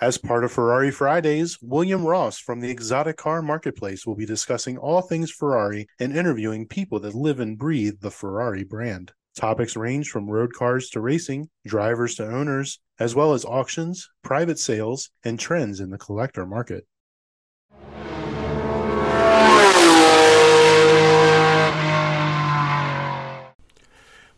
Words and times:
As 0.00 0.16
part 0.16 0.44
of 0.44 0.52
Ferrari 0.52 0.90
Fridays, 0.90 1.58
William 1.60 2.06
Ross 2.06 2.38
from 2.38 2.60
the 2.60 2.70
Exotic 2.70 3.18
Car 3.18 3.42
Marketplace 3.42 4.06
will 4.06 4.14
be 4.14 4.24
discussing 4.24 4.78
all 4.78 5.02
things 5.02 5.30
Ferrari 5.30 5.88
and 5.98 6.16
interviewing 6.16 6.66
people 6.66 6.98
that 7.00 7.14
live 7.14 7.38
and 7.38 7.58
breathe 7.58 8.00
the 8.00 8.10
Ferrari 8.10 8.64
brand. 8.64 9.12
Topics 9.36 9.76
range 9.76 10.08
from 10.08 10.30
road 10.30 10.54
cars 10.54 10.88
to 10.90 11.02
racing, 11.02 11.50
drivers 11.66 12.14
to 12.14 12.26
owners, 12.26 12.80
as 12.98 13.14
well 13.14 13.34
as 13.34 13.44
auctions, 13.44 14.08
private 14.22 14.58
sales, 14.58 15.10
and 15.22 15.38
trends 15.38 15.80
in 15.80 15.90
the 15.90 15.98
collector 15.98 16.46
market. 16.46 16.86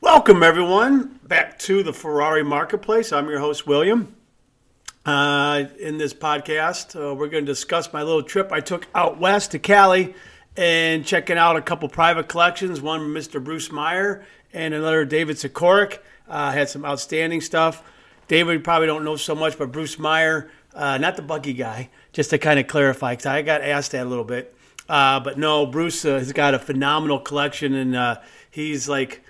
Welcome, 0.01 0.43
everyone, 0.43 1.21
back 1.23 1.57
to 1.61 1.85
the 1.85 1.93
Ferrari 1.93 2.43
Marketplace. 2.43 3.13
I'm 3.13 3.29
your 3.29 3.39
host, 3.39 3.69
William. 3.69 4.17
Uh, 5.05 5.65
in 5.81 5.99
this 5.99 6.15
podcast, 6.15 6.95
uh, 6.95 7.13
we're 7.13 7.29
going 7.29 7.45
to 7.45 7.53
discuss 7.53 7.93
my 7.93 8.03
little 8.03 8.23
trip 8.23 8.53
I 8.53 8.61
took 8.61 8.87
out 8.95 9.19
west 9.19 9.51
to 9.51 9.59
Cali 9.59 10.15
and 10.57 11.05
checking 11.05 11.37
out 11.37 11.57
a 11.57 11.63
couple 11.63 11.89
private 11.89 12.29
collections. 12.29 12.81
One 12.81 13.01
Mr. 13.09 13.43
Bruce 13.43 13.73
Meyer 13.73 14.25
and 14.53 14.73
another 14.73 15.05
David 15.05 15.39
Sydorick. 15.39 15.99
Uh, 16.29 16.53
had 16.53 16.69
some 16.69 16.85
outstanding 16.85 17.41
stuff. 17.41 17.83
David 18.29 18.63
probably 18.63 18.87
don't 18.87 19.05
know 19.05 19.17
so 19.17 19.35
much, 19.35 19.59
but 19.59 19.73
Bruce 19.73 19.99
Meyer, 19.99 20.51
uh, 20.73 20.99
not 20.99 21.17
the 21.17 21.23
buggy 21.23 21.53
guy, 21.53 21.91
just 22.13 22.31
to 22.31 22.39
kind 22.39 22.61
of 22.61 22.69
clarify, 22.69 23.15
because 23.15 23.27
I 23.27 23.43
got 23.43 23.61
asked 23.61 23.91
that 23.91 24.07
a 24.07 24.09
little 24.09 24.25
bit. 24.25 24.55
Uh, 24.89 25.19
but 25.19 25.37
no, 25.37 25.67
Bruce 25.67 26.05
uh, 26.05 26.19
has 26.19 26.33
got 26.33 26.55
a 26.55 26.61
phenomenal 26.61 27.19
collection, 27.19 27.75
and 27.75 28.19
he's 28.51 28.89
like 28.89 29.25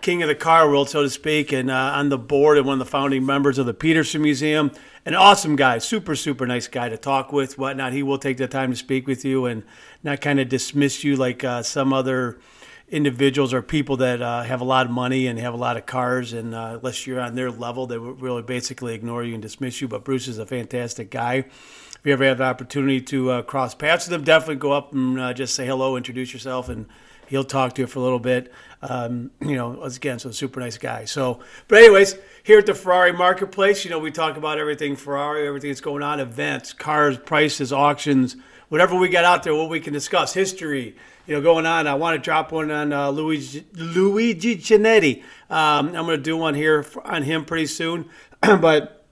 king 0.00 0.22
of 0.22 0.28
the 0.28 0.34
car 0.34 0.68
world, 0.68 0.88
so 0.88 1.02
to 1.02 1.10
speak, 1.10 1.52
and 1.52 1.70
uh, 1.70 1.92
on 1.94 2.08
the 2.08 2.18
board 2.18 2.58
and 2.58 2.66
one 2.66 2.74
of 2.74 2.86
the 2.86 2.90
founding 2.90 3.26
members 3.26 3.58
of 3.58 3.66
the 3.66 3.74
Petersen 3.74 4.22
Museum 4.22 4.70
an 5.06 5.14
awesome 5.14 5.54
guy, 5.54 5.78
super, 5.78 6.16
super 6.16 6.48
nice 6.48 6.66
guy 6.66 6.88
to 6.88 6.96
talk 6.96 7.32
with, 7.32 7.56
whatnot. 7.56 7.92
He 7.92 8.02
will 8.02 8.18
take 8.18 8.38
the 8.38 8.48
time 8.48 8.72
to 8.72 8.76
speak 8.76 9.06
with 9.06 9.24
you 9.24 9.46
and 9.46 9.62
not 10.02 10.20
kind 10.20 10.40
of 10.40 10.48
dismiss 10.48 11.04
you 11.04 11.14
like 11.14 11.44
uh, 11.44 11.62
some 11.62 11.92
other 11.92 12.40
individuals 12.88 13.54
or 13.54 13.62
people 13.62 13.96
that 13.98 14.20
uh, 14.20 14.42
have 14.42 14.60
a 14.60 14.64
lot 14.64 14.84
of 14.84 14.90
money 14.90 15.28
and 15.28 15.38
have 15.38 15.54
a 15.54 15.56
lot 15.56 15.76
of 15.76 15.86
cars. 15.86 16.32
And 16.32 16.56
uh, 16.56 16.78
unless 16.78 17.06
you're 17.06 17.20
on 17.20 17.36
their 17.36 17.52
level, 17.52 17.86
they 17.86 17.98
will 17.98 18.14
really 18.14 18.42
basically 18.42 18.94
ignore 18.94 19.22
you 19.22 19.34
and 19.34 19.42
dismiss 19.42 19.80
you. 19.80 19.86
But 19.86 20.04
Bruce 20.04 20.26
is 20.26 20.38
a 20.38 20.46
fantastic 20.46 21.08
guy. 21.08 21.36
If 21.36 22.00
you 22.02 22.12
ever 22.12 22.24
have 22.24 22.38
the 22.38 22.44
opportunity 22.44 23.00
to 23.02 23.30
uh, 23.30 23.42
cross 23.42 23.76
paths 23.76 24.08
with 24.08 24.14
him, 24.14 24.24
definitely 24.24 24.56
go 24.56 24.72
up 24.72 24.92
and 24.92 25.20
uh, 25.20 25.32
just 25.32 25.54
say 25.54 25.66
hello, 25.66 25.96
introduce 25.96 26.32
yourself, 26.32 26.68
and 26.68 26.86
he'll 27.26 27.44
talk 27.44 27.74
to 27.74 27.82
you 27.82 27.86
for 27.86 27.98
a 27.98 28.02
little 28.02 28.18
bit. 28.18 28.52
Um, 28.82 29.30
you 29.40 29.56
know, 29.56 29.82
again, 29.82 30.18
so 30.18 30.30
super 30.30 30.60
nice 30.60 30.78
guy. 30.78 31.04
So, 31.06 31.40
but 31.68 31.78
anyways, 31.78 32.16
here 32.42 32.58
at 32.58 32.66
the 32.66 32.74
Ferrari 32.74 33.12
Marketplace, 33.12 33.84
you 33.84 33.90
know, 33.90 33.98
we 33.98 34.10
talk 34.10 34.36
about 34.36 34.58
everything 34.58 34.96
Ferrari, 34.96 35.46
everything 35.46 35.70
that's 35.70 35.80
going 35.80 36.02
on, 36.02 36.20
events, 36.20 36.72
cars, 36.72 37.18
prices, 37.18 37.72
auctions, 37.72 38.36
whatever 38.68 38.96
we 38.96 39.08
got 39.08 39.24
out 39.24 39.42
there, 39.42 39.54
what 39.54 39.70
we 39.70 39.80
can 39.80 39.92
discuss, 39.92 40.34
history, 40.34 40.94
you 41.26 41.34
know, 41.34 41.40
going 41.40 41.66
on. 41.66 41.86
I 41.86 41.94
want 41.94 42.16
to 42.16 42.22
drop 42.22 42.52
one 42.52 42.70
on 42.70 42.92
uh, 42.92 43.10
Luigi, 43.10 43.66
Luigi 43.72 44.56
Chinetti. 44.56 45.22
Um, 45.50 45.88
I'm 45.88 46.06
going 46.06 46.18
to 46.18 46.18
do 46.18 46.36
one 46.36 46.54
here 46.54 46.84
on 47.04 47.22
him 47.22 47.44
pretty 47.44 47.66
soon, 47.66 48.08
but 48.40 49.04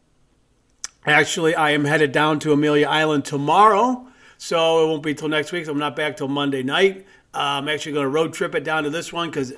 actually, 1.06 1.54
I 1.54 1.70
am 1.70 1.84
headed 1.84 2.12
down 2.12 2.38
to 2.40 2.52
Amelia 2.52 2.86
Island 2.86 3.24
tomorrow. 3.24 4.08
So 4.36 4.84
it 4.84 4.88
won't 4.88 5.02
be 5.02 5.14
till 5.14 5.28
next 5.28 5.52
week. 5.52 5.64
So 5.64 5.72
I'm 5.72 5.78
not 5.78 5.96
back 5.96 6.18
till 6.18 6.28
Monday 6.28 6.62
night. 6.62 7.06
I'm 7.34 7.68
actually 7.68 7.92
going 7.92 8.04
to 8.04 8.10
road 8.10 8.32
trip 8.32 8.54
it 8.54 8.64
down 8.64 8.84
to 8.84 8.90
this 8.90 9.12
one 9.12 9.28
because 9.28 9.52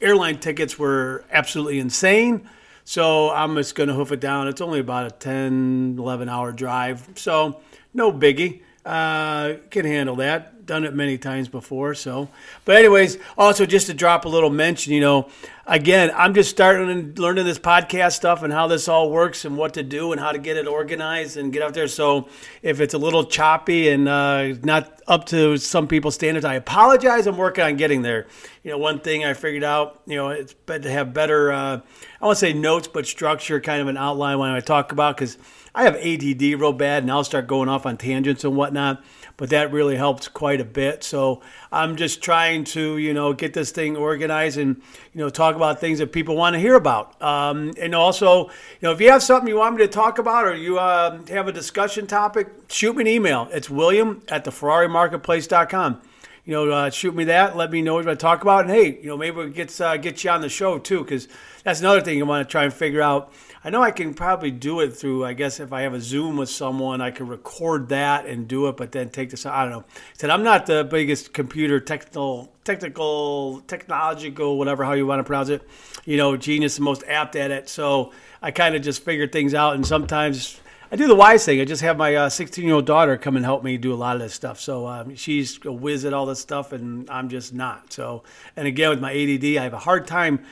airline 0.00 0.38
tickets 0.38 0.78
were 0.78 1.24
absolutely 1.30 1.78
insane. 1.78 2.48
So 2.84 3.30
I'm 3.30 3.54
just 3.56 3.74
going 3.74 3.88
to 3.88 3.94
hoof 3.94 4.10
it 4.10 4.20
down. 4.20 4.48
It's 4.48 4.60
only 4.60 4.80
about 4.80 5.06
a 5.06 5.10
10, 5.10 5.96
11 5.98 6.28
hour 6.28 6.52
drive. 6.52 7.08
So 7.14 7.60
no 7.94 8.12
biggie. 8.12 8.62
Uh, 8.84 9.58
can 9.70 9.84
handle 9.84 10.16
that 10.16 10.52
done 10.66 10.84
it 10.84 10.94
many 10.94 11.18
times 11.18 11.48
before. 11.48 11.94
So, 11.94 12.28
but 12.64 12.76
anyways, 12.76 13.18
also 13.36 13.66
just 13.66 13.86
to 13.86 13.94
drop 13.94 14.24
a 14.24 14.28
little 14.28 14.50
mention, 14.50 14.92
you 14.92 15.00
know, 15.00 15.28
again, 15.66 16.10
I'm 16.14 16.34
just 16.34 16.50
starting 16.50 16.90
and 16.90 17.18
learning 17.18 17.44
this 17.44 17.58
podcast 17.58 18.12
stuff 18.12 18.42
and 18.42 18.52
how 18.52 18.66
this 18.66 18.88
all 18.88 19.10
works 19.10 19.44
and 19.44 19.56
what 19.56 19.74
to 19.74 19.82
do 19.82 20.12
and 20.12 20.20
how 20.20 20.32
to 20.32 20.38
get 20.38 20.56
it 20.56 20.66
organized 20.66 21.36
and 21.36 21.52
get 21.52 21.62
out 21.62 21.74
there. 21.74 21.88
So, 21.88 22.28
if 22.62 22.80
it's 22.80 22.94
a 22.94 22.98
little 22.98 23.24
choppy 23.24 23.88
and 23.88 24.08
uh, 24.08 24.54
not 24.62 25.00
up 25.06 25.26
to 25.26 25.56
some 25.56 25.88
people's 25.88 26.14
standards, 26.14 26.44
I 26.44 26.54
apologize. 26.54 27.26
I'm 27.26 27.36
working 27.36 27.64
on 27.64 27.76
getting 27.76 28.02
there. 28.02 28.26
You 28.62 28.70
know, 28.70 28.78
one 28.78 29.00
thing 29.00 29.24
I 29.24 29.34
figured 29.34 29.64
out, 29.64 30.00
you 30.06 30.16
know, 30.16 30.28
it's 30.28 30.54
better 30.54 30.84
to 30.84 30.90
have 30.90 31.12
better, 31.12 31.52
uh, 31.52 31.80
I 32.20 32.24
won't 32.24 32.38
say 32.38 32.52
notes, 32.52 32.88
but 32.88 33.06
structure, 33.06 33.60
kind 33.60 33.82
of 33.82 33.88
an 33.88 33.96
outline 33.96 34.38
when 34.38 34.50
I 34.50 34.60
talk 34.60 34.92
about 34.92 35.16
because 35.16 35.38
I 35.74 35.84
have 35.84 35.96
ADD 35.96 36.42
real 36.60 36.72
bad 36.72 37.02
and 37.02 37.10
I'll 37.10 37.24
start 37.24 37.46
going 37.46 37.68
off 37.68 37.86
on 37.86 37.96
tangents 37.96 38.44
and 38.44 38.56
whatnot 38.56 39.02
but 39.36 39.50
that 39.50 39.72
really 39.72 39.96
helped 39.96 40.32
quite 40.34 40.60
a 40.60 40.64
bit. 40.64 41.02
So 41.02 41.42
I'm 41.70 41.96
just 41.96 42.22
trying 42.22 42.64
to, 42.64 42.98
you 42.98 43.14
know, 43.14 43.32
get 43.32 43.54
this 43.54 43.70
thing 43.70 43.96
organized 43.96 44.58
and, 44.58 44.80
you 45.12 45.20
know, 45.20 45.30
talk 45.30 45.51
about 45.56 45.80
things 45.80 45.98
that 45.98 46.12
people 46.12 46.36
want 46.36 46.54
to 46.54 46.60
hear 46.60 46.74
about. 46.74 47.20
Um, 47.22 47.72
and 47.80 47.94
also, 47.94 48.46
you 48.46 48.82
know, 48.82 48.92
if 48.92 49.00
you 49.00 49.10
have 49.10 49.22
something 49.22 49.48
you 49.48 49.56
want 49.56 49.76
me 49.76 49.82
to 49.82 49.88
talk 49.88 50.18
about 50.18 50.46
or 50.46 50.54
you 50.54 50.78
uh, 50.78 51.24
have 51.26 51.48
a 51.48 51.52
discussion 51.52 52.06
topic, 52.06 52.48
shoot 52.68 52.96
me 52.96 53.02
an 53.02 53.08
email. 53.08 53.48
It's 53.52 53.70
william 53.70 54.22
at 54.28 54.44
the 54.44 54.52
Marketplace.com. 54.88 56.00
You 56.44 56.54
know, 56.54 56.70
uh, 56.70 56.90
shoot 56.90 57.14
me 57.14 57.24
that. 57.24 57.56
Let 57.56 57.70
me 57.70 57.82
know 57.82 57.94
what 57.94 58.08
I 58.08 58.16
talk 58.16 58.42
about. 58.42 58.62
And 58.62 58.70
hey, 58.70 58.98
you 59.00 59.06
know, 59.06 59.16
maybe 59.16 59.36
we 59.36 59.50
get 59.50 59.80
uh, 59.80 59.96
get 59.96 60.24
you 60.24 60.30
on 60.30 60.40
the 60.40 60.48
show 60.48 60.78
too, 60.78 61.04
because 61.04 61.28
that's 61.62 61.80
another 61.80 62.00
thing 62.00 62.18
you 62.18 62.26
want 62.26 62.46
to 62.46 62.50
try 62.50 62.64
and 62.64 62.72
figure 62.72 63.00
out 63.00 63.32
I 63.64 63.70
know 63.70 63.80
I 63.80 63.92
can 63.92 64.12
probably 64.12 64.50
do 64.50 64.80
it 64.80 64.90
through, 64.90 65.24
I 65.24 65.34
guess, 65.34 65.60
if 65.60 65.72
I 65.72 65.82
have 65.82 65.94
a 65.94 66.00
Zoom 66.00 66.36
with 66.36 66.50
someone, 66.50 67.00
I 67.00 67.12
can 67.12 67.28
record 67.28 67.90
that 67.90 68.26
and 68.26 68.48
do 68.48 68.66
it, 68.66 68.76
but 68.76 68.90
then 68.90 69.10
take 69.10 69.30
this. 69.30 69.46
I 69.46 69.62
don't 69.62 69.70
know. 69.70 69.84
Said 70.18 70.30
I'm 70.30 70.42
not 70.42 70.66
the 70.66 70.82
biggest 70.82 71.32
computer 71.32 71.78
technical, 71.78 72.52
technical, 72.64 73.60
technological, 73.68 74.58
whatever 74.58 74.84
how 74.84 74.94
you 74.94 75.06
want 75.06 75.20
to 75.20 75.24
pronounce 75.24 75.48
it. 75.48 75.62
You 76.04 76.16
know, 76.16 76.36
genius, 76.36 76.74
the 76.74 76.82
most 76.82 77.04
apt 77.06 77.36
at 77.36 77.52
it. 77.52 77.68
So 77.68 78.12
I 78.40 78.50
kind 78.50 78.74
of 78.74 78.82
just 78.82 79.04
figure 79.04 79.28
things 79.28 79.54
out, 79.54 79.76
and 79.76 79.86
sometimes. 79.86 80.58
I 80.92 80.96
do 80.96 81.08
the 81.08 81.14
wise 81.14 81.46
thing. 81.46 81.58
I 81.58 81.64
just 81.64 81.80
have 81.80 81.96
my 81.96 82.28
16 82.28 82.62
uh, 82.62 82.66
year 82.66 82.74
old 82.74 82.84
daughter 82.84 83.16
come 83.16 83.36
and 83.36 83.46
help 83.46 83.64
me 83.64 83.78
do 83.78 83.94
a 83.94 83.96
lot 83.96 84.14
of 84.14 84.20
this 84.20 84.34
stuff. 84.34 84.60
So 84.60 84.86
um, 84.86 85.16
she's 85.16 85.58
a 85.64 85.72
whiz 85.72 86.04
at 86.04 86.12
all 86.12 86.26
this 86.26 86.38
stuff, 86.38 86.70
and 86.70 87.08
I'm 87.08 87.30
just 87.30 87.54
not. 87.54 87.90
So, 87.94 88.24
and 88.56 88.68
again, 88.68 88.90
with 88.90 89.00
my 89.00 89.10
ADD, 89.10 89.56
I 89.56 89.62
have 89.62 89.72
a 89.72 89.78
hard 89.78 90.06
time 90.06 90.44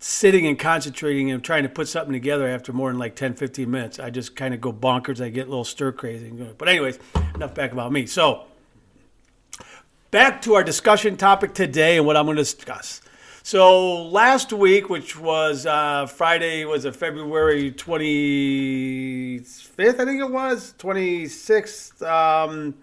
sitting 0.00 0.44
and 0.44 0.58
concentrating 0.58 1.30
and 1.30 1.42
trying 1.42 1.62
to 1.62 1.68
put 1.68 1.86
something 1.86 2.12
together 2.12 2.48
after 2.48 2.72
more 2.72 2.90
than 2.90 2.98
like 2.98 3.14
10, 3.14 3.34
15 3.34 3.70
minutes. 3.70 4.00
I 4.00 4.10
just 4.10 4.34
kind 4.34 4.52
of 4.52 4.60
go 4.60 4.72
bonkers. 4.72 5.24
I 5.24 5.28
get 5.28 5.46
a 5.46 5.50
little 5.50 5.64
stir 5.64 5.92
crazy. 5.92 6.30
But, 6.58 6.68
anyways, 6.68 6.98
enough 7.36 7.54
back 7.54 7.70
about 7.70 7.92
me. 7.92 8.06
So, 8.06 8.42
back 10.10 10.42
to 10.42 10.54
our 10.54 10.64
discussion 10.64 11.16
topic 11.16 11.54
today 11.54 11.96
and 11.96 12.04
what 12.04 12.16
I'm 12.16 12.24
going 12.24 12.36
to 12.36 12.42
discuss. 12.42 13.02
So, 13.48 14.08
last 14.08 14.52
week, 14.52 14.90
which 14.90 15.16
was 15.16 15.66
uh, 15.66 16.06
Friday, 16.06 16.64
was 16.64 16.84
a 16.84 16.90
February 16.90 17.70
25th? 17.70 19.70
I 19.78 20.04
think 20.04 20.20
it 20.20 20.28
was 20.28 20.74
26th. 20.78 22.02
Um, 22.02 22.74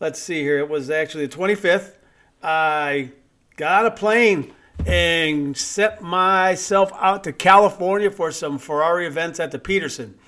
let's 0.00 0.18
see 0.18 0.40
here. 0.40 0.60
It 0.60 0.70
was 0.70 0.88
actually 0.88 1.26
the 1.26 1.36
25th. 1.36 1.96
I 2.42 3.10
got 3.58 3.84
a 3.84 3.90
plane 3.90 4.54
and 4.86 5.54
set 5.54 6.00
myself 6.00 6.90
out 6.98 7.22
to 7.24 7.32
California 7.34 8.10
for 8.10 8.32
some 8.32 8.56
Ferrari 8.56 9.06
events 9.06 9.38
at 9.38 9.50
the 9.50 9.58
Petersen. 9.58 10.18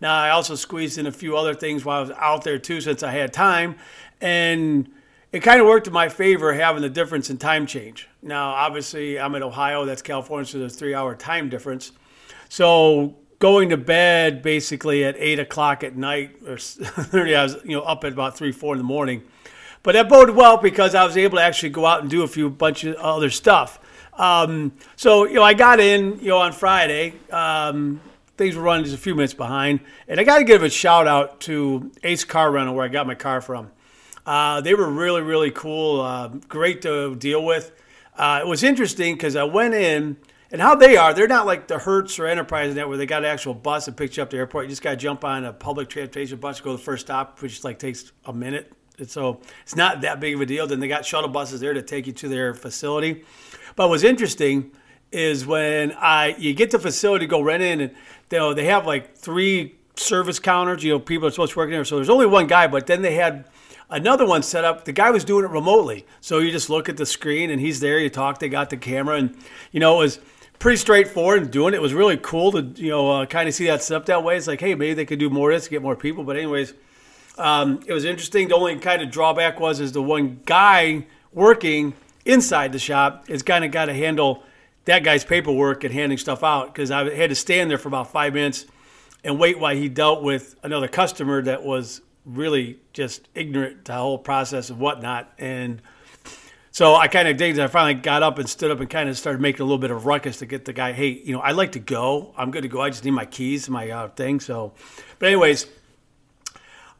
Now, 0.00 0.14
I 0.14 0.30
also 0.30 0.54
squeezed 0.54 0.96
in 0.96 1.06
a 1.06 1.12
few 1.12 1.36
other 1.36 1.52
things 1.52 1.84
while 1.84 1.98
I 1.98 2.00
was 2.00 2.12
out 2.12 2.42
there 2.42 2.58
too, 2.58 2.80
since 2.80 3.02
I 3.02 3.10
had 3.10 3.34
time. 3.34 3.76
And 4.18 4.88
it 5.32 5.40
kind 5.40 5.60
of 5.60 5.66
worked 5.66 5.86
in 5.86 5.92
my 5.92 6.08
favor 6.08 6.52
having 6.52 6.82
the 6.82 6.88
difference 6.88 7.30
in 7.30 7.38
time 7.38 7.66
change. 7.66 8.08
Now, 8.22 8.50
obviously, 8.50 9.18
I'm 9.18 9.34
in 9.34 9.42
Ohio, 9.42 9.84
that's 9.84 10.02
California, 10.02 10.46
so 10.46 10.58
there's 10.58 10.76
three 10.76 10.94
hour 10.94 11.14
time 11.14 11.48
difference. 11.48 11.92
So 12.48 13.16
going 13.38 13.68
to 13.70 13.76
bed 13.76 14.42
basically 14.42 15.04
at 15.04 15.14
eight 15.18 15.38
o'clock 15.38 15.84
at 15.84 15.96
night, 15.96 16.36
or 16.46 16.58
30, 16.58 17.34
I 17.34 17.42
was 17.42 17.56
you 17.64 17.76
know 17.76 17.82
up 17.82 18.04
at 18.04 18.12
about 18.12 18.36
three, 18.36 18.52
four 18.52 18.74
in 18.74 18.78
the 18.78 18.84
morning. 18.84 19.22
But 19.82 19.92
that 19.92 20.08
boded 20.08 20.34
well 20.34 20.56
because 20.56 20.94
I 20.94 21.04
was 21.04 21.16
able 21.16 21.38
to 21.38 21.42
actually 21.42 21.70
go 21.70 21.86
out 21.86 22.00
and 22.00 22.10
do 22.10 22.22
a 22.22 22.28
few 22.28 22.50
bunch 22.50 22.84
of 22.84 22.96
other 22.96 23.30
stuff. 23.30 23.78
Um, 24.14 24.72
so 24.96 25.26
you 25.26 25.34
know, 25.34 25.42
I 25.42 25.54
got 25.54 25.80
in 25.80 26.18
you 26.20 26.28
know 26.28 26.38
on 26.38 26.52
Friday. 26.52 27.14
Um, 27.30 28.00
things 28.36 28.54
were 28.54 28.62
running 28.62 28.84
just 28.84 28.96
a 28.96 29.00
few 29.00 29.14
minutes 29.14 29.34
behind, 29.34 29.80
and 30.08 30.18
I 30.18 30.24
got 30.24 30.38
to 30.38 30.44
give 30.44 30.62
a 30.62 30.70
shout 30.70 31.06
out 31.06 31.40
to 31.42 31.90
Ace 32.02 32.24
Car 32.24 32.50
Rental 32.50 32.74
where 32.74 32.84
I 32.84 32.88
got 32.88 33.06
my 33.06 33.14
car 33.14 33.40
from. 33.40 33.70
Uh, 34.26 34.60
they 34.60 34.74
were 34.74 34.90
really 34.90 35.22
really 35.22 35.50
cool, 35.50 36.00
uh, 36.00 36.28
great 36.48 36.82
to 36.82 37.14
deal 37.14 37.44
with. 37.44 37.72
Uh, 38.16 38.40
it 38.42 38.46
was 38.46 38.62
interesting 38.62 39.14
because 39.14 39.36
I 39.36 39.44
went 39.44 39.74
in. 39.74 40.16
And 40.52 40.62
how 40.62 40.76
they 40.76 40.96
are, 40.96 41.12
they're 41.12 41.26
not 41.26 41.44
like 41.44 41.66
the 41.66 41.76
Hertz 41.76 42.20
or 42.20 42.26
Enterprise 42.28 42.72
Net 42.72 42.88
where 42.88 42.96
they 42.96 43.04
got 43.04 43.24
an 43.24 43.30
actual 43.30 43.52
bus 43.52 43.86
that 43.86 43.96
picks 43.96 44.16
you 44.16 44.22
up 44.22 44.30
to 44.30 44.36
the 44.36 44.38
airport. 44.38 44.66
You 44.66 44.68
just 44.70 44.80
got 44.80 44.90
to 44.90 44.96
jump 44.96 45.24
on 45.24 45.44
a 45.44 45.52
public 45.52 45.88
transportation 45.88 46.38
bus 46.38 46.58
to 46.58 46.62
go 46.62 46.70
to 46.70 46.76
the 46.76 46.82
first 46.82 47.06
stop, 47.06 47.42
which 47.42 47.64
like 47.64 47.80
takes 47.80 48.12
a 48.26 48.32
minute. 48.32 48.72
And 48.98 49.10
so 49.10 49.40
it's 49.62 49.74
not 49.74 50.02
that 50.02 50.20
big 50.20 50.36
of 50.36 50.40
a 50.40 50.46
deal. 50.46 50.66
Then 50.68 50.78
they 50.78 50.86
got 50.86 51.04
shuttle 51.04 51.28
buses 51.28 51.60
there 51.60 51.74
to 51.74 51.82
take 51.82 52.06
you 52.06 52.12
to 52.14 52.28
their 52.28 52.54
facility. 52.54 53.24
But 53.74 53.88
what's 53.88 54.04
interesting 54.04 54.70
is 55.12 55.46
when 55.46 55.92
I 55.92 56.36
you 56.38 56.54
get 56.54 56.70
to 56.70 56.78
facility, 56.78 57.26
go 57.26 57.40
rent 57.40 57.62
in, 57.62 57.80
and 57.80 57.94
they 58.28 58.54
they 58.54 58.64
have 58.66 58.86
like 58.86 59.16
three 59.16 59.74
service 59.96 60.38
counters. 60.38 60.82
You 60.84 60.92
know, 60.92 60.98
people 61.00 61.26
are 61.28 61.30
supposed 61.30 61.52
to 61.52 61.58
work 61.58 61.68
in 61.68 61.72
there. 61.72 61.84
So 61.84 61.96
there's 61.96 62.08
only 62.08 62.26
one 62.26 62.46
guy, 62.46 62.66
but 62.66 62.86
then 62.86 63.02
they 63.02 63.14
had 63.14 63.46
another 63.90 64.26
one 64.26 64.42
set 64.42 64.64
up. 64.64 64.84
The 64.84 64.92
guy 64.92 65.10
was 65.10 65.24
doing 65.24 65.44
it 65.44 65.50
remotely, 65.50 66.06
so 66.20 66.38
you 66.38 66.50
just 66.50 66.70
look 66.70 66.88
at 66.88 66.96
the 66.96 67.06
screen 67.06 67.50
and 67.50 67.60
he's 67.60 67.80
there. 67.80 67.98
You 67.98 68.10
talk. 68.10 68.38
They 68.38 68.48
got 68.48 68.70
the 68.70 68.76
camera, 68.76 69.16
and 69.16 69.36
you 69.72 69.80
know 69.80 69.94
it 69.96 70.04
was 70.04 70.20
pretty 70.58 70.76
straightforward 70.78 71.42
and 71.42 71.50
doing 71.50 71.74
it. 71.74 71.78
it 71.78 71.82
was 71.82 71.94
really 71.94 72.16
cool 72.16 72.52
to 72.52 72.62
you 72.82 72.90
know 72.90 73.10
uh, 73.10 73.26
kind 73.26 73.48
of 73.48 73.54
see 73.54 73.66
that 73.66 73.82
set 73.82 73.96
up 73.96 74.06
that 74.06 74.22
way. 74.22 74.36
It's 74.36 74.46
like, 74.46 74.60
hey, 74.60 74.74
maybe 74.74 74.94
they 74.94 75.04
could 75.04 75.18
do 75.18 75.30
more 75.30 75.50
of 75.50 75.56
this 75.56 75.64
to 75.64 75.70
get 75.70 75.82
more 75.82 75.96
people. 75.96 76.24
But 76.24 76.36
anyways, 76.36 76.74
um, 77.38 77.80
it 77.86 77.92
was 77.92 78.04
interesting. 78.04 78.48
The 78.48 78.56
only 78.56 78.76
kind 78.78 79.02
of 79.02 79.10
drawback 79.10 79.60
was 79.60 79.80
is 79.80 79.92
the 79.92 80.02
one 80.02 80.40
guy 80.46 81.06
working 81.32 81.94
inside 82.24 82.72
the 82.72 82.78
shop 82.78 83.26
is 83.28 83.42
kind 83.42 83.64
of 83.64 83.70
got 83.70 83.86
to 83.86 83.94
handle 83.94 84.42
that 84.86 85.02
guy's 85.04 85.24
paperwork 85.24 85.84
and 85.84 85.92
handing 85.92 86.18
stuff 86.18 86.42
out 86.42 86.72
because 86.72 86.90
I 86.90 87.12
had 87.14 87.30
to 87.30 87.36
stand 87.36 87.70
there 87.70 87.78
for 87.78 87.88
about 87.88 88.10
five 88.10 88.34
minutes 88.34 88.66
and 89.24 89.38
wait 89.38 89.58
while 89.58 89.74
he 89.74 89.88
dealt 89.88 90.22
with 90.22 90.54
another 90.62 90.88
customer 90.88 91.42
that 91.42 91.64
was 91.64 92.00
really 92.26 92.78
just 92.92 93.28
ignorant 93.34 93.84
to 93.86 93.92
the 93.92 93.98
whole 93.98 94.18
process 94.18 94.68
and 94.68 94.78
whatnot. 94.78 95.32
And 95.38 95.80
so 96.70 96.94
I 96.94 97.08
kind 97.08 97.28
of 97.28 97.36
did. 97.36 97.58
I 97.58 97.68
finally 97.68 97.94
got 97.94 98.22
up 98.22 98.38
and 98.38 98.48
stood 98.48 98.70
up 98.70 98.80
and 98.80 98.90
kind 98.90 99.08
of 99.08 99.16
started 99.16 99.40
making 99.40 99.62
a 99.62 99.64
little 99.64 99.78
bit 99.78 99.90
of 99.90 100.04
ruckus 100.04 100.38
to 100.38 100.46
get 100.46 100.64
the 100.64 100.72
guy. 100.72 100.92
Hey, 100.92 101.08
you 101.24 101.32
know, 101.32 101.40
I'd 101.40 101.56
like 101.56 101.72
to 101.72 101.78
go. 101.78 102.34
I'm 102.36 102.50
good 102.50 102.62
to 102.62 102.68
go. 102.68 102.82
I 102.82 102.90
just 102.90 103.04
need 103.04 103.12
my 103.12 103.24
keys, 103.24 103.70
my 103.70 103.88
uh, 103.90 104.08
thing. 104.08 104.40
So, 104.40 104.72
but 105.18 105.26
anyways, 105.26 105.66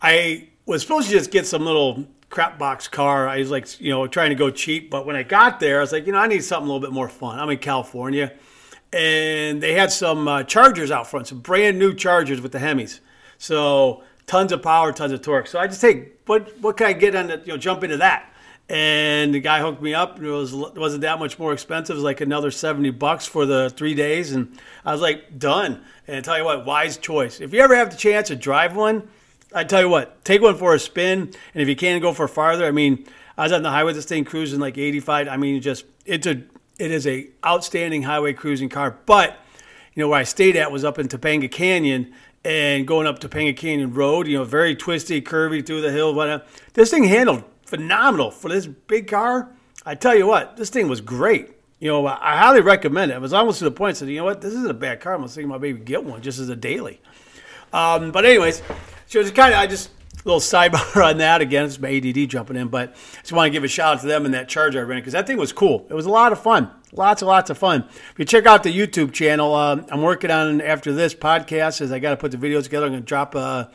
I 0.01 0.49
was 0.65 0.81
supposed 0.83 1.09
to 1.09 1.13
just 1.13 1.31
get 1.31 1.47
some 1.47 1.65
little 1.65 2.07
crap 2.31 2.59
box 2.59 2.89
car. 2.89 3.29
I 3.29 3.39
was 3.39 3.51
like, 3.51 3.81
you 3.81 3.91
know, 3.91 4.07
trying 4.07 4.31
to 4.31 4.37
go 4.37 4.51
cheap. 4.51 4.91
But 4.91 5.05
when 5.05 5.17
I 5.17 5.23
got 5.23 5.61
there, 5.61 5.79
I 5.79 5.81
was 5.81 5.93
like, 5.93 6.07
you 6.07 6.13
know, 6.13 6.19
I 6.19 6.27
need 6.27 6.45
something 6.45 6.69
a 6.69 6.73
little 6.73 6.87
bit 6.87 6.93
more 6.95 7.09
fun. 7.09 7.39
I'm 7.39 7.51
in 7.51 7.59
California 7.59 8.33
and 8.93 9.63
they 9.63 9.75
had 9.75 9.93
some 9.93 10.27
uh, 10.29 10.43
chargers 10.45 10.91
out 10.91 11.07
front, 11.07 11.27
some 11.27 11.41
brand 11.41 11.79
new 11.79 11.93
chargers 11.93 12.41
with 12.41 12.53
the 12.53 12.59
Hemis. 12.59 13.01
So 13.39 14.03
tons 14.27 14.53
of 14.53 14.63
power, 14.63 14.93
tons 14.93 15.13
of 15.13 15.23
torque. 15.23 15.47
So 15.47 15.59
I 15.59 15.67
just 15.67 15.81
take 15.81 16.21
what 16.27 16.59
what 16.61 16.77
can 16.77 16.87
I 16.87 16.93
get 16.93 17.15
on 17.15 17.29
the 17.29 17.41
you 17.45 17.53
know 17.53 17.57
jump 17.57 17.85
into 17.85 17.99
that. 17.99 18.33
And 18.69 19.33
the 19.33 19.39
guy 19.39 19.61
hooked 19.61 19.81
me 19.81 19.95
up. 19.95 20.21
It 20.21 20.29
was 20.29 20.53
wasn't 20.53 21.03
that 21.03 21.21
much 21.21 21.39
more 21.39 21.53
expensive. 21.53 21.95
It 21.95 21.99
was 21.99 22.05
like 22.05 22.21
another 22.21 22.51
seventy 22.51 22.91
bucks 22.91 23.25
for 23.25 23.47
the 23.47 23.71
three 23.71 23.95
days, 23.95 24.33
and 24.33 24.59
I 24.85 24.91
was 24.91 25.01
like 25.01 25.39
done. 25.39 25.85
And 26.09 26.17
I 26.17 26.21
tell 26.21 26.37
you 26.37 26.45
what, 26.45 26.67
wise 26.67 26.97
choice. 26.97 27.41
If 27.41 27.53
you 27.55 27.61
ever 27.61 27.77
have 27.77 27.91
the 27.91 27.97
chance 27.97 28.27
to 28.29 28.37
drive 28.37 28.75
one, 28.75 29.09
I 29.55 29.63
tell 29.63 29.81
you 29.81 29.89
what, 29.89 30.25
take 30.25 30.43
one 30.43 30.57
for 30.57 30.75
a 30.75 30.81
spin. 30.81 31.21
And 31.21 31.63
if 31.63 31.69
you 31.69 31.77
can 31.77 32.01
go 32.01 32.13
for 32.13 32.27
farther, 32.27 32.67
I 32.67 32.73
mean, 32.73 33.07
I 33.39 33.45
was 33.45 33.53
on 33.53 33.63
the 33.63 33.71
highway 33.71 33.93
this 33.93 34.05
thing 34.05 34.25
cruising 34.25 34.59
like 34.59 34.77
eighty 34.79 34.99
five. 34.99 35.29
I 35.29 35.37
mean, 35.37 35.61
just 35.61 35.85
it's 36.05 36.27
a 36.27 36.43
it 36.81 36.91
is 36.91 37.07
a 37.07 37.29
outstanding 37.45 38.03
highway 38.03 38.33
cruising 38.33 38.69
car. 38.69 38.99
But 39.07 39.39
you 39.95 40.03
know 40.03 40.09
where 40.09 40.19
I 40.19 40.25
stayed 40.25 40.57
at 40.57 40.73
was 40.73 40.85
up 40.85 40.99
in 40.99 41.07
Topanga 41.07 41.51
Canyon 41.51 42.13
and 42.47 42.87
going 42.87 43.09
up 43.09 43.19
to 43.19 43.29
Topanga 43.29 43.57
Canyon 43.57 43.93
Road. 43.93 44.29
You 44.29 44.39
know, 44.39 44.45
very 44.45 44.77
twisty, 44.77 45.21
curvy 45.21 45.67
through 45.67 45.81
the 45.81 45.91
hill. 45.91 46.15
But 46.15 46.47
this 46.75 46.91
thing 46.91 47.05
handled 47.05 47.43
phenomenal 47.65 48.31
for 48.31 48.49
this 48.49 48.67
big 48.67 49.09
car. 49.09 49.51
I 49.85 49.97
tell 49.97 50.15
you 50.15 50.27
what, 50.27 50.57
this 50.57 50.71
thing 50.71 50.89
was 50.89 51.01
great. 51.01 51.51
You 51.81 51.89
know, 51.89 52.07
I 52.07 52.37
highly 52.37 52.61
recommend 52.61 53.11
it. 53.11 53.15
I 53.15 53.19
was 53.19 53.33
almost 53.33 53.59
to 53.59 53.65
the 53.65 53.71
point 53.71 53.97
that 53.99 54.09
you 54.09 54.19
know 54.19 54.25
what, 54.25 54.41
this 54.41 54.55
isn't 54.55 54.71
a 54.71 54.75
bad 54.75 55.01
car. 55.01 55.15
I'm 55.15 55.27
thinking 55.29 55.49
my 55.49 55.59
baby 55.59 55.81
get 55.81 56.05
one 56.05 56.23
just 56.23 56.39
as 56.39 56.49
a 56.49 56.57
daily. 56.57 57.01
Um, 57.73 58.13
but 58.13 58.25
anyways, 58.25 58.63
so 59.07 59.21
it's 59.21 59.31
kind 59.33 59.53
of 59.53 59.61
I 59.61 59.67
just 59.67 59.91
little 60.27 60.41
sidebar 60.41 61.05
on 61.11 61.19
that 61.19 61.41
again. 61.41 61.65
It's 61.65 61.79
my 61.79 61.95
ADD 61.95 62.29
jumping 62.29 62.57
in, 62.57 62.69
but 62.69 62.91
I 62.91 63.21
just 63.21 63.33
want 63.33 63.47
to 63.47 63.51
give 63.51 63.65
a 63.65 63.69
shout 63.69 63.97
out 63.97 64.01
to 64.01 64.07
them 64.07 64.25
and 64.25 64.35
that 64.35 64.49
charger 64.49 64.81
I 64.81 64.83
ran 64.83 65.01
because 65.01 65.13
that 65.13 65.27
thing 65.27 65.39
was 65.39 65.53
cool. 65.53 65.87
It 65.89 65.95
was 65.95 66.07
a 66.07 66.11
lot 66.11 66.33
of 66.33 66.43
fun, 66.43 66.71
lots 66.93 67.23
and 67.23 67.29
lots 67.29 67.49
of 67.49 67.59
fun. 67.59 67.85
If 67.89 68.15
you 68.19 68.25
check 68.25 68.47
out 68.47 68.63
the 68.63 68.77
YouTube 68.77 69.13
channel, 69.13 69.55
uh, 69.55 69.83
I'm 69.91 70.03
working 70.03 70.31
on 70.31 70.61
after 70.61 70.93
this 70.93 71.15
podcast 71.15 71.81
as 71.81 71.93
I 71.93 71.99
got 72.01 72.11
to 72.11 72.17
put 72.17 72.33
the 72.33 72.39
videos 72.39 72.65
together. 72.65 72.87
I'm 72.87 72.93
going 72.93 73.03
to 73.03 73.07
drop 73.07 73.37
uh, 73.37 73.67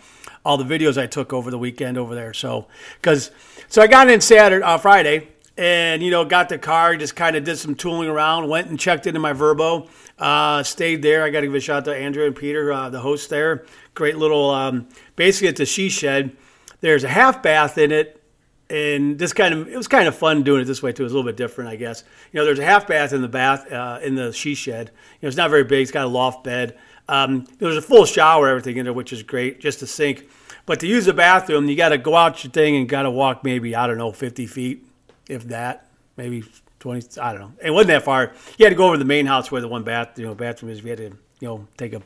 all 0.44 0.57
the 0.57 0.65
videos 0.65 1.01
I 1.01 1.07
took 1.07 1.33
over 1.33 1.50
the 1.50 1.57
weekend 1.57 1.98
over 1.98 2.13
there. 2.13 2.33
So 2.33 2.68
because 3.01 3.31
so 3.69 3.81
I 3.81 3.88
got 3.88 4.09
in 4.09 4.21
Saturday, 4.21 4.63
uh, 4.63 4.77
Friday. 4.77 5.30
And 5.57 6.01
you 6.01 6.09
know, 6.09 6.24
got 6.24 6.48
the 6.48 6.57
car, 6.57 6.95
just 6.95 7.15
kind 7.15 7.36
of 7.36 7.44
did 7.44 7.57
some 7.57 7.75
tooling 7.75 8.07
around, 8.07 8.48
went 8.48 8.69
and 8.69 8.80
checked 8.80 9.06
into 9.06 9.19
my 9.19 9.33
Vrbo 9.33 9.89
uh, 10.21 10.62
stayed 10.62 11.01
there. 11.01 11.24
I 11.24 11.31
got 11.31 11.42
to 11.42 11.48
give 11.48 11.56
a 11.56 11.59
shout 11.59 11.80
out 11.80 11.86
to 11.86 11.95
Andrew 11.95 12.25
and 12.25 12.36
Peter, 12.36 12.71
uh, 12.71 12.89
the 12.89 13.00
hosts 13.00 13.27
there. 13.27 13.65
Great 13.95 14.18
little, 14.18 14.51
um, 14.51 14.88
basically, 15.15 15.50
it's 15.50 15.59
a 15.59 15.65
she 15.65 15.89
shed 15.89 16.38
there's 16.81 17.04
a 17.04 17.10
half 17.10 17.42
bath 17.42 17.78
in 17.78 17.92
it, 17.92 18.22
and 18.69 19.18
this 19.18 19.33
kind 19.33 19.54
of 19.54 19.68
it 19.68 19.78
was 19.78 19.88
kind 19.88 20.07
of 20.07 20.16
fun 20.16 20.44
doing 20.44 20.62
it 20.62 20.66
this 20.66 20.83
way 20.83 20.92
too. 20.92 21.04
It 21.04 21.06
was 21.06 21.13
a 21.13 21.16
little 21.16 21.30
bit 21.30 21.38
different, 21.38 21.69
I 21.69 21.75
guess. 21.75 22.04
You 22.31 22.39
know, 22.39 22.45
there's 22.45 22.60
a 22.60 22.66
half 22.66 22.88
bath 22.88 23.13
in 23.13 23.22
the 23.22 23.28
bath 23.28 23.72
uh, 23.72 24.00
in 24.04 24.16
the 24.16 24.33
she 24.33 24.56
shed. 24.56 24.88
You 24.89 25.25
know, 25.25 25.28
it's 25.28 25.38
not 25.38 25.50
very 25.50 25.63
big. 25.63 25.83
It's 25.83 25.92
got 25.92 26.06
a 26.06 26.10
loft 26.10 26.44
bed. 26.44 26.78
Um, 27.07 27.45
there's 27.60 27.78
a 27.78 27.81
full 27.81 28.06
shower, 28.06 28.48
everything 28.48 28.78
in 28.78 28.86
there, 28.86 28.94
which 28.94 29.12
is 29.12 29.24
great, 29.24 29.60
just 29.60 29.81
a 29.81 29.88
sink. 29.88 30.30
But 30.66 30.80
to 30.81 30.88
use 30.88 31.06
the 31.06 31.13
bathroom, 31.13 31.68
you 31.68 31.75
got 31.75 31.89
to 31.89 31.98
go 31.98 32.16
out 32.16 32.44
your 32.44 32.51
thing 32.51 32.78
and 32.78 32.88
got 32.88 33.04
to 33.04 33.12
walk 33.12 33.44
maybe 33.44 33.75
I 33.75 33.88
don't 33.88 33.98
know 33.98 34.12
50 34.12 34.45
feet, 34.45 34.86
if 35.27 35.45
that, 35.45 35.88
maybe 36.16 36.44
20. 36.80 37.19
I 37.19 37.34
don't 37.34 37.42
know. 37.42 37.54
It 37.62 37.72
wasn't 37.72 37.89
that 37.89 38.04
far. 38.04 38.34
You 38.57 38.66
had 38.66 38.69
to 38.69 38.75
go 38.75 38.86
over 38.86 38.95
to 38.95 39.00
the 39.00 39.06
main 39.06 39.25
house 39.25 39.51
where 39.51 39.60
the 39.60 39.68
one 39.68 39.84
bath, 39.84 40.18
you 40.18 40.25
know, 40.25 40.36
bathroom 40.36 40.72
is. 40.72 40.81
We 40.81 40.89
had 40.89 41.00
to, 41.00 41.04
you 41.04 41.48
know, 41.48 41.68
take 41.75 41.94
a 41.94 42.01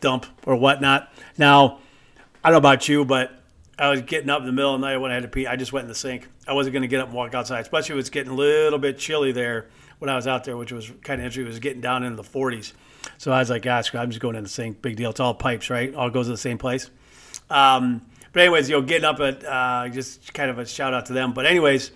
dump 0.00 0.26
or 0.44 0.56
whatnot. 0.56 1.10
Now 1.38 1.78
I 2.48 2.50
don't 2.50 2.62
know 2.62 2.68
about 2.70 2.88
you, 2.88 3.04
but 3.04 3.30
I 3.78 3.90
was 3.90 4.00
getting 4.00 4.30
up 4.30 4.40
in 4.40 4.46
the 4.46 4.52
middle 4.52 4.74
of 4.74 4.80
the 4.80 4.86
night 4.86 4.96
when 4.96 5.10
I 5.10 5.14
had 5.14 5.22
to 5.22 5.28
pee. 5.28 5.46
I 5.46 5.56
just 5.56 5.70
went 5.70 5.84
in 5.84 5.88
the 5.90 5.94
sink. 5.94 6.28
I 6.46 6.54
wasn't 6.54 6.72
going 6.72 6.80
to 6.80 6.88
get 6.88 6.98
up 6.98 7.08
and 7.08 7.14
walk 7.14 7.34
outside, 7.34 7.60
especially 7.60 7.92
it 7.92 7.96
was 7.96 8.08
getting 8.08 8.32
a 8.32 8.34
little 8.34 8.78
bit 8.78 8.96
chilly 8.96 9.32
there 9.32 9.68
when 9.98 10.08
I 10.08 10.16
was 10.16 10.26
out 10.26 10.44
there, 10.44 10.56
which 10.56 10.72
was 10.72 10.90
kind 11.02 11.20
of 11.20 11.26
interesting. 11.26 11.44
It 11.44 11.48
was 11.48 11.58
getting 11.58 11.82
down 11.82 12.04
into 12.04 12.16
the 12.16 12.26
40s. 12.26 12.72
So 13.18 13.32
I 13.32 13.40
was 13.40 13.50
like, 13.50 13.60
gosh, 13.60 13.94
I'm 13.94 14.08
just 14.08 14.22
going 14.22 14.34
in 14.34 14.44
the 14.44 14.48
sink. 14.48 14.80
Big 14.80 14.96
deal. 14.96 15.10
It's 15.10 15.20
all 15.20 15.34
pipes, 15.34 15.68
right? 15.68 15.94
All 15.94 16.08
goes 16.08 16.24
to 16.24 16.30
the 16.30 16.38
same 16.38 16.56
place. 16.56 16.88
Um, 17.50 18.06
but 18.32 18.40
anyways, 18.40 18.70
you 18.70 18.76
know, 18.76 18.80
getting 18.80 19.04
up 19.04 19.20
at 19.20 19.44
uh, 19.44 19.90
just 19.90 20.32
kind 20.32 20.50
of 20.50 20.58
a 20.58 20.64
shout 20.64 20.94
out 20.94 21.04
to 21.04 21.12
them. 21.12 21.34
But 21.34 21.44
anyways, 21.44 21.90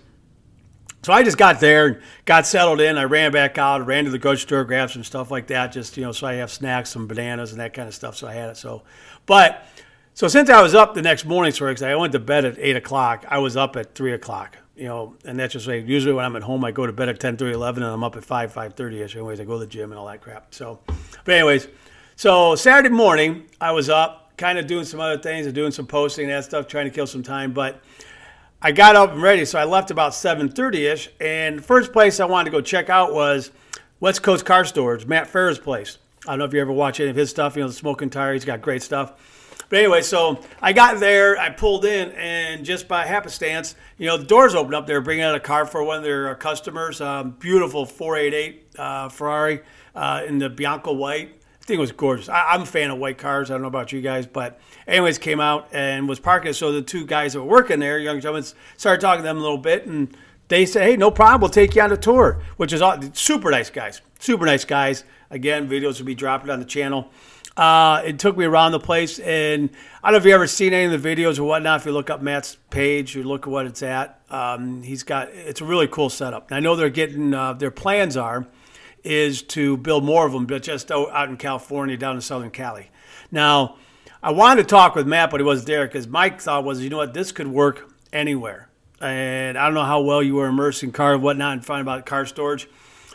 so 1.01 1.11
I 1.13 1.23
just 1.23 1.39
got 1.39 1.61
there, 1.61 2.01
got 2.25 2.45
settled 2.45 2.79
in. 2.79 2.95
I 2.99 3.05
ran 3.05 3.31
back 3.31 3.57
out, 3.57 3.83
ran 3.87 4.05
to 4.05 4.11
the 4.11 4.19
grocery 4.19 4.43
store, 4.43 4.65
grabbed 4.65 4.91
some 4.91 5.03
stuff 5.03 5.31
like 5.31 5.47
that, 5.47 5.71
just 5.71 5.97
you 5.97 6.03
know, 6.03 6.11
so 6.11 6.27
I 6.27 6.35
have 6.35 6.51
snacks, 6.51 6.91
some 6.91 7.07
bananas, 7.07 7.51
and 7.51 7.59
that 7.59 7.73
kind 7.73 7.87
of 7.87 7.95
stuff. 7.95 8.15
So 8.15 8.27
I 8.27 8.33
had 8.33 8.51
it. 8.51 8.57
So, 8.57 8.83
but 9.25 9.65
so 10.13 10.27
since 10.27 10.49
I 10.49 10.61
was 10.61 10.75
up 10.75 10.93
the 10.93 11.01
next 11.01 11.25
morning, 11.25 11.51
sorry, 11.51 11.75
I 11.83 11.95
went 11.95 12.13
to 12.13 12.19
bed 12.19 12.45
at 12.45 12.57
eight 12.59 12.75
o'clock, 12.75 13.25
I 13.27 13.39
was 13.39 13.57
up 13.57 13.75
at 13.75 13.95
three 13.95 14.13
o'clock. 14.13 14.57
You 14.75 14.85
know, 14.85 15.15
and 15.23 15.37
that's 15.37 15.53
just 15.53 15.67
like 15.67 15.87
usually 15.87 16.13
when 16.13 16.25
I'm 16.25 16.35
at 16.35 16.41
home, 16.41 16.65
I 16.65 16.71
go 16.71 16.87
to 16.87 16.91
bed 16.91 17.07
at 17.07 17.19
10, 17.19 17.37
30, 17.37 17.53
11, 17.53 17.83
and 17.83 17.91
I'm 17.91 18.03
up 18.03 18.15
at 18.15 18.25
five, 18.25 18.51
five 18.51 18.73
thirty 18.73 19.01
ish. 19.01 19.15
Anyways, 19.15 19.39
I 19.39 19.43
go 19.43 19.53
to 19.53 19.59
the 19.59 19.67
gym 19.67 19.91
and 19.91 19.99
all 19.99 20.07
that 20.07 20.21
crap. 20.21 20.53
So, 20.53 20.79
but 21.25 21.35
anyways, 21.35 21.67
so 22.15 22.55
Saturday 22.55 22.89
morning, 22.89 23.43
I 23.61 23.71
was 23.71 23.89
up, 23.89 24.35
kind 24.37 24.57
of 24.57 24.65
doing 24.65 24.85
some 24.85 24.99
other 24.99 25.17
things 25.17 25.45
and 25.45 25.53
doing 25.53 25.71
some 25.71 25.85
posting 25.85 26.25
and 26.25 26.33
that 26.33 26.45
stuff, 26.45 26.67
trying 26.67 26.85
to 26.85 26.91
kill 26.91 27.05
some 27.05 27.21
time. 27.21 27.53
But 27.53 27.81
I 28.63 28.71
got 28.71 28.95
up 28.95 29.11
and 29.11 29.21
ready, 29.21 29.45
so 29.45 29.59
I 29.59 29.63
left 29.65 29.91
about 29.91 30.15
seven 30.15 30.49
thirty 30.49 30.87
ish. 30.87 31.09
And 31.21 31.59
the 31.59 31.63
first 31.63 31.93
place 31.93 32.19
I 32.19 32.25
wanted 32.25 32.45
to 32.49 32.57
go 32.57 32.61
check 32.61 32.89
out 32.89 33.13
was 33.13 33.51
West 33.99 34.23
Coast 34.23 34.43
Car 34.43 34.65
Storage, 34.65 35.05
Matt 35.05 35.31
Farah's 35.31 35.59
place. 35.59 35.99
I 36.25 36.31
don't 36.31 36.39
know 36.39 36.45
if 36.45 36.53
you 36.53 36.61
ever 36.61 36.71
watch 36.71 36.99
any 36.99 37.09
of 37.09 37.15
his 37.15 37.29
stuff. 37.29 37.55
You 37.55 37.61
know, 37.61 37.67
the 37.67 37.73
smoking 37.73 38.09
tire. 38.09 38.33
He's 38.33 38.45
got 38.45 38.61
great 38.61 38.81
stuff. 38.81 39.42
But 39.69 39.79
anyway, 39.79 40.01
so 40.01 40.39
I 40.61 40.73
got 40.73 40.99
there, 40.99 41.37
I 41.37 41.49
pulled 41.49 41.85
in, 41.85 42.11
and 42.11 42.65
just 42.65 42.87
by 42.87 43.05
happenstance, 43.05 43.75
you 43.97 44.07
know, 44.07 44.17
the 44.17 44.25
doors 44.25 44.55
opened 44.55 44.75
up. 44.75 44.87
They 44.87 44.93
were 44.93 45.01
bringing 45.01 45.23
out 45.23 45.35
a 45.35 45.39
car 45.39 45.65
for 45.65 45.83
one 45.83 45.97
of 45.97 46.03
their 46.03 46.29
uh, 46.29 46.35
customers. 46.35 47.01
Um, 47.01 47.31
beautiful 47.31 47.85
488 47.85 48.65
uh, 48.77 49.09
Ferrari 49.09 49.61
uh, 49.95 50.23
in 50.27 50.37
the 50.37 50.49
Bianco 50.49 50.93
white. 50.93 51.39
I 51.63 51.65
think 51.65 51.77
it 51.77 51.81
was 51.81 51.93
gorgeous. 51.93 52.27
I, 52.27 52.55
am 52.55 52.63
a 52.63 52.65
fan 52.65 52.91
of 52.91 52.97
white 52.97 53.17
cars. 53.17 53.49
I 53.49 53.53
don't 53.53 53.61
know 53.61 53.69
about 53.69 53.93
you 53.93 54.01
guys, 54.01 54.27
but 54.27 54.59
anyways, 54.85 55.17
came 55.17 55.39
out 55.39 55.69
and 55.71 56.09
was 56.09 56.19
parking. 56.19 56.51
So 56.51 56.73
the 56.73 56.81
two 56.81 57.05
guys 57.05 57.33
that 57.33 57.41
were 57.41 57.47
working 57.47 57.79
there, 57.79 57.97
young 57.99 58.19
gentlemen, 58.19 58.43
started 58.75 58.99
talking 58.99 59.21
to 59.21 59.23
them 59.23 59.37
a 59.37 59.41
little 59.41 59.57
bit, 59.57 59.85
and 59.85 60.13
they 60.49 60.65
said, 60.65 60.83
"Hey, 60.83 60.97
no 60.97 61.09
problem. 61.09 61.39
We'll 61.39 61.49
take 61.49 61.73
you 61.73 61.81
on 61.81 61.89
a 61.89 61.95
tour," 61.95 62.41
which 62.57 62.73
is 62.73 62.81
all, 62.81 62.99
super 63.13 63.49
nice 63.49 63.69
guys. 63.69 64.01
Super 64.19 64.45
nice 64.45 64.65
guys. 64.65 65.05
Again, 65.31 65.69
videos 65.69 65.99
will 65.99 66.05
be 66.05 66.15
dropping 66.15 66.49
on 66.49 66.59
the 66.59 66.65
channel. 66.65 67.09
Uh, 67.55 68.01
it 68.03 68.17
took 68.17 68.35
me 68.35 68.45
around 68.45 68.71
the 68.71 68.79
place, 68.79 69.19
and 69.19 69.69
I 70.03 70.07
don't 70.07 70.13
know 70.13 70.17
if 70.17 70.25
you've 70.25 70.33
ever 70.33 70.47
seen 70.47 70.73
any 70.73 70.93
of 70.93 71.01
the 71.01 71.15
videos 71.15 71.37
or 71.37 71.43
whatnot. 71.43 71.81
If 71.81 71.85
you 71.85 71.91
look 71.91 72.09
up 72.09 72.21
Matt's 72.21 72.57
page, 72.71 73.15
you 73.15 73.23
look 73.23 73.45
at 73.45 73.51
what 73.51 73.67
it's 73.67 73.83
at. 73.83 74.19
Um, 74.31 74.81
he's 74.81 75.03
got 75.03 75.29
it's 75.29 75.61
a 75.61 75.65
really 75.65 75.87
cool 75.87 76.09
setup. 76.09 76.47
I 76.51 76.59
know 76.59 76.75
they're 76.75 76.89
getting 76.89 77.33
uh, 77.33 77.53
their 77.53 77.71
plans 77.71 78.17
are 78.17 78.47
is 79.03 79.41
to 79.41 79.77
build 79.77 80.03
more 80.03 80.25
of 80.25 80.31
them, 80.31 80.45
but 80.45 80.63
just 80.63 80.89
out 80.89 81.29
in 81.29 81.37
California, 81.37 81.97
down 81.97 82.15
in 82.15 82.21
Southern 82.21 82.49
Cali. 82.49 82.89
Now, 83.31 83.75
I 84.23 84.31
wanted 84.31 84.63
to 84.63 84.67
talk 84.67 84.95
with 84.95 85.05
Matt, 85.05 85.29
but 85.29 85.41
he 85.41 85.43
wasn't 85.43 85.67
there 85.67 85.85
because 85.85 86.07
my 86.07 86.29
thought 86.29 86.63
was, 86.63 86.81
you 86.81 86.89
know 86.89 86.97
what, 86.97 87.13
this 87.13 87.33
could 87.33 87.47
work 87.47 87.93
anywhere. 88.13 88.69
And 89.01 89.57
I 89.57 89.65
don't 89.65 89.73
know 89.73 89.83
how 89.83 89.99
well 90.01 90.23
you 90.23 90.35
were 90.35 90.47
immersed 90.47 90.83
in 90.83 90.93
car 90.93 91.15
and 91.15 91.21
whatnot 91.21 91.51
and 91.51 91.65
find 91.65 91.81
about 91.81 92.05
car 92.05 92.25
storage, 92.25 92.69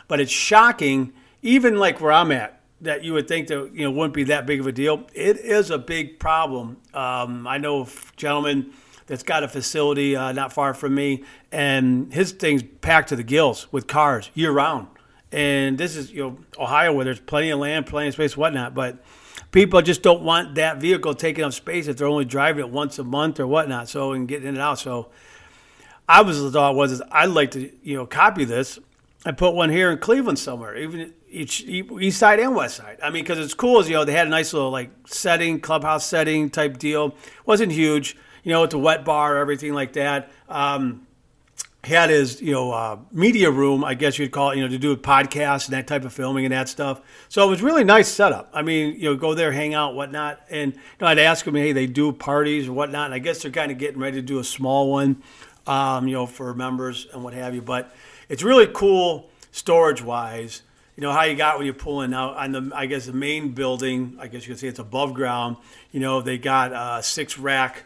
but 0.06 0.20
it's 0.20 0.30
shocking, 0.30 1.14
even 1.40 1.78
like 1.78 2.02
where 2.02 2.12
I'm 2.12 2.30
at 2.30 2.57
that 2.80 3.04
you 3.04 3.12
would 3.12 3.28
think 3.28 3.48
that 3.48 3.70
you 3.74 3.84
know 3.84 3.90
wouldn't 3.90 4.14
be 4.14 4.24
that 4.24 4.46
big 4.46 4.60
of 4.60 4.66
a 4.66 4.72
deal. 4.72 5.06
It 5.14 5.38
is 5.38 5.70
a 5.70 5.78
big 5.78 6.18
problem. 6.18 6.78
Um, 6.94 7.46
I 7.46 7.58
know 7.58 7.82
a 7.82 7.86
gentleman 8.16 8.72
that's 9.06 9.22
got 9.22 9.42
a 9.42 9.48
facility 9.48 10.14
uh, 10.14 10.32
not 10.32 10.52
far 10.52 10.74
from 10.74 10.94
me, 10.94 11.24
and 11.50 12.12
his 12.12 12.32
thing's 12.32 12.62
packed 12.80 13.08
to 13.08 13.16
the 13.16 13.22
gills 13.22 13.70
with 13.72 13.86
cars 13.86 14.30
year 14.34 14.52
round. 14.52 14.86
And 15.32 15.76
this 15.76 15.96
is 15.96 16.12
you 16.12 16.22
know 16.22 16.38
Ohio 16.58 16.92
where 16.92 17.04
there's 17.04 17.20
plenty 17.20 17.50
of 17.50 17.58
land, 17.58 17.86
plenty 17.86 18.08
of 18.08 18.14
space, 18.14 18.36
whatnot. 18.36 18.74
But 18.74 19.02
people 19.50 19.82
just 19.82 20.02
don't 20.02 20.22
want 20.22 20.54
that 20.54 20.78
vehicle 20.78 21.14
taking 21.14 21.44
up 21.44 21.52
space 21.52 21.88
if 21.88 21.96
they're 21.96 22.06
only 22.06 22.24
driving 22.24 22.64
it 22.64 22.70
once 22.70 22.98
a 22.98 23.04
month 23.04 23.40
or 23.40 23.46
whatnot. 23.46 23.88
So 23.88 24.12
and 24.12 24.28
getting 24.28 24.48
in 24.48 24.54
and 24.54 24.62
out. 24.62 24.78
So 24.78 25.10
I 26.08 26.22
was 26.22 26.40
the 26.40 26.50
thought 26.50 26.74
was 26.74 26.92
is 26.92 27.02
I'd 27.10 27.26
like 27.26 27.50
to 27.52 27.70
you 27.82 27.96
know 27.96 28.06
copy 28.06 28.44
this 28.44 28.78
and 29.24 29.36
put 29.36 29.54
one 29.54 29.70
here 29.70 29.90
in 29.90 29.98
Cleveland 29.98 30.38
somewhere, 30.38 30.76
even 30.76 31.12
each 31.28 31.62
east 31.62 32.18
side 32.18 32.40
and 32.40 32.54
west 32.54 32.76
side. 32.76 32.98
I 33.02 33.10
mean, 33.10 33.24
because 33.24 33.38
it's 33.38 33.54
cool 33.54 33.80
as 33.80 33.88
you 33.88 33.94
know 33.94 34.04
they 34.04 34.12
had 34.12 34.26
a 34.26 34.30
nice 34.30 34.52
little 34.52 34.70
like 34.70 34.90
setting, 35.06 35.60
clubhouse 35.60 36.06
setting 36.06 36.50
type 36.50 36.78
deal. 36.78 37.14
wasn't 37.44 37.72
huge, 37.72 38.16
you 38.42 38.52
know, 38.52 38.62
it's 38.62 38.74
a 38.74 38.78
wet 38.78 39.04
bar, 39.04 39.36
everything 39.36 39.74
like 39.74 39.94
that. 39.94 40.30
Um, 40.48 41.06
had 41.84 42.10
his 42.10 42.42
you 42.42 42.52
know 42.52 42.72
uh, 42.72 42.98
media 43.12 43.50
room, 43.50 43.84
I 43.84 43.94
guess 43.94 44.18
you'd 44.18 44.30
call 44.30 44.50
it, 44.50 44.56
you 44.56 44.62
know, 44.62 44.68
to 44.68 44.78
do 44.78 44.92
a 44.92 44.96
podcast 44.96 45.66
and 45.66 45.74
that 45.74 45.86
type 45.86 46.04
of 46.04 46.12
filming 46.12 46.44
and 46.44 46.52
that 46.52 46.68
stuff. 46.68 47.00
So 47.28 47.46
it 47.46 47.50
was 47.50 47.62
really 47.62 47.84
nice 47.84 48.08
setup. 48.08 48.50
I 48.52 48.62
mean, 48.62 48.94
you 48.96 49.04
know, 49.10 49.16
go 49.16 49.34
there, 49.34 49.52
hang 49.52 49.74
out, 49.74 49.94
whatnot, 49.94 50.40
and 50.50 50.74
you 50.74 50.80
know, 51.00 51.06
I'd 51.06 51.18
ask 51.18 51.44
them, 51.44 51.54
hey, 51.54 51.72
they 51.72 51.86
do 51.86 52.12
parties 52.12 52.68
or 52.68 52.72
whatnot, 52.72 53.06
and 53.06 53.14
I 53.14 53.18
guess 53.18 53.42
they're 53.42 53.50
kind 53.50 53.72
of 53.72 53.78
getting 53.78 54.00
ready 54.00 54.16
to 54.16 54.22
do 54.22 54.38
a 54.38 54.44
small 54.44 54.90
one, 54.90 55.22
um, 55.66 56.08
you 56.08 56.14
know, 56.14 56.26
for 56.26 56.54
members 56.54 57.06
and 57.12 57.22
what 57.22 57.34
have 57.34 57.54
you. 57.54 57.62
But 57.62 57.94
it's 58.28 58.42
really 58.42 58.66
cool 58.72 59.30
storage 59.52 60.02
wise. 60.02 60.62
You 60.96 61.02
know 61.02 61.12
how 61.12 61.22
you 61.24 61.36
got 61.36 61.56
when 61.58 61.64
you're 61.64 61.74
pulling 61.74 62.12
out 62.12 62.36
on 62.36 62.52
the, 62.52 62.70
I 62.74 62.86
guess 62.86 63.06
the 63.06 63.12
main 63.12 63.52
building. 63.52 64.16
I 64.20 64.26
guess 64.26 64.46
you 64.46 64.54
could 64.54 64.60
say 64.60 64.68
it's 64.68 64.80
above 64.80 65.14
ground. 65.14 65.56
You 65.92 66.00
know 66.00 66.20
they 66.20 66.38
got 66.38 66.72
uh, 66.72 67.02
six 67.02 67.38
rack, 67.38 67.84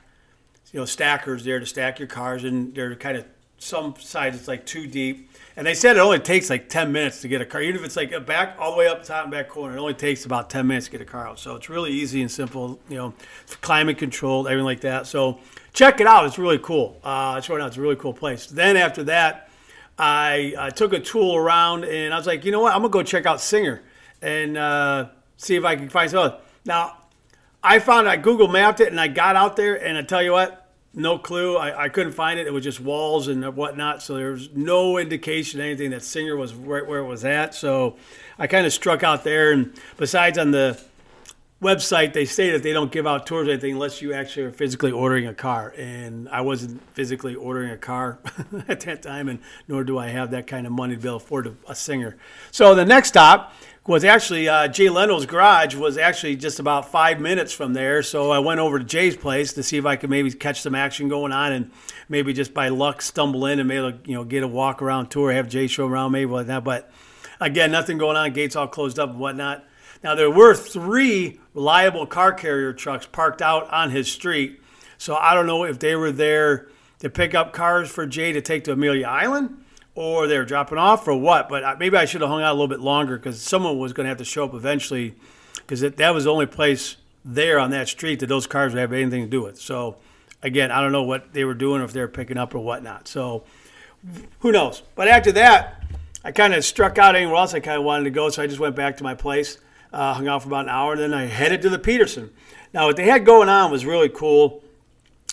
you 0.72 0.80
know 0.80 0.86
stackers 0.86 1.44
there 1.44 1.60
to 1.60 1.66
stack 1.66 1.98
your 1.98 2.08
cars, 2.08 2.44
and 2.44 2.74
they're 2.74 2.94
kind 2.96 3.18
of 3.18 3.26
some 3.62 3.94
sides 3.98 4.36
it's 4.36 4.48
like 4.48 4.66
too 4.66 4.86
deep. 4.86 5.30
And 5.56 5.66
they 5.66 5.74
said 5.74 5.96
it 5.96 6.00
only 6.00 6.18
takes 6.18 6.50
like 6.50 6.68
10 6.68 6.90
minutes 6.90 7.20
to 7.20 7.28
get 7.28 7.40
a 7.40 7.44
car. 7.44 7.60
Even 7.60 7.76
if 7.76 7.84
it's 7.84 7.96
like 7.96 8.26
back 8.26 8.56
all 8.58 8.72
the 8.72 8.78
way 8.78 8.88
up 8.88 9.04
top 9.04 9.24
and 9.24 9.30
back 9.30 9.48
corner, 9.48 9.76
it 9.76 9.80
only 9.80 9.94
takes 9.94 10.24
about 10.24 10.50
10 10.50 10.66
minutes 10.66 10.86
to 10.86 10.92
get 10.92 11.00
a 11.00 11.04
car 11.04 11.28
out. 11.28 11.38
So 11.38 11.54
it's 11.54 11.68
really 11.68 11.92
easy 11.92 12.22
and 12.22 12.30
simple, 12.30 12.80
you 12.88 12.96
know, 12.96 13.14
climate 13.60 13.98
controlled, 13.98 14.46
everything 14.46 14.64
like 14.64 14.80
that. 14.80 15.06
So 15.06 15.38
check 15.74 16.00
it 16.00 16.06
out. 16.06 16.24
It's 16.24 16.38
really 16.38 16.58
cool. 16.58 16.98
Uh, 17.04 17.36
it's 17.38 17.48
right 17.48 17.58
now. 17.58 17.66
It's 17.66 17.76
a 17.76 17.80
really 17.80 17.96
cool 17.96 18.14
place. 18.14 18.46
Then 18.46 18.76
after 18.76 19.04
that, 19.04 19.50
I, 19.98 20.54
I 20.58 20.70
took 20.70 20.92
a 20.92 21.00
tool 21.00 21.36
around 21.36 21.84
and 21.84 22.12
I 22.12 22.16
was 22.16 22.26
like, 22.26 22.44
you 22.44 22.52
know 22.52 22.60
what? 22.60 22.74
I'm 22.74 22.82
to 22.82 22.88
go 22.88 23.02
check 23.02 23.26
out 23.26 23.40
Singer 23.40 23.82
and 24.20 24.56
uh, 24.56 25.08
see 25.36 25.56
if 25.56 25.64
I 25.64 25.76
can 25.76 25.88
find 25.88 26.10
something. 26.10 26.40
Now, 26.64 26.96
I 27.62 27.78
found 27.78 28.08
I 28.08 28.16
Google 28.16 28.48
mapped 28.48 28.80
it 28.80 28.88
and 28.88 29.00
I 29.00 29.08
got 29.08 29.36
out 29.36 29.56
there 29.56 29.74
and 29.74 29.96
I 29.96 30.02
tell 30.02 30.22
you 30.22 30.32
what, 30.32 30.62
no 30.94 31.18
clue. 31.18 31.56
I, 31.56 31.84
I 31.84 31.88
couldn't 31.88 32.12
find 32.12 32.38
it. 32.38 32.46
It 32.46 32.52
was 32.52 32.64
just 32.64 32.80
walls 32.80 33.28
and 33.28 33.44
whatnot. 33.56 34.02
So 34.02 34.14
there 34.14 34.32
was 34.32 34.50
no 34.54 34.98
indication 34.98 35.60
anything 35.60 35.90
that 35.90 36.02
Singer 36.02 36.36
was 36.36 36.54
right 36.54 36.86
where 36.86 36.98
it 36.98 37.06
was 37.06 37.24
at. 37.24 37.54
So 37.54 37.96
I 38.38 38.46
kind 38.46 38.66
of 38.66 38.72
struck 38.72 39.02
out 39.02 39.24
there. 39.24 39.52
And 39.52 39.72
besides, 39.96 40.38
on 40.38 40.50
the 40.50 40.80
website, 41.62 42.12
they 42.12 42.24
say 42.24 42.50
that 42.50 42.62
they 42.64 42.72
don't 42.72 42.90
give 42.90 43.06
out 43.06 43.24
tours 43.24 43.46
or 43.46 43.52
anything 43.52 43.74
unless 43.74 44.02
you 44.02 44.12
actually 44.12 44.42
are 44.42 44.50
physically 44.50 44.90
ordering 44.90 45.28
a 45.28 45.34
car. 45.34 45.72
And 45.78 46.28
I 46.28 46.40
wasn't 46.40 46.82
physically 46.94 47.36
ordering 47.36 47.70
a 47.70 47.78
car 47.78 48.18
at 48.68 48.80
that 48.80 49.02
time, 49.02 49.28
and 49.28 49.38
nor 49.68 49.84
do 49.84 49.96
I 49.96 50.08
have 50.08 50.32
that 50.32 50.46
kind 50.46 50.66
of 50.66 50.72
money 50.72 50.96
to 50.96 51.00
be 51.00 51.08
able 51.08 51.20
to 51.20 51.24
afford 51.24 51.56
a, 51.68 51.74
Singer. 51.74 52.16
So 52.50 52.74
the 52.74 52.84
next 52.84 53.08
stop 53.08 53.54
was 53.86 54.04
actually 54.04 54.48
uh, 54.48 54.68
Jay 54.68 54.88
Leno's 54.88 55.24
garage 55.24 55.74
was 55.74 55.96
actually 55.96 56.36
just 56.36 56.58
about 56.58 56.90
five 56.90 57.20
minutes 57.20 57.52
from 57.52 57.72
there. 57.72 58.02
So 58.02 58.30
I 58.30 58.40
went 58.40 58.60
over 58.60 58.78
to 58.78 58.84
Jay's 58.84 59.16
place 59.16 59.52
to 59.54 59.62
see 59.62 59.78
if 59.78 59.86
I 59.86 59.96
could 59.96 60.10
maybe 60.10 60.30
catch 60.32 60.60
some 60.60 60.74
action 60.74 61.08
going 61.08 61.32
on 61.32 61.52
and 61.52 61.70
maybe 62.08 62.32
just 62.32 62.52
by 62.54 62.68
luck 62.68 63.02
stumble 63.02 63.46
in 63.46 63.58
and 63.58 63.68
maybe 63.68 63.98
you 64.04 64.14
know 64.14 64.24
get 64.24 64.42
a 64.42 64.48
walk 64.48 64.82
around 64.82 65.08
tour, 65.08 65.32
have 65.32 65.48
Jay 65.48 65.66
show 65.66 65.86
around 65.86 66.12
maybe 66.12 66.30
like 66.30 66.48
that. 66.48 66.62
But 66.62 66.90
again, 67.40 67.70
nothing 67.70 67.98
going 67.98 68.16
on. 68.16 68.32
Gates 68.32 68.54
all 68.54 68.68
closed 68.68 68.98
up 68.98 69.10
and 69.10 69.18
whatnot. 69.18 69.64
Now 70.02 70.14
there 70.14 70.30
were 70.30 70.54
three 70.54 71.40
reliable 71.54 72.06
car 72.06 72.32
carrier 72.32 72.72
trucks 72.72 73.06
parked 73.06 73.42
out 73.42 73.70
on 73.70 73.90
his 73.90 74.10
street. 74.10 74.60
So 74.98 75.16
I 75.16 75.34
don't 75.34 75.46
know 75.46 75.64
if 75.64 75.78
they 75.78 75.96
were 75.96 76.12
there 76.12 76.68
to 77.00 77.10
pick 77.10 77.34
up 77.34 77.52
cars 77.52 77.90
for 77.90 78.06
Jay 78.06 78.32
to 78.32 78.40
take 78.40 78.64
to 78.64 78.72
Amelia 78.72 79.06
Island 79.06 79.64
or 79.94 80.26
they 80.26 80.38
were 80.38 80.44
dropping 80.44 80.78
off 80.78 81.06
or 81.06 81.14
what. 81.14 81.48
But 81.48 81.78
maybe 81.78 81.96
I 81.96 82.04
should 82.04 82.20
have 82.20 82.30
hung 82.30 82.42
out 82.42 82.52
a 82.52 82.54
little 82.54 82.68
bit 82.68 82.80
longer 82.80 83.16
because 83.16 83.40
someone 83.40 83.78
was 83.78 83.92
going 83.92 84.04
to 84.04 84.08
have 84.08 84.18
to 84.18 84.24
show 84.24 84.44
up 84.44 84.54
eventually 84.54 85.14
because 85.56 85.80
that 85.80 86.14
was 86.14 86.24
the 86.24 86.32
only 86.32 86.46
place 86.46 86.96
there 87.24 87.58
on 87.58 87.70
that 87.70 87.88
street 87.88 88.20
that 88.20 88.26
those 88.26 88.46
cars 88.46 88.72
would 88.72 88.80
have 88.80 88.92
anything 88.92 89.24
to 89.24 89.30
do 89.30 89.42
with. 89.42 89.60
So 89.60 89.96
again, 90.42 90.70
I 90.70 90.80
don't 90.80 90.92
know 90.92 91.02
what 91.02 91.32
they 91.32 91.44
were 91.44 91.54
doing 91.54 91.80
or 91.80 91.84
if 91.84 91.92
they 91.92 92.00
were 92.00 92.08
picking 92.08 92.36
up 92.36 92.54
or 92.54 92.58
whatnot. 92.60 93.06
So 93.08 93.44
who 94.40 94.52
knows? 94.52 94.82
But 94.94 95.08
after 95.08 95.32
that, 95.32 95.84
I 96.24 96.32
kind 96.32 96.54
of 96.54 96.64
struck 96.64 96.98
out 96.98 97.16
anywhere 97.16 97.36
else 97.36 97.54
I 97.54 97.60
kind 97.60 97.78
of 97.78 97.84
wanted 97.84 98.04
to 98.04 98.10
go, 98.10 98.28
so 98.28 98.42
I 98.42 98.46
just 98.46 98.60
went 98.60 98.76
back 98.76 98.96
to 98.98 99.04
my 99.04 99.14
place, 99.14 99.58
uh, 99.92 100.14
hung 100.14 100.28
out 100.28 100.42
for 100.42 100.48
about 100.48 100.64
an 100.64 100.70
hour, 100.70 100.96
then 100.96 101.12
I 101.12 101.26
headed 101.26 101.62
to 101.62 101.68
the 101.68 101.78
Petersen. 101.78 102.30
Now, 102.72 102.86
what 102.86 102.96
they 102.96 103.04
had 103.04 103.26
going 103.26 103.48
on 103.48 103.70
was 103.70 103.84
really 103.84 104.08
cool. 104.08 104.62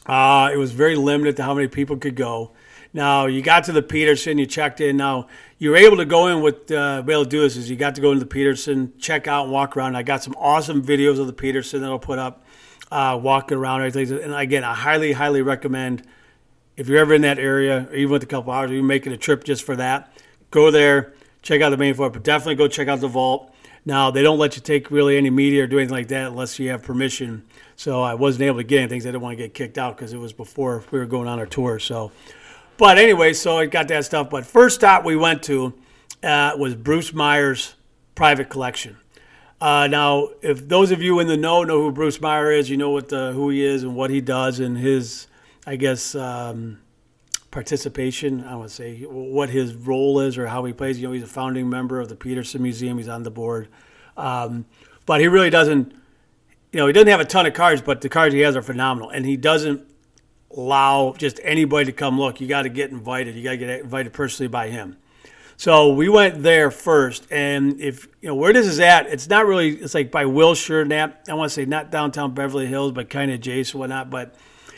Uh, 0.06 0.50
it 0.54 0.58
was 0.58 0.72
very 0.72 0.96
limited 0.96 1.38
to 1.38 1.44
how 1.44 1.54
many 1.54 1.68
people 1.68 1.98
could 1.98 2.16
go. 2.16 2.52
Now 2.92 3.28
you 3.28 3.42
got 3.42 3.66
to 3.66 3.72
the 3.72 3.84
Petersen, 3.84 4.40
you 4.40 4.48
checked 4.48 4.82
in. 4.82 4.98
Now 4.98 5.28
you 5.60 5.70
were 5.70 5.76
able 5.76 5.98
to 5.98 6.06
go 6.06 6.28
in 6.28 6.42
with 6.42 6.72
uh, 6.72 7.04
able 7.08 7.24
to 7.24 7.30
do 7.30 7.42
this 7.42 7.56
is 7.56 7.70
you 7.70 7.76
got 7.76 7.96
to 7.96 8.02
go 8.02 8.12
into 8.12 8.22
the 8.22 8.30
Petersen, 8.30 8.94
check 8.98 9.28
out 9.28 9.44
and 9.44 9.54
walk 9.54 9.78
around. 9.78 9.96
I 9.96 10.04
got 10.04 10.24
some 10.24 10.34
awesome 10.38 10.84
videos 10.84 11.20
of 11.20 11.28
the 11.28 11.34
Petersen 11.34 11.82
that 11.82 11.88
I'll 11.88 12.00
put 12.00 12.18
up, 12.18 12.44
uh, 12.92 13.20
walking 13.22 13.58
around 13.58 13.84
everything. 13.84 14.24
And 14.24 14.34
again, 14.34 14.64
I 14.64 14.74
highly, 14.74 15.12
highly 15.12 15.44
recommend 15.44 16.04
if 16.78 16.88
you're 16.88 16.98
ever 16.98 17.14
in 17.14 17.22
that 17.22 17.38
area, 17.38 17.88
or 17.92 17.96
even 17.96 18.12
with 18.12 18.24
a 18.24 18.28
couple 18.28 18.52
hours, 18.52 18.72
or 18.72 18.74
you're 18.74 18.84
making 18.84 19.14
a 19.14 19.18
trip 19.18 19.44
just 19.44 19.64
for 19.64 19.76
that, 19.76 20.12
go 20.50 20.72
there, 20.72 21.14
check 21.44 21.62
out 21.62 21.70
the 21.70 21.78
main 21.78 21.94
floor, 21.94 22.10
but 22.10 22.24
definitely 22.24 22.56
go 22.56 22.68
check 22.68 22.88
out 22.88 23.02
the 23.02 23.08
vault. 23.08 23.54
Now 23.86 24.12
they 24.12 24.22
don't 24.22 24.38
let 24.38 24.56
you 24.56 24.62
take 24.62 24.92
really 24.92 25.18
any 25.18 25.30
media 25.30 25.64
or 25.64 25.68
do 25.68 25.78
anything 25.78 25.96
like 25.96 26.10
that 26.10 26.28
unless 26.28 26.60
you 26.60 26.70
have 26.70 26.84
permission. 26.84 27.44
So 27.76 28.02
I 28.02 28.14
wasn't 28.14 28.44
able 28.44 28.58
to 28.58 28.64
get 28.64 28.80
anything. 28.80 29.02
I 29.02 29.06
didn't 29.06 29.22
want 29.22 29.38
to 29.38 29.44
get 29.44 29.54
kicked 29.54 29.78
out 29.78 29.96
because 29.96 30.14
it 30.14 30.18
was 30.18 30.34
before 30.34 30.84
we 30.92 31.00
were 31.00 31.06
going 31.06 31.28
on 31.28 31.40
our 31.40 31.46
tour. 31.46 31.80
So 31.80 32.12
but 32.80 32.98
anyway, 32.98 33.34
so 33.34 33.58
I 33.58 33.66
got 33.66 33.90
that 33.90 34.06
stuff. 34.06 34.30
But 34.30 34.46
first 34.46 34.76
stop 34.76 35.04
we 35.04 35.18
went 35.18 35.44
to 35.44 35.74
uh, 36.24 36.54
was 36.58 36.76
Bruce 36.76 37.14
Meyer's 37.14 37.76
private 38.16 38.50
collection. 38.50 38.98
Uh, 39.60 39.88
now, 39.88 40.30
if 40.42 40.66
those 40.66 40.92
of 40.92 41.02
you 41.02 41.20
in 41.20 41.28
the 41.28 41.36
know 41.36 41.64
know 41.64 41.82
who 41.82 41.92
Bruce 41.92 42.22
Meyer 42.22 42.52
is, 42.54 42.70
you 42.70 42.78
know 42.78 42.92
what 42.92 43.10
the, 43.10 43.34
who 43.34 43.50
he 43.50 43.66
is 43.66 43.84
and 43.84 43.96
what 43.96 44.10
he 44.10 44.22
does 44.22 44.62
and 44.62 44.78
his, 44.78 45.28
I 45.68 45.76
guess, 45.76 46.16
um, 46.16 46.80
participation. 47.52 48.44
I 48.44 48.56
would 48.56 48.72
say 48.72 49.02
what 49.02 49.50
his 49.50 49.74
role 49.76 50.20
is 50.20 50.38
or 50.38 50.48
how 50.48 50.64
he 50.66 50.74
plays. 50.74 51.00
You 51.00 51.08
know, 51.08 51.14
he's 51.14 51.24
a 51.24 51.28
founding 51.28 51.70
member 51.70 52.00
of 52.00 52.10
the 52.10 52.16
Petersen 52.16 52.62
Museum. 52.62 52.98
He's 52.98 53.08
on 53.08 53.24
the 53.24 53.32
board, 53.32 53.68
um, 54.18 54.66
but 55.06 55.22
he 55.22 55.28
really 55.28 55.50
doesn't. 55.50 55.94
You 56.72 56.80
know, 56.80 56.88
he 56.88 56.94
doesn't 56.94 57.08
have 57.08 57.20
a 57.20 57.26
ton 57.26 57.48
of 57.48 57.54
cards, 57.54 57.82
but 57.82 58.02
the 58.02 58.10
cards 58.10 58.34
he 58.34 58.42
has 58.42 58.56
are 58.56 58.62
phenomenal, 58.62 59.10
and 59.10 59.26
he 59.26 59.38
doesn't 59.38 59.88
allow 60.56 61.14
just 61.18 61.40
anybody 61.44 61.86
to 61.86 61.92
come 61.92 62.20
look. 62.20 62.40
You 62.42 62.48
got 62.48 62.64
to 62.64 62.70
get 62.70 62.92
invited. 62.92 63.36
You 63.36 63.44
got 63.44 63.52
to 63.52 63.58
get 63.58 63.82
invited 63.82 64.14
personally 64.14 64.48
by 64.48 64.70
him. 64.70 64.98
So 65.58 65.90
we 65.90 66.08
went 66.08 66.42
there 66.42 66.72
first, 66.72 67.28
and 67.30 67.82
if 67.82 68.08
you 68.22 68.30
know 68.30 68.36
where 68.36 68.54
this 68.54 68.66
is 68.66 68.80
at, 68.80 69.08
it's 69.08 69.28
not 69.28 69.46
really. 69.46 69.72
It's 69.72 69.94
like 69.94 70.10
by 70.10 70.26
Wilshire, 70.26 70.86
not 70.86 71.20
I 71.28 71.34
want 71.34 71.50
to 71.50 71.54
say 71.54 71.66
not 71.66 71.92
downtown 71.92 72.34
Beverly 72.34 72.66
Hills, 72.66 72.94
but 72.94 73.10
kind 73.10 73.30
of 73.30 73.36
adjacent, 73.36 73.78
whatnot. 73.78 74.10
But 74.10 74.36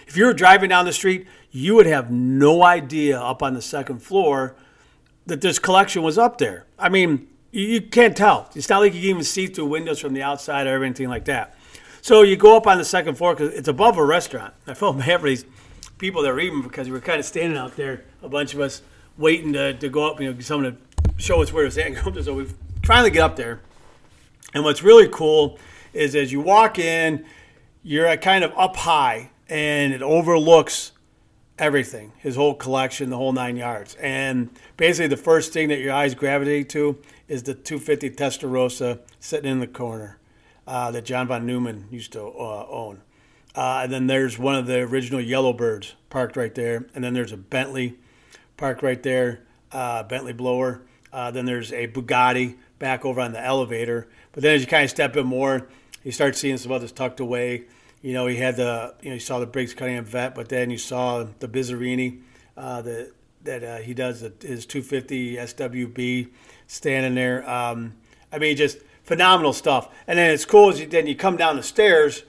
if 0.07 0.17
you 0.17 0.25
were 0.25 0.33
driving 0.33 0.69
down 0.69 0.85
the 0.85 0.91
street, 0.91 1.27
you 1.51 1.75
would 1.75 1.86
have 1.86 2.10
no 2.12 2.63
idea 2.63 3.20
up 3.20 3.43
on 3.43 3.53
the 3.53 3.62
second 3.62 4.00
floor 4.00 4.55
that 5.25 5.41
this 5.41 5.60
collection 5.60 6.01
was 6.01 6.17
up 6.17 6.38
there. 6.38 6.65
I 6.79 6.89
mean, 6.89 7.27
you 7.51 7.81
can't 7.81 8.15
tell. 8.15 8.50
It's 8.55 8.70
not 8.70 8.79
like 8.79 8.93
you 8.93 9.01
can 9.01 9.10
even 9.10 9.24
see 9.24 9.48
through 9.48 9.65
windows 9.65 10.00
from 10.00 10.13
the 10.13 10.24
outside 10.24 10.67
or 10.67 10.84
anything 10.84 11.10
like 11.10 11.25
that. 11.25 11.58
So 12.01 12.24
you 12.24 12.36
go 12.36 12.58
up 12.58 12.65
on 12.65 12.77
the 12.77 12.86
second 12.86 13.15
floor 13.15 13.36
because 13.36 13.53
it's 13.53 13.67
above 13.67 13.98
a 13.98 14.05
restaurant. 14.05 14.53
I 14.65 14.74
felt 14.74 14.98
bad 15.00 15.20
for 15.20 15.27
these 15.27 15.46
people 15.98 16.24
that 16.24 16.34
were 16.34 16.39
eating 16.39 16.62
because 16.62 16.88
we 16.88 16.93
were 16.93 17.01
kind 17.01 17.20
of 17.20 17.25
standing 17.25 17.58
out 17.58 17.75
there, 17.75 18.05
a 18.24 18.29
bunch 18.29 18.53
of 18.53 18.60
us 18.62 18.81
waiting 19.17 19.53
to, 19.53 19.74
to 19.74 19.89
go 19.89 20.10
up, 20.10 20.20
you 20.20 20.34
know, 20.34 20.39
someone 20.39 20.75
to 20.75 21.22
show 21.22 21.41
us 21.41 21.53
where 21.53 21.65
it's 21.65 21.77
at. 21.77 22.24
So 22.24 22.34
we 22.34 22.48
to 23.05 23.10
get 23.10 23.22
up 23.22 23.36
there. 23.36 23.60
And 24.53 24.63
what's 24.63 24.81
really 24.81 25.08
cool 25.10 25.60
is 25.93 26.15
as 26.15 26.31
you 26.31 26.41
walk 26.41 26.79
in, 26.79 27.25
you're 27.84 28.15
kind 28.17 28.43
of 28.43 28.53
up 28.58 28.75
high 28.75 29.29
and 29.48 29.93
it 29.93 30.01
overlooks 30.01 30.93
everything, 31.61 32.11
his 32.17 32.35
whole 32.35 32.55
collection, 32.55 33.11
the 33.11 33.15
whole 33.15 33.31
nine 33.31 33.55
yards. 33.55 33.95
And 33.95 34.49
basically, 34.77 35.07
the 35.07 35.15
first 35.15 35.53
thing 35.53 35.69
that 35.69 35.79
your 35.79 35.93
eyes 35.93 36.15
gravitate 36.15 36.69
to 36.69 36.97
is 37.27 37.43
the 37.43 37.53
250 37.53 38.09
Testarossa 38.09 38.99
sitting 39.19 39.49
in 39.49 39.59
the 39.59 39.67
corner 39.67 40.17
uh, 40.67 40.89
that 40.91 41.05
John 41.05 41.27
von 41.27 41.45
Neumann 41.45 41.85
used 41.91 42.13
to 42.13 42.23
uh, 42.23 42.65
own. 42.67 43.01
Uh, 43.53 43.81
and 43.83 43.91
then 43.91 44.07
there's 44.07 44.39
one 44.39 44.55
of 44.55 44.65
the 44.65 44.79
original 44.79 45.21
Yellowbirds 45.21 45.93
parked 46.09 46.35
right 46.35 46.53
there. 46.55 46.87
And 46.95 47.03
then 47.03 47.13
there's 47.13 47.31
a 47.31 47.37
Bentley 47.37 47.99
parked 48.57 48.81
right 48.81 49.01
there, 49.03 49.43
uh, 49.71 50.03
Bentley 50.03 50.33
blower. 50.33 50.81
Uh, 51.13 51.29
then 51.29 51.45
there's 51.45 51.71
a 51.73 51.87
Bugatti 51.87 52.57
back 52.79 53.05
over 53.05 53.21
on 53.21 53.33
the 53.33 53.43
elevator. 53.43 54.07
But 54.31 54.41
then 54.41 54.55
as 54.55 54.61
you 54.61 54.67
kind 54.67 54.83
of 54.83 54.89
step 54.89 55.15
in 55.15 55.27
more, 55.27 55.67
you 56.03 56.11
start 56.11 56.35
seeing 56.35 56.57
some 56.57 56.71
others 56.71 56.91
tucked 56.91 57.19
away. 57.19 57.65
You 58.01 58.13
know, 58.13 58.27
he 58.27 58.38
had 58.38 58.55
the, 58.55 58.96
you 59.01 59.10
know, 59.10 59.15
you 59.15 59.20
saw 59.20 59.39
the 59.39 59.46
Briggs 59.46 59.74
Cunningham 59.74 60.05
vet, 60.05 60.34
but 60.34 60.50
then 60.50 60.72
you 60.72 60.77
saw 60.77 61.24
the 61.39 61.48
Bizzarrini 61.48 62.22
uh, 62.58 62.81
that 62.81 63.12
that 63.43 63.63
uh, 63.63 63.77
he 63.77 63.93
does, 63.93 64.22
his 64.41 64.67
250 64.67 65.36
SWB 65.36 66.29
standing 66.67 67.15
there. 67.15 67.48
Um, 67.50 67.93
I 68.31 68.38
mean, 68.38 68.55
just 68.55 68.77
phenomenal 69.03 69.53
stuff. 69.53 69.89
And 70.08 70.17
then 70.17 70.31
it's 70.31 70.46
cool 70.46 70.70
as 70.70 70.79
you 70.79 70.88
then 70.88 71.08
you 71.08 71.15
come 71.15 71.38
down 71.38 71.55
the 71.55 71.63
stairs 71.63 72.24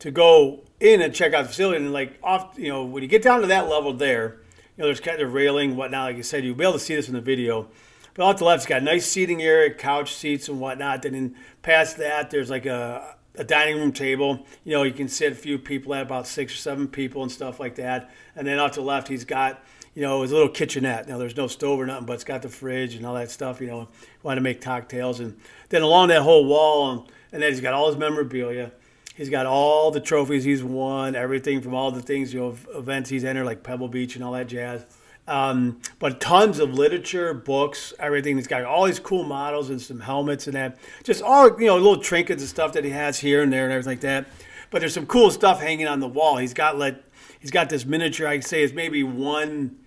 to 0.00 0.10
go 0.10 0.64
in 0.80 1.00
and 1.00 1.14
check 1.14 1.32
out 1.32 1.42
the 1.42 1.48
facility, 1.48 1.84
and 1.84 1.92
like 1.92 2.18
off, 2.22 2.54
you 2.56 2.68
know, 2.68 2.84
when 2.84 3.02
you 3.02 3.08
get 3.08 3.22
down 3.22 3.40
to 3.40 3.46
that 3.48 3.68
level 3.68 3.92
there, 3.92 4.40
you 4.76 4.82
know, 4.82 4.86
there's 4.86 5.00
kind 5.00 5.20
of 5.20 5.32
railing, 5.32 5.76
whatnot. 5.76 6.10
Like 6.10 6.16
I 6.16 6.22
said, 6.22 6.44
you'll 6.44 6.56
be 6.56 6.64
able 6.64 6.74
to 6.74 6.78
see 6.78 6.94
this 6.94 7.08
in 7.08 7.14
the 7.14 7.20
video. 7.20 7.68
But 8.14 8.24
off 8.24 8.38
the 8.38 8.44
left, 8.44 8.60
it's 8.60 8.66
got 8.66 8.82
nice 8.82 9.06
seating 9.06 9.42
area, 9.42 9.72
couch 9.72 10.14
seats 10.14 10.48
and 10.48 10.60
whatnot. 10.60 11.02
Then 11.02 11.34
past 11.62 11.96
that, 11.98 12.30
there's 12.30 12.50
like 12.50 12.66
a, 12.66 13.16
a 13.36 13.44
dining 13.44 13.76
room 13.76 13.92
table. 13.92 14.46
You 14.64 14.72
know, 14.72 14.82
you 14.82 14.92
can 14.92 15.08
sit 15.08 15.32
a 15.32 15.34
few 15.34 15.58
people 15.58 15.94
at 15.94 16.02
about 16.02 16.26
six 16.26 16.52
or 16.54 16.58
seven 16.58 16.88
people 16.88 17.22
and 17.22 17.32
stuff 17.32 17.58
like 17.58 17.76
that. 17.76 18.10
And 18.36 18.46
then 18.46 18.58
off 18.58 18.72
to 18.72 18.80
the 18.80 18.86
left, 18.86 19.08
he's 19.08 19.24
got 19.24 19.62
you 19.94 20.02
know, 20.02 20.22
his 20.22 20.32
little 20.32 20.48
kitchenette. 20.48 21.08
Now 21.08 21.18
there's 21.18 21.36
no 21.36 21.46
stove 21.46 21.78
or 21.78 21.86
nothing, 21.86 22.06
but 22.06 22.14
it's 22.14 22.24
got 22.24 22.42
the 22.42 22.48
fridge 22.48 22.94
and 22.94 23.04
all 23.04 23.14
that 23.14 23.30
stuff. 23.30 23.60
You 23.60 23.66
know, 23.66 23.88
want 24.22 24.38
to 24.38 24.42
make 24.42 24.60
cocktails, 24.60 25.20
and 25.20 25.38
then 25.68 25.82
along 25.82 26.08
that 26.08 26.22
whole 26.22 26.44
wall, 26.46 26.90
and, 26.90 27.02
and 27.32 27.42
then 27.42 27.50
he's 27.50 27.60
got 27.60 27.74
all 27.74 27.88
his 27.88 27.96
memorabilia. 27.96 28.72
He's 29.14 29.28
got 29.28 29.44
all 29.44 29.90
the 29.90 30.00
trophies 30.00 30.44
he's 30.44 30.64
won, 30.64 31.14
everything 31.14 31.60
from 31.60 31.74
all 31.74 31.90
the 31.90 32.00
things, 32.00 32.32
you 32.32 32.40
know, 32.40 32.56
events 32.74 33.10
he's 33.10 33.24
entered, 33.24 33.44
like 33.44 33.62
Pebble 33.62 33.88
Beach 33.88 34.16
and 34.16 34.24
all 34.24 34.32
that 34.32 34.46
jazz. 34.46 34.86
Um, 35.32 35.80
but 35.98 36.20
tons 36.20 36.58
of 36.58 36.74
literature, 36.74 37.32
books, 37.32 37.94
everything. 37.98 38.36
He's 38.36 38.46
got 38.46 38.64
all 38.64 38.84
these 38.84 39.00
cool 39.00 39.24
models 39.24 39.70
and 39.70 39.80
some 39.80 40.00
helmets 40.00 40.46
and 40.46 40.54
that. 40.54 40.76
Just 41.04 41.22
all, 41.22 41.58
you 41.58 41.68
know, 41.68 41.76
little 41.76 41.96
trinkets 41.96 42.42
and 42.42 42.48
stuff 42.50 42.74
that 42.74 42.84
he 42.84 42.90
has 42.90 43.18
here 43.18 43.40
and 43.40 43.50
there 43.50 43.64
and 43.64 43.72
everything 43.72 43.92
like 43.92 44.00
that. 44.02 44.26
But 44.68 44.80
there's 44.80 44.92
some 44.92 45.06
cool 45.06 45.30
stuff 45.30 45.58
hanging 45.58 45.88
on 45.88 46.00
the 46.00 46.06
wall. 46.06 46.36
He's 46.36 46.52
got 46.52 46.78
like, 46.78 47.02
he's 47.40 47.50
got 47.50 47.70
this 47.70 47.86
miniature, 47.86 48.28
I'd 48.28 48.44
say 48.44 48.62
is 48.62 48.74
maybe 48.74 49.02
one 49.02 49.78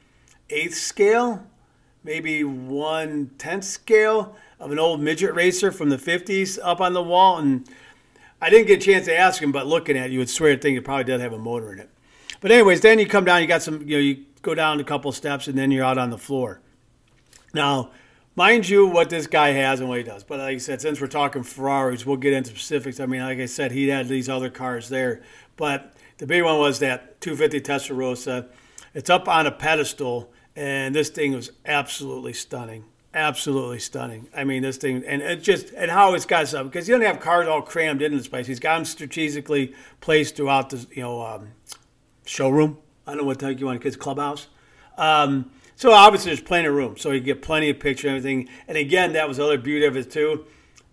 eighth 0.49 0.77
scale, 0.77 1.45
maybe 2.03 2.43
one 2.43 3.29
tenth 3.37 3.65
scale 3.65 4.35
of 4.59 4.71
an 4.71 4.79
old 4.79 4.99
midget 4.99 5.35
racer 5.35 5.71
from 5.71 5.89
the 5.89 5.97
50s 5.97 6.57
up 6.63 6.81
on 6.81 6.93
the 6.93 7.03
wall. 7.03 7.37
And 7.37 7.69
I 8.41 8.49
didn't 8.49 8.65
get 8.65 8.81
a 8.81 8.83
chance 8.83 9.05
to 9.05 9.15
ask 9.15 9.43
him, 9.43 9.51
but 9.51 9.67
looking 9.67 9.95
at 9.95 10.07
it, 10.07 10.11
you 10.11 10.17
would 10.17 10.29
swear 10.31 10.55
to 10.55 10.59
think 10.59 10.75
it 10.75 10.81
probably 10.81 11.03
does 11.03 11.21
have 11.21 11.33
a 11.33 11.37
motor 11.37 11.71
in 11.71 11.77
it. 11.77 11.89
But 12.41 12.51
anyways, 12.51 12.81
then 12.81 12.97
you 12.97 13.05
come 13.05 13.25
down, 13.25 13.41
you 13.41 13.47
got 13.47 13.61
some, 13.61 13.87
you 13.87 13.95
know, 13.97 14.01
you 14.01 14.25
go 14.45 14.55
down 14.55 14.79
a 14.79 14.83
couple 14.83 15.11
steps, 15.11 15.47
and 15.47 15.57
then 15.57 15.71
you're 15.71 15.83
out 15.83 15.97
on 15.97 16.11
the 16.11 16.17
floor. 16.17 16.61
Now, 17.53 17.91
mind 18.35 18.69
you, 18.69 18.85
what 18.85 19.09
this 19.09 19.25
guy 19.25 19.49
has 19.49 19.79
and 19.79 19.89
what 19.89 19.97
he 19.97 20.03
does. 20.03 20.23
But 20.23 20.39
like 20.39 20.55
I 20.55 20.57
said, 20.59 20.81
since 20.81 21.01
we're 21.01 21.07
talking 21.07 21.41
Ferraris, 21.41 22.05
we'll 22.05 22.17
get 22.17 22.33
into 22.33 22.51
specifics. 22.51 22.99
I 22.99 23.07
mean, 23.07 23.21
like 23.21 23.39
I 23.39 23.47
said, 23.47 23.71
he 23.71 23.87
had 23.87 24.07
these 24.07 24.29
other 24.29 24.51
cars 24.51 24.87
there, 24.87 25.23
but 25.57 25.95
the 26.19 26.27
big 26.27 26.43
one 26.43 26.59
was 26.59 26.79
that 26.79 27.19
250 27.21 27.61
Testarossa. 27.61 28.47
It's 28.93 29.09
up 29.09 29.27
on 29.27 29.47
a 29.47 29.51
pedestal, 29.51 30.31
and 30.55 30.93
this 30.93 31.09
thing 31.09 31.33
was 31.33 31.51
absolutely 31.65 32.33
stunning 32.33 32.85
absolutely 33.15 33.79
stunning. 33.79 34.27
I 34.35 34.43
mean, 34.43 34.61
this 34.61 34.75
thing, 34.75 35.01
and 35.07 35.21
it 35.21 35.37
just, 35.37 35.71
and 35.71 35.89
how 35.89 36.15
it's 36.15 36.25
got 36.25 36.49
stuff, 36.49 36.65
because 36.65 36.89
you 36.89 36.95
don't 36.95 37.05
have 37.05 37.21
cars 37.21 37.47
all 37.47 37.61
crammed 37.61 38.01
into 38.01 38.17
this 38.17 38.27
place. 38.27 38.45
He's 38.45 38.59
got 38.59 38.75
them 38.75 38.83
strategically 38.83 39.73
placed 40.01 40.35
throughout 40.35 40.69
the, 40.69 40.85
you 40.91 41.01
know, 41.01 41.25
um, 41.25 41.53
showroom. 42.25 42.77
I 43.05 43.11
don't 43.11 43.21
know 43.21 43.23
what 43.23 43.39
type 43.39 43.59
you 43.59 43.65
want, 43.65 43.81
kids 43.81 43.95
clubhouse. 43.95 44.47
Um, 44.97 45.51
so 45.75 45.91
obviously 45.91 46.29
there's 46.29 46.41
plenty 46.41 46.67
of 46.67 46.73
room, 46.73 46.97
so 46.97 47.11
you 47.11 47.19
get 47.19 47.41
plenty 47.41 47.69
of 47.69 47.79
picture 47.79 48.07
and 48.07 48.17
everything. 48.17 48.49
And 48.67 48.77
again, 48.77 49.13
that 49.13 49.27
was 49.27 49.37
the 49.37 49.43
other 49.43 49.57
beauty 49.57 49.85
of 49.85 49.97
it 49.97 50.09
too. 50.09 50.45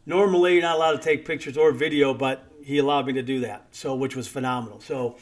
Normally, 0.04 0.54
you're 0.54 0.62
not 0.62 0.76
allowed 0.76 0.92
to 0.92 0.98
take 0.98 1.24
pictures 1.24 1.56
or 1.56 1.70
video, 1.70 2.12
but 2.12 2.44
he 2.64 2.78
allowed 2.78 3.06
me 3.06 3.12
to 3.12 3.22
do 3.22 3.40
that, 3.40 3.66
so 3.70 3.94
which 3.94 4.16
was 4.16 4.26
phenomenal. 4.26 4.80
So 4.80 5.16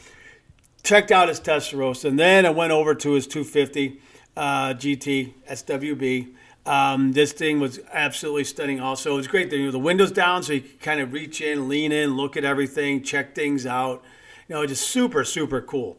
checked 0.83 1.11
out 1.11 1.29
his 1.29 1.39
Testarossa, 1.39 2.05
and 2.05 2.17
then 2.17 2.45
I 2.45 2.49
went 2.49 2.71
over 2.71 2.95
to 2.95 3.11
his 3.11 3.27
250 3.27 4.01
uh, 4.35 4.73
GT 4.73 5.33
SWB 5.49 6.33
um, 6.65 7.13
this 7.13 7.31
thing 7.31 7.59
was 7.59 7.79
absolutely 7.91 8.43
stunning. 8.43 8.79
Also, 8.79 9.13
it 9.13 9.17
was 9.17 9.27
great. 9.27 9.51
You 9.51 9.65
know, 9.65 9.71
the 9.71 9.79
windows 9.79 10.11
down, 10.11 10.43
so 10.43 10.53
you 10.53 10.61
could 10.61 10.79
kind 10.79 10.99
of 10.99 11.11
reach 11.11 11.41
in, 11.41 11.67
lean 11.67 11.91
in, 11.91 12.15
look 12.15 12.37
at 12.37 12.43
everything, 12.43 13.01
check 13.01 13.33
things 13.33 13.65
out. 13.65 14.03
You 14.47 14.55
know, 14.55 14.65
just 14.65 14.87
super, 14.87 15.23
super 15.23 15.61
cool. 15.61 15.97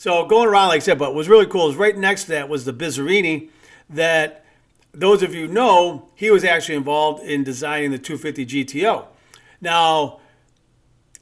So 0.00 0.24
going 0.24 0.48
around, 0.48 0.68
like 0.68 0.76
I 0.76 0.78
said, 0.78 0.98
but 0.98 1.10
what 1.10 1.16
was 1.16 1.28
really 1.28 1.44
cool 1.44 1.68
is 1.68 1.76
right 1.76 1.94
next 1.94 2.24
to 2.24 2.30
that 2.30 2.48
was 2.48 2.64
the 2.64 2.72
Bizzarrini 2.72 3.50
that 3.90 4.46
those 4.94 5.22
of 5.22 5.34
you 5.34 5.46
know, 5.46 6.08
he 6.14 6.30
was 6.30 6.42
actually 6.42 6.76
involved 6.76 7.22
in 7.22 7.44
designing 7.44 7.90
the 7.90 7.98
250 7.98 8.46
GTO. 8.46 9.04
Now, 9.60 10.20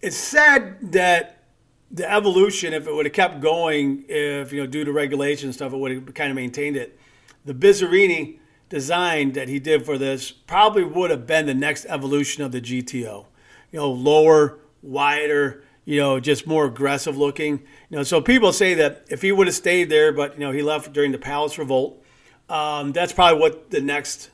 it's 0.01 0.17
said 0.17 0.93
that 0.93 1.43
the 1.91 2.09
evolution, 2.09 2.73
if 2.73 2.87
it 2.87 2.95
would 2.95 3.05
have 3.05 3.12
kept 3.12 3.41
going, 3.41 4.05
if 4.09 4.53
you 4.53 4.61
know, 4.61 4.67
due 4.69 4.85
to 4.85 4.93
regulation 4.93 5.49
and 5.49 5.55
stuff, 5.57 5.73
it 5.73 5.77
would 5.77 5.91
have 5.91 6.14
kind 6.14 6.31
of 6.31 6.37
maintained 6.37 6.77
it. 6.77 7.01
The 7.47 7.55
Bizzarrini 7.55 8.38
design 8.69 9.33
that 9.33 9.49
he 9.49 9.59
did 9.59 9.85
for 9.85 9.99
this 9.99 10.31
probably 10.31 10.85
would 10.85 11.11
have 11.11 11.27
been 11.27 11.47
the 11.47 11.55
next 11.55 11.85
evolution 11.87 12.45
of 12.45 12.53
the 12.53 12.61
GTO. 12.61 13.27
You 13.73 13.81
know, 13.81 13.91
lower, 13.91 14.61
wider, 14.83 15.64
you 15.88 15.98
know, 15.98 16.20
just 16.20 16.46
more 16.46 16.66
aggressive 16.66 17.16
looking. 17.16 17.61
You 17.88 17.96
know, 17.96 18.03
so 18.03 18.20
people 18.20 18.53
say 18.53 18.74
that 18.74 19.07
if 19.09 19.22
he 19.22 19.33
would 19.33 19.46
have 19.46 19.57
stayed 19.57 19.88
there, 19.88 20.12
but 20.12 20.35
you 20.35 20.40
know, 20.40 20.53
he 20.53 20.61
left 20.61 20.92
during 20.92 21.12
the 21.12 21.18
Palace 21.18 21.57
Revolt, 21.57 22.05
um, 22.51 22.92
that's 22.92 23.11
probably 23.14 23.40
what 23.40 23.70
the 23.70 23.81
next 23.81 24.29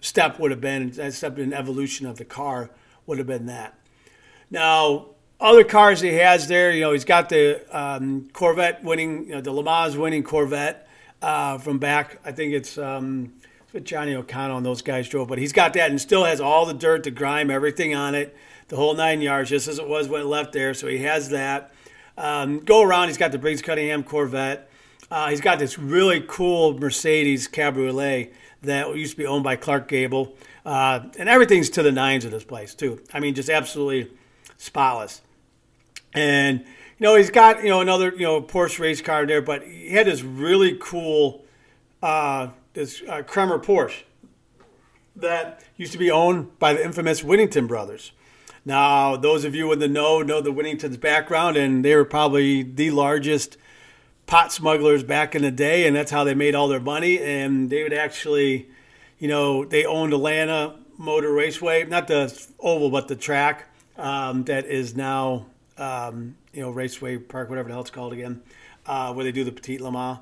step 0.00 0.40
would 0.40 0.50
have 0.50 0.60
been. 0.60 0.90
That 0.90 1.12
step 1.14 1.38
in 1.38 1.52
evolution 1.52 2.04
of 2.04 2.18
the 2.18 2.24
car 2.24 2.68
would 3.06 3.18
have 3.18 3.28
been 3.28 3.46
that. 3.46 3.78
Now, 4.50 5.10
other 5.38 5.62
cars 5.62 6.00
he 6.00 6.14
has 6.14 6.48
there, 6.48 6.72
you 6.72 6.80
know, 6.80 6.90
he's 6.90 7.04
got 7.04 7.28
the 7.28 7.62
um, 7.70 8.28
Corvette 8.32 8.82
winning, 8.82 9.26
you 9.26 9.34
know, 9.36 9.40
the 9.40 9.52
Le 9.52 9.62
Mans 9.62 9.96
winning 9.96 10.24
Corvette 10.24 10.88
uh, 11.22 11.58
from 11.58 11.78
back. 11.78 12.18
I 12.24 12.32
think 12.32 12.54
it's 12.54 12.76
um, 12.76 13.32
Johnny 13.84 14.16
O'Connell 14.16 14.56
and 14.56 14.66
those 14.66 14.82
guys 14.82 15.08
drove. 15.08 15.28
But 15.28 15.38
he's 15.38 15.52
got 15.52 15.74
that 15.74 15.90
and 15.90 16.00
still 16.00 16.24
has 16.24 16.40
all 16.40 16.66
the 16.66 16.74
dirt, 16.74 17.04
the 17.04 17.12
grime, 17.12 17.52
everything 17.52 17.94
on 17.94 18.16
it, 18.16 18.36
the 18.72 18.78
whole 18.78 18.94
nine 18.94 19.20
yards, 19.20 19.50
just 19.50 19.68
as 19.68 19.78
it 19.78 19.86
was 19.86 20.08
when 20.08 20.22
it 20.22 20.24
left 20.24 20.54
there. 20.54 20.72
So 20.72 20.86
he 20.86 21.00
has 21.00 21.28
that. 21.28 21.74
Um, 22.16 22.60
go 22.60 22.80
around, 22.80 23.08
he's 23.08 23.18
got 23.18 23.30
the 23.30 23.36
Briggs 23.36 23.60
Cunningham 23.60 24.02
Corvette. 24.02 24.70
Uh, 25.10 25.28
he's 25.28 25.42
got 25.42 25.58
this 25.58 25.78
really 25.78 26.24
cool 26.26 26.78
Mercedes 26.78 27.46
Cabriolet 27.48 28.32
that 28.62 28.96
used 28.96 29.10
to 29.10 29.18
be 29.18 29.26
owned 29.26 29.44
by 29.44 29.56
Clark 29.56 29.88
Gable. 29.88 30.34
Uh, 30.64 31.00
and 31.18 31.28
everything's 31.28 31.68
to 31.68 31.82
the 31.82 31.92
nines 31.92 32.24
of 32.24 32.30
this 32.30 32.44
place, 32.44 32.74
too. 32.74 32.98
I 33.12 33.20
mean, 33.20 33.34
just 33.34 33.50
absolutely 33.50 34.10
spotless. 34.56 35.20
And, 36.14 36.60
you 36.60 36.66
know, 37.00 37.14
he's 37.14 37.28
got, 37.28 37.62
you 37.62 37.68
know, 37.68 37.82
another, 37.82 38.10
you 38.12 38.22
know, 38.22 38.40
Porsche 38.40 38.78
race 38.78 39.02
car 39.02 39.26
there, 39.26 39.42
but 39.42 39.64
he 39.64 39.90
had 39.90 40.06
this 40.06 40.22
really 40.22 40.78
cool 40.80 41.44
uh, 42.02 42.48
this 42.72 43.02
uh, 43.06 43.22
Kremer 43.22 43.58
Porsche 43.58 44.04
that 45.14 45.62
used 45.76 45.92
to 45.92 45.98
be 45.98 46.10
owned 46.10 46.58
by 46.58 46.72
the 46.72 46.82
infamous 46.82 47.22
Whittington 47.22 47.66
brothers. 47.66 48.12
Now, 48.64 49.16
those 49.16 49.44
of 49.44 49.54
you 49.54 49.72
in 49.72 49.80
the 49.80 49.88
know 49.88 50.22
know 50.22 50.40
the 50.40 50.52
Whittington's 50.52 50.96
background, 50.96 51.56
and 51.56 51.84
they 51.84 51.96
were 51.96 52.04
probably 52.04 52.62
the 52.62 52.90
largest 52.90 53.56
pot 54.26 54.52
smugglers 54.52 55.02
back 55.02 55.34
in 55.34 55.42
the 55.42 55.50
day, 55.50 55.86
and 55.86 55.96
that's 55.96 56.10
how 56.10 56.24
they 56.24 56.34
made 56.34 56.54
all 56.54 56.68
their 56.68 56.80
money. 56.80 57.20
And 57.20 57.70
they 57.70 57.82
would 57.82 57.92
actually, 57.92 58.68
you 59.18 59.28
know, 59.28 59.64
they 59.64 59.84
owned 59.84 60.12
Atlanta 60.12 60.76
Motor 60.96 61.32
Raceway, 61.32 61.84
not 61.86 62.06
the 62.06 62.46
oval, 62.60 62.90
but 62.90 63.08
the 63.08 63.16
track 63.16 63.68
um, 63.96 64.44
that 64.44 64.66
is 64.66 64.94
now, 64.94 65.46
um, 65.76 66.36
you 66.52 66.62
know, 66.62 66.70
Raceway 66.70 67.18
Park, 67.18 67.48
whatever 67.48 67.68
the 67.68 67.74
hell 67.74 67.82
it's 67.82 67.90
called 67.90 68.12
again, 68.12 68.42
uh, 68.86 69.12
where 69.12 69.24
they 69.24 69.32
do 69.32 69.42
the 69.42 69.52
Petit 69.52 69.78
Le 69.78 69.90
Mans. 69.90 70.18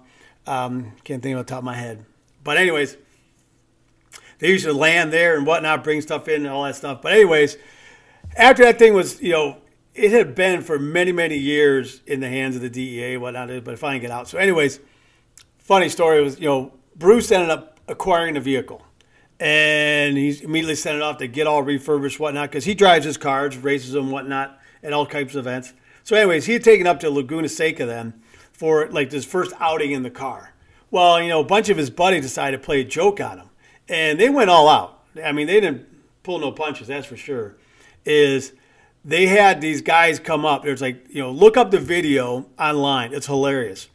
Um, 0.47 0.93
can't 1.05 1.23
think 1.23 1.37
of 1.37 1.47
the 1.47 1.51
top 1.51 1.59
of 1.59 1.65
my 1.65 1.75
head. 1.75 2.05
But 2.43 2.57
anyways, 2.57 2.97
they 4.39 4.49
used 4.49 4.65
to 4.65 4.73
land 4.73 5.13
there 5.13 5.37
and 5.37 5.47
whatnot, 5.47 5.85
bring 5.85 6.01
stuff 6.01 6.27
in 6.29 6.47
and 6.47 6.49
all 6.49 6.65
that 6.65 6.77
stuff. 6.77 7.03
But 7.03 7.13
anyways, 7.13 7.59
after 8.37 8.65
that 8.65 8.79
thing 8.79 8.95
was, 8.95 9.21
you 9.21 9.33
know, 9.33 9.59
it 9.95 10.13
had 10.13 10.35
been 10.35 10.63
for 10.63 10.79
many, 10.79 11.13
many 11.13 11.37
years 11.37 12.01
in 12.07 12.21
the 12.21 12.29
hands 12.29 12.57
of 12.57 12.63
the 12.63 12.71
DEA 12.71 13.17
whatnot, 13.17 13.49
but 13.65 13.75
it 13.75 13.79
finally 13.79 14.01
got 14.01 14.11
out. 14.11 14.29
So 14.29 14.39
anyways, 14.39 14.81
funny 15.59 15.89
story 15.89 16.23
was, 16.23 16.39
you 16.39 16.47
know, 16.47 16.73
Bruce 16.97 17.31
ended 17.33 17.51
up 17.51 17.79
acquiring 17.89 18.35
the 18.35 18.41
vehicle. 18.41 18.85
And 19.41 20.19
he's 20.19 20.43
immediately 20.43 20.75
sent 20.75 20.97
it 20.97 21.03
off 21.03 21.17
to 21.19 21.27
get 21.27 21.47
all 21.47 21.63
refurbished, 21.63 22.21
whatnot, 22.21 22.51
because 22.51 22.67
he 22.67 22.75
drives 22.75 23.07
his 23.07 23.17
cars, 23.17 23.57
races 23.57 23.93
them, 23.93 24.11
whatnot, 24.11 24.59
at 24.83 24.93
all 24.93 25.07
types 25.07 25.35
of 25.35 25.47
events. 25.47 25.73
So, 26.05 26.15
anyways, 26.15 26.45
he 26.45 26.53
had 26.53 26.63
taken 26.63 26.87
up 26.87 27.01
to 27.01 27.11
Laguna 27.11 27.49
Seca 27.49 27.87
then 27.87 28.21
for 28.53 28.89
like 28.91 29.11
his 29.11 29.25
first 29.25 29.55
outing 29.59 29.93
in 29.93 30.03
the 30.03 30.11
car. 30.11 30.53
Well, 30.91 31.23
you 31.23 31.29
know, 31.29 31.41
a 31.41 31.45
bunch 31.45 31.71
of 31.71 31.79
his 31.79 31.89
buddies 31.89 32.23
decided 32.23 32.59
to 32.59 32.63
play 32.65 32.83
a 32.83 32.85
joke 32.85 33.19
on 33.21 33.39
him, 33.39 33.51
and 33.89 34.21
they 34.21 34.29
went 34.29 34.51
all 34.51 34.69
out. 34.69 35.05
I 35.25 35.33
mean, 35.33 35.47
they 35.47 35.61
didn't 35.61 35.87
pull 36.23 36.39
no 36.39 36.53
punches, 36.53 36.89
that's 36.89 37.07
for 37.07 37.17
sure. 37.17 37.57
Is 38.05 38.53
they 39.05 39.27
had 39.27 39.61
these 39.61 39.83
guys 39.83 40.19
come 40.19 40.45
up. 40.45 40.63
There's 40.63 40.83
like, 40.83 41.07
you 41.09 41.23
know, 41.23 41.31
look 41.31 41.57
up 41.57 41.71
the 41.71 41.79
video 41.79 42.47
online. 42.59 43.13
It's 43.13 43.27
hilarious 43.27 43.89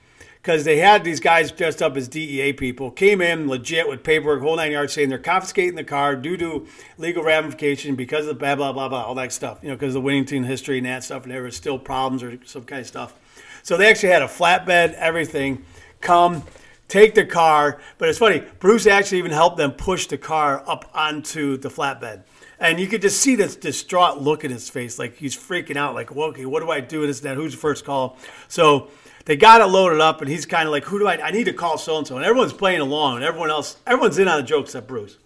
because 0.45 0.63
they 0.63 0.77
had 0.77 1.03
these 1.03 1.19
guys 1.19 1.51
dressed 1.51 1.81
up 1.81 1.97
as 1.97 2.07
DEA 2.07 2.53
people, 2.53 2.91
came 2.91 3.19
in 3.19 3.47
legit 3.47 3.89
with 3.89 4.03
paperwork, 4.03 4.41
whole 4.41 4.55
nine 4.55 4.71
yards, 4.71 4.93
saying 4.93 5.09
they're 5.09 5.17
confiscating 5.17 5.73
the 5.73 5.83
car 5.83 6.15
due 6.15 6.37
to 6.37 6.67
legal 6.99 7.23
ramification 7.23 7.95
because 7.95 8.27
of 8.27 8.27
the 8.27 8.33
blah 8.35 8.55
blah 8.55 8.71
blah 8.71 8.87
blah, 8.87 9.03
all 9.03 9.15
that 9.15 9.33
stuff. 9.33 9.59
You 9.63 9.69
know, 9.69 9.75
because 9.75 9.89
of 9.89 9.93
the 9.95 10.01
Whittington 10.01 10.43
history 10.43 10.77
and 10.77 10.85
that 10.85 11.03
stuff, 11.03 11.23
and 11.23 11.31
there 11.31 11.41
was 11.41 11.55
still 11.55 11.79
problems 11.79 12.21
or 12.21 12.37
some 12.45 12.63
kind 12.63 12.81
of 12.81 12.87
stuff. 12.87 13.15
So 13.63 13.75
they 13.75 13.89
actually 13.89 14.09
had 14.09 14.21
a 14.21 14.27
flatbed, 14.27 14.93
everything, 14.93 15.65
come 15.99 16.43
take 16.87 17.15
the 17.15 17.25
car. 17.25 17.81
But 17.97 18.09
it's 18.09 18.19
funny, 18.19 18.43
Bruce 18.59 18.85
actually 18.85 19.17
even 19.17 19.31
helped 19.31 19.57
them 19.57 19.71
push 19.71 20.05
the 20.05 20.19
car 20.19 20.63
up 20.67 20.89
onto 20.93 21.57
the 21.57 21.69
flatbed. 21.69 22.21
And 22.59 22.79
you 22.79 22.87
could 22.87 23.01
just 23.01 23.19
see 23.19 23.35
this 23.35 23.55
distraught 23.55 24.21
look 24.21 24.43
in 24.43 24.51
his 24.51 24.69
face, 24.69 24.97
like 24.97 25.15
he's 25.15 25.35
freaking 25.35 25.75
out, 25.75 25.93
like, 25.93 26.15
well, 26.15 26.29
okay, 26.29 26.45
what 26.45 26.61
do 26.61 26.71
I 26.71 26.79
do? 26.79 27.05
This 27.05 27.23
and. 27.23 27.35
Who's 27.35 27.51
the 27.51 27.59
first 27.59 27.85
call? 27.85 28.17
So 28.47 28.89
they 29.25 29.35
got 29.35 29.61
it 29.61 29.65
loaded 29.65 29.99
up, 29.99 30.21
and 30.21 30.29
he's 30.29 30.45
kind 30.45 30.67
of 30.67 30.71
like, 30.71 30.85
who 30.85 30.99
do 30.99 31.07
I? 31.07 31.27
I 31.27 31.31
need 31.31 31.45
to 31.45 31.53
call 31.53 31.77
so 31.77 31.97
and 31.97 32.07
so, 32.07 32.15
and 32.15 32.25
everyone's 32.25 32.53
playing 32.53 32.81
along, 32.81 33.17
and 33.17 33.25
everyone 33.25 33.49
else, 33.49 33.77
everyone's 33.85 34.17
in 34.17 34.27
on 34.27 34.37
the 34.37 34.43
joke 34.43 34.65
except 34.65 34.87
Bruce. 34.87 35.17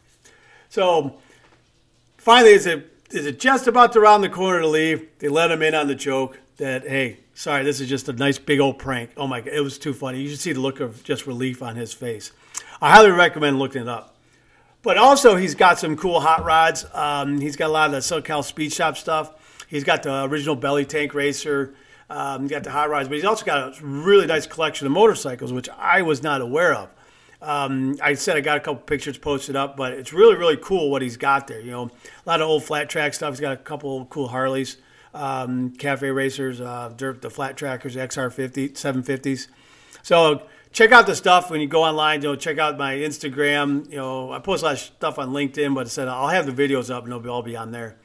So 0.69 1.17
finally, 2.17 2.53
is 2.53 2.65
it 2.65 2.91
is 3.11 3.25
it 3.25 3.39
just 3.39 3.67
about 3.67 3.93
to 3.93 3.99
round 3.99 4.23
the 4.23 4.29
corner 4.29 4.61
to 4.61 4.67
leave? 4.67 5.07
They 5.19 5.27
let 5.27 5.51
him 5.51 5.61
in 5.61 5.73
on 5.73 5.87
the 5.87 5.95
joke 5.95 6.39
that, 6.57 6.87
hey, 6.87 7.19
sorry, 7.33 7.63
this 7.63 7.81
is 7.81 7.89
just 7.89 8.07
a 8.07 8.13
nice 8.13 8.37
big 8.37 8.59
old 8.59 8.77
prank. 8.77 9.11
Oh 9.17 9.27
my 9.27 9.41
god, 9.41 9.53
it 9.53 9.61
was 9.61 9.79
too 9.79 9.93
funny. 9.93 10.21
You 10.21 10.29
should 10.29 10.39
see 10.39 10.53
the 10.53 10.59
look 10.59 10.79
of 10.79 11.03
just 11.03 11.25
relief 11.25 11.63
on 11.63 11.75
his 11.75 11.93
face. 11.93 12.31
I 12.81 12.91
highly 12.91 13.11
recommend 13.11 13.59
looking 13.59 13.81
it 13.81 13.87
up. 13.87 14.15
But 14.81 14.97
also, 14.97 15.35
he's 15.35 15.55
got 15.55 15.77
some 15.77 15.97
cool 15.97 16.21
hot 16.21 16.45
rods. 16.45 16.85
Um, 16.93 17.41
he's 17.41 17.55
got 17.55 17.69
a 17.69 17.73
lot 17.73 17.87
of 17.87 17.91
the 17.91 17.99
SoCal 17.99 18.43
Speed 18.43 18.71
Shop 18.71 18.97
stuff. 18.97 19.33
He's 19.67 19.83
got 19.83 20.03
the 20.03 20.23
original 20.23 20.55
belly 20.55 20.85
tank 20.85 21.13
racer. 21.13 21.75
Um, 22.09 22.43
he's 22.43 22.51
got 22.51 22.63
the 22.63 22.71
hot 22.71 22.89
rods, 22.89 23.07
but 23.07 23.15
he's 23.15 23.25
also 23.25 23.45
got 23.45 23.79
a 23.79 23.85
really 23.85 24.25
nice 24.25 24.47
collection 24.47 24.87
of 24.87 24.93
motorcycles, 24.93 25.53
which 25.53 25.69
I 25.77 26.01
was 26.01 26.23
not 26.23 26.41
aware 26.41 26.73
of. 26.73 26.89
Um, 27.41 27.97
I 28.01 28.15
said 28.15 28.35
I 28.35 28.41
got 28.41 28.57
a 28.57 28.59
couple 28.59 28.81
pictures 28.81 29.17
posted 29.17 29.55
up, 29.55 29.77
but 29.77 29.93
it's 29.93 30.11
really, 30.11 30.35
really 30.35 30.57
cool 30.57 30.89
what 30.89 31.01
he's 31.01 31.17
got 31.17 31.47
there. 31.47 31.61
You 31.61 31.71
know, 31.71 31.83
a 31.85 32.29
lot 32.29 32.41
of 32.41 32.47
old 32.47 32.63
flat 32.63 32.89
track 32.89 33.13
stuff. 33.13 33.33
He's 33.33 33.39
got 33.39 33.53
a 33.53 33.57
couple 33.57 34.05
cool 34.05 34.29
Harleys, 34.29 34.77
um, 35.13 35.71
cafe 35.71 36.09
racers, 36.09 36.59
uh, 36.59 36.91
dirt, 36.95 37.21
the 37.21 37.29
flat 37.29 37.55
trackers, 37.55 37.95
XR50, 37.95 38.71
750s. 38.71 39.47
So 40.01 40.43
check 40.71 40.91
out 40.91 41.07
the 41.07 41.15
stuff 41.15 41.49
when 41.49 41.61
you 41.61 41.67
go 41.67 41.83
online. 41.83 42.21
You 42.21 42.29
know, 42.29 42.35
check 42.35 42.57
out 42.57 42.77
my 42.77 42.95
Instagram. 42.95 43.89
You 43.89 43.97
know, 43.97 44.31
I 44.31 44.39
post 44.39 44.63
a 44.63 44.67
lot 44.67 44.73
of 44.73 44.79
stuff 44.79 45.19
on 45.19 45.29
LinkedIn, 45.29 45.73
but 45.75 45.85
I 45.85 45.89
said 45.89 46.07
I'll 46.07 46.29
have 46.29 46.45
the 46.45 46.51
videos 46.51 46.93
up 46.93 47.03
and 47.03 47.11
they'll 47.11 47.31
all 47.31 47.41
be 47.41 47.55
on 47.55 47.71
there. 47.71 47.97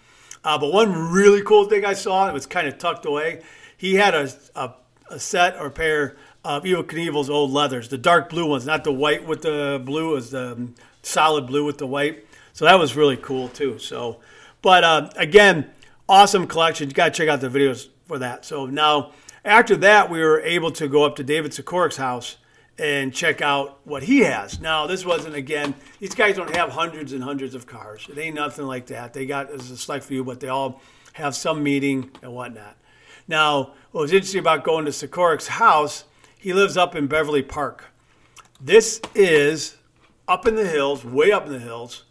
Uh, 0.43 0.59
but 0.59 0.73
one 0.73 0.93
really 0.93 1.43
cool 1.43 1.65
thing 1.65 1.85
I 1.85 1.95
saw, 1.95 2.29
it 2.29 2.35
was 2.35 2.47
kind 2.47 2.69
of 2.69 2.79
tucked 2.79 3.07
away. 3.07 3.43
He 3.77 3.95
had 3.95 4.15
a, 4.15 4.31
a, 4.55 4.75
a 5.11 5.19
set 5.19 5.59
or 5.59 5.71
pair 5.71 6.17
of 6.45 6.65
Evel 6.65 6.85
Knievel's 6.85 7.31
old 7.31 7.51
leathers, 7.51 7.89
the 7.89 7.97
dark 7.97 8.29
blue 8.29 8.47
ones, 8.47 8.67
not 8.67 8.85
the 8.85 8.93
white 8.93 9.27
with 9.27 9.43
the 9.43 9.81
blue, 9.83 10.13
it 10.13 10.15
was 10.15 10.31
the 10.31 10.53
um, 10.53 10.75
solid 11.03 11.47
blue 11.47 11.65
with 11.65 11.79
the 11.79 11.87
white. 11.87 12.27
So 12.53 12.67
that 12.67 12.79
was 12.79 12.95
really 12.95 13.17
cool 13.17 13.49
too. 13.49 13.79
So, 13.79 14.21
but 14.61 14.85
uh, 14.85 15.11
again, 15.17 15.71
awesome 16.09 16.47
collection. 16.47 16.89
You 16.89 16.95
got 16.95 17.07
to 17.07 17.11
check 17.11 17.29
out 17.29 17.41
the 17.41 17.49
videos 17.49 17.89
for 18.07 18.19
that. 18.19 18.45
So 18.45 18.67
now, 18.67 19.13
after 19.45 19.77
that, 19.77 20.11
we 20.11 20.21
were 20.21 20.41
able 20.41 20.71
to 20.73 20.89
go 20.89 21.05
up 21.05 21.17
to 21.17 21.25
David 21.25 21.53
Sydorick's 21.53 21.97
house 21.97 22.37
and 22.79 23.15
check 23.15 23.41
out 23.41 23.81
what 23.85 24.03
he 24.03 24.21
has. 24.21 24.61
Now, 24.61 24.87
this 24.87 25.05
wasn't 25.05 25.35
again; 25.35 25.75
these 26.01 26.15
guys 26.15 26.37
don't 26.37 26.55
have 26.55 26.71
hundreds 26.71 27.13
and 27.13 27.23
hundreds 27.23 27.55
of 27.55 27.67
cars. 27.67 28.09
It 28.11 28.19
ain't 28.19 28.35
nothing 28.35 28.67
like 28.67 28.87
that. 28.87 29.13
They 29.13 29.27
got 29.27 29.51
as 29.51 29.71
a 29.71 29.77
select 29.77 30.05
few, 30.05 30.25
but 30.25 30.41
they 30.41 30.49
all 30.49 30.81
have 31.15 31.35
some 31.35 31.63
meeting 31.63 32.11
and 32.23 32.33
whatnot. 32.33 32.77
Now, 33.27 33.73
what 33.93 34.03
was 34.03 34.13
interesting 34.13 34.41
about 34.41 34.65
going 34.65 34.85
to 34.85 34.93
Sydorick's 34.93 35.47
house, 35.47 36.05
he 36.39 36.53
lives 36.53 36.77
up 36.77 36.95
in 36.95 37.07
Beverly 37.07 37.43
Park. 37.43 37.85
This 38.61 39.01
is 39.15 39.77
up 40.29 40.47
in 40.47 40.57
the 40.57 40.67
hills, 40.67 41.05
way 41.05 41.33
up 41.33 41.47
in 41.47 41.53
the 41.53 41.59
hills, 41.59 42.05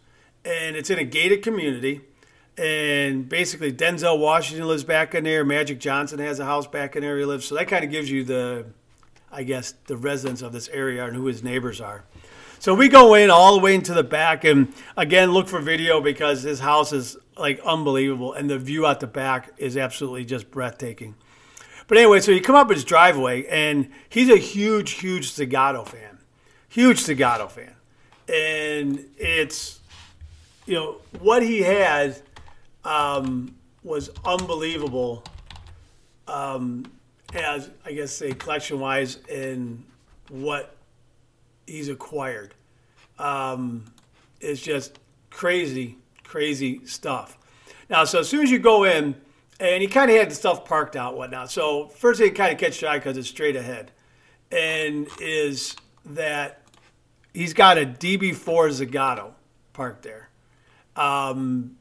and 0.44 0.76
it's 0.76 0.90
in 0.90 0.98
a 0.98 1.04
gated 1.04 1.42
community. 1.42 2.00
And 2.56 3.28
basically, 3.28 3.72
Denzel 3.72 4.18
Washington 4.18 4.68
lives 4.68 4.84
back 4.84 5.14
in 5.14 5.24
there. 5.24 5.44
Magic 5.44 5.80
Johnson 5.80 6.20
has 6.20 6.38
a 6.38 6.44
house 6.44 6.66
back 6.66 6.94
in 6.94 7.02
there 7.02 7.18
he 7.18 7.24
lives. 7.24 7.46
So 7.46 7.56
that 7.56 7.66
kind 7.66 7.84
of 7.84 7.90
gives 7.90 8.10
you 8.10 8.22
the 8.24 8.66
I 9.34 9.42
guess, 9.42 9.74
the 9.86 9.96
residents 9.96 10.42
of 10.42 10.52
this 10.52 10.68
area 10.68 11.04
and 11.04 11.16
who 11.16 11.26
his 11.26 11.42
neighbors 11.42 11.80
are. 11.80 12.04
So 12.60 12.72
we 12.72 12.88
go 12.88 13.14
in 13.14 13.28
all 13.28 13.54
the 13.56 13.60
way 13.60 13.74
into 13.74 13.92
the 13.92 14.02
back, 14.04 14.44
and 14.44 14.72
again, 14.96 15.32
look 15.32 15.48
for 15.48 15.60
video 15.60 16.00
because 16.00 16.44
his 16.44 16.60
house 16.60 16.92
is 16.92 17.16
like 17.36 17.60
unbelievable, 17.60 18.32
and 18.32 18.48
the 18.48 18.58
view 18.58 18.86
out 18.86 19.00
the 19.00 19.06
back 19.06 19.50
is 19.58 19.76
absolutely 19.76 20.24
just 20.24 20.50
breathtaking. 20.50 21.14
But 21.86 21.98
anyway, 21.98 22.20
so 22.20 22.32
you 22.32 22.40
come 22.40 22.54
up 22.54 22.70
his 22.70 22.84
driveway, 22.84 23.44
and 23.46 23.90
he's 24.08 24.30
a 24.30 24.38
huge, 24.38 24.92
huge 24.92 25.32
Zagato 25.32 25.86
fan, 25.86 26.18
huge 26.68 27.00
Zagato 27.00 27.50
fan, 27.50 27.74
and 28.28 29.04
it's 29.18 29.80
you 30.64 30.74
know 30.74 30.96
what 31.18 31.42
he 31.42 31.60
had 31.60 32.22
um, 32.84 33.54
was 33.82 34.10
unbelievable. 34.24 35.22
Um, 36.26 36.90
as 37.34 37.70
I 37.84 37.92
guess 37.92 38.12
say 38.12 38.32
collection 38.32 38.78
wise 38.80 39.18
in 39.28 39.84
what 40.30 40.76
he's 41.66 41.88
acquired. 41.88 42.54
Um, 43.18 43.84
it's 44.40 44.60
just 44.60 44.98
crazy, 45.30 45.96
crazy 46.22 46.84
stuff. 46.86 47.38
Now, 47.90 48.04
so 48.04 48.20
as 48.20 48.28
soon 48.28 48.42
as 48.42 48.50
you 48.50 48.58
go 48.58 48.84
in, 48.84 49.14
and 49.60 49.82
he 49.82 49.88
kind 49.88 50.10
of 50.10 50.16
had 50.16 50.30
the 50.30 50.34
stuff 50.34 50.64
parked 50.64 50.96
out, 50.96 51.16
whatnot. 51.16 51.50
So 51.50 51.88
first 51.88 52.20
thing 52.20 52.34
kind 52.34 52.52
of 52.52 52.58
catch 52.58 52.80
your 52.82 52.90
eye 52.90 52.98
because 52.98 53.16
it's 53.16 53.28
straight 53.28 53.56
ahead, 53.56 53.92
and 54.50 55.06
is 55.20 55.76
that 56.06 56.62
he's 57.32 57.54
got 57.54 57.78
a 57.78 57.86
DB4 57.86 58.84
Zagato 58.84 59.32
parked 59.72 60.02
there, 60.02 60.28
um, 60.96 61.76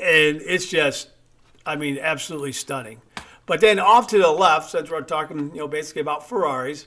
and 0.00 0.42
it's 0.42 0.66
just, 0.66 1.10
I 1.64 1.76
mean, 1.76 1.98
absolutely 1.98 2.52
stunning. 2.52 3.00
But 3.46 3.60
then 3.60 3.78
off 3.78 4.08
to 4.08 4.18
the 4.18 4.30
left, 4.30 4.70
since 4.70 4.90
we're 4.90 5.02
talking, 5.02 5.50
you 5.52 5.60
know, 5.60 5.68
basically 5.68 6.02
about 6.02 6.28
Ferraris, 6.28 6.86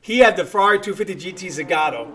he 0.00 0.18
had 0.18 0.36
the 0.36 0.44
Ferrari 0.44 0.80
250 0.80 1.32
GT 1.32 1.48
Zagato, 1.48 2.10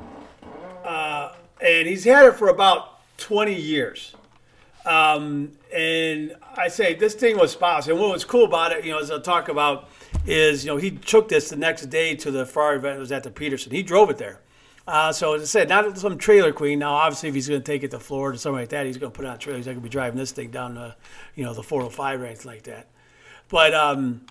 uh, 0.84 1.34
and 1.62 1.88
he's 1.88 2.04
had 2.04 2.26
it 2.26 2.34
for 2.34 2.50
about 2.50 3.00
20 3.17 3.54
years. 3.54 4.15
Um, 4.86 5.52
and 5.74 6.36
I 6.56 6.67
say 6.67 6.93
this 6.93 7.15
thing 7.15 7.38
was 7.38 7.52
spotless. 7.52 7.88
And 7.88 8.00
what 8.00 8.12
was 8.12 8.24
cool 8.24 8.45
about 8.45 8.71
it, 8.71 8.86
you 8.86 8.91
know, 8.91 9.00
as 9.00 9.10
I'll 9.10 9.21
talk 9.21 9.50
about, 9.50 9.89
is 10.26 10.65
you 10.65 10.71
know 10.71 10.78
he 10.78 10.91
took 10.91 11.28
this 11.28 11.50
the 11.50 11.56
next 11.56 11.88
day 11.88 12.15
to 12.15 12.32
the 12.32 12.45
Ferrari 12.45 12.78
event. 12.78 12.98
It 12.98 13.00
was 13.00 13.12
at 13.12 13.24
the 13.24 13.32
Petersen. 13.32 13.71
He 13.71 13.84
drove 13.84 14.10
it 14.10 14.17
there. 14.17 14.41
Uh, 14.88 15.12
so 15.12 15.34
as 15.34 15.41
I 15.41 15.45
said, 15.45 15.69
not 15.69 15.98
some 15.98 16.17
trailer 16.17 16.54
queen. 16.54 16.80
Now, 16.80 16.93
obviously, 16.93 17.30
if 17.30 17.36
he's 17.36 17.50
going 17.50 17.62
to 17.62 17.65
take 17.65 17.82
it 17.84 17.89
to 17.91 18.00
Florida 18.00 18.36
or 18.36 18.38
something 18.38 18.60
like 18.60 18.69
that, 18.69 18.86
he's 18.86 18.98
going 18.98 19.12
to 19.12 19.15
put 19.15 19.26
on 19.26 19.36
a 19.36 19.38
trailer. 19.38 19.58
He's 19.58 19.65
not 19.65 19.74
going 19.74 19.82
to 19.82 19.89
be 19.89 19.89
driving 19.89 20.17
this 20.19 20.32
thing 20.32 20.52
down 20.52 20.76
the, 20.76 20.95
you 21.34 21.43
know, 21.43 21.56
the 21.56 21.63
405 21.63 22.21
or 22.21 22.26
anything 22.26 22.52
like 22.52 22.63
that. 22.63 22.88
But 23.49 23.73
um, 23.73 24.25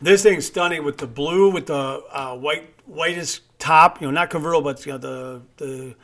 this 0.00 0.22
thing's 0.22 0.46
stunning 0.46 0.84
with 0.84 0.98
the 0.98 1.06
blue, 1.06 1.50
with 1.50 1.66
the 1.66 2.02
uh, 2.10 2.36
white 2.36 2.74
whitest 2.86 3.42
top. 3.58 4.00
You 4.00 4.08
know, 4.08 4.12
not 4.12 4.30
convertible, 4.30 4.62
but 4.62 4.84
you 4.84 4.92
know 4.92 4.98
the 4.98 5.42
the 5.56 5.94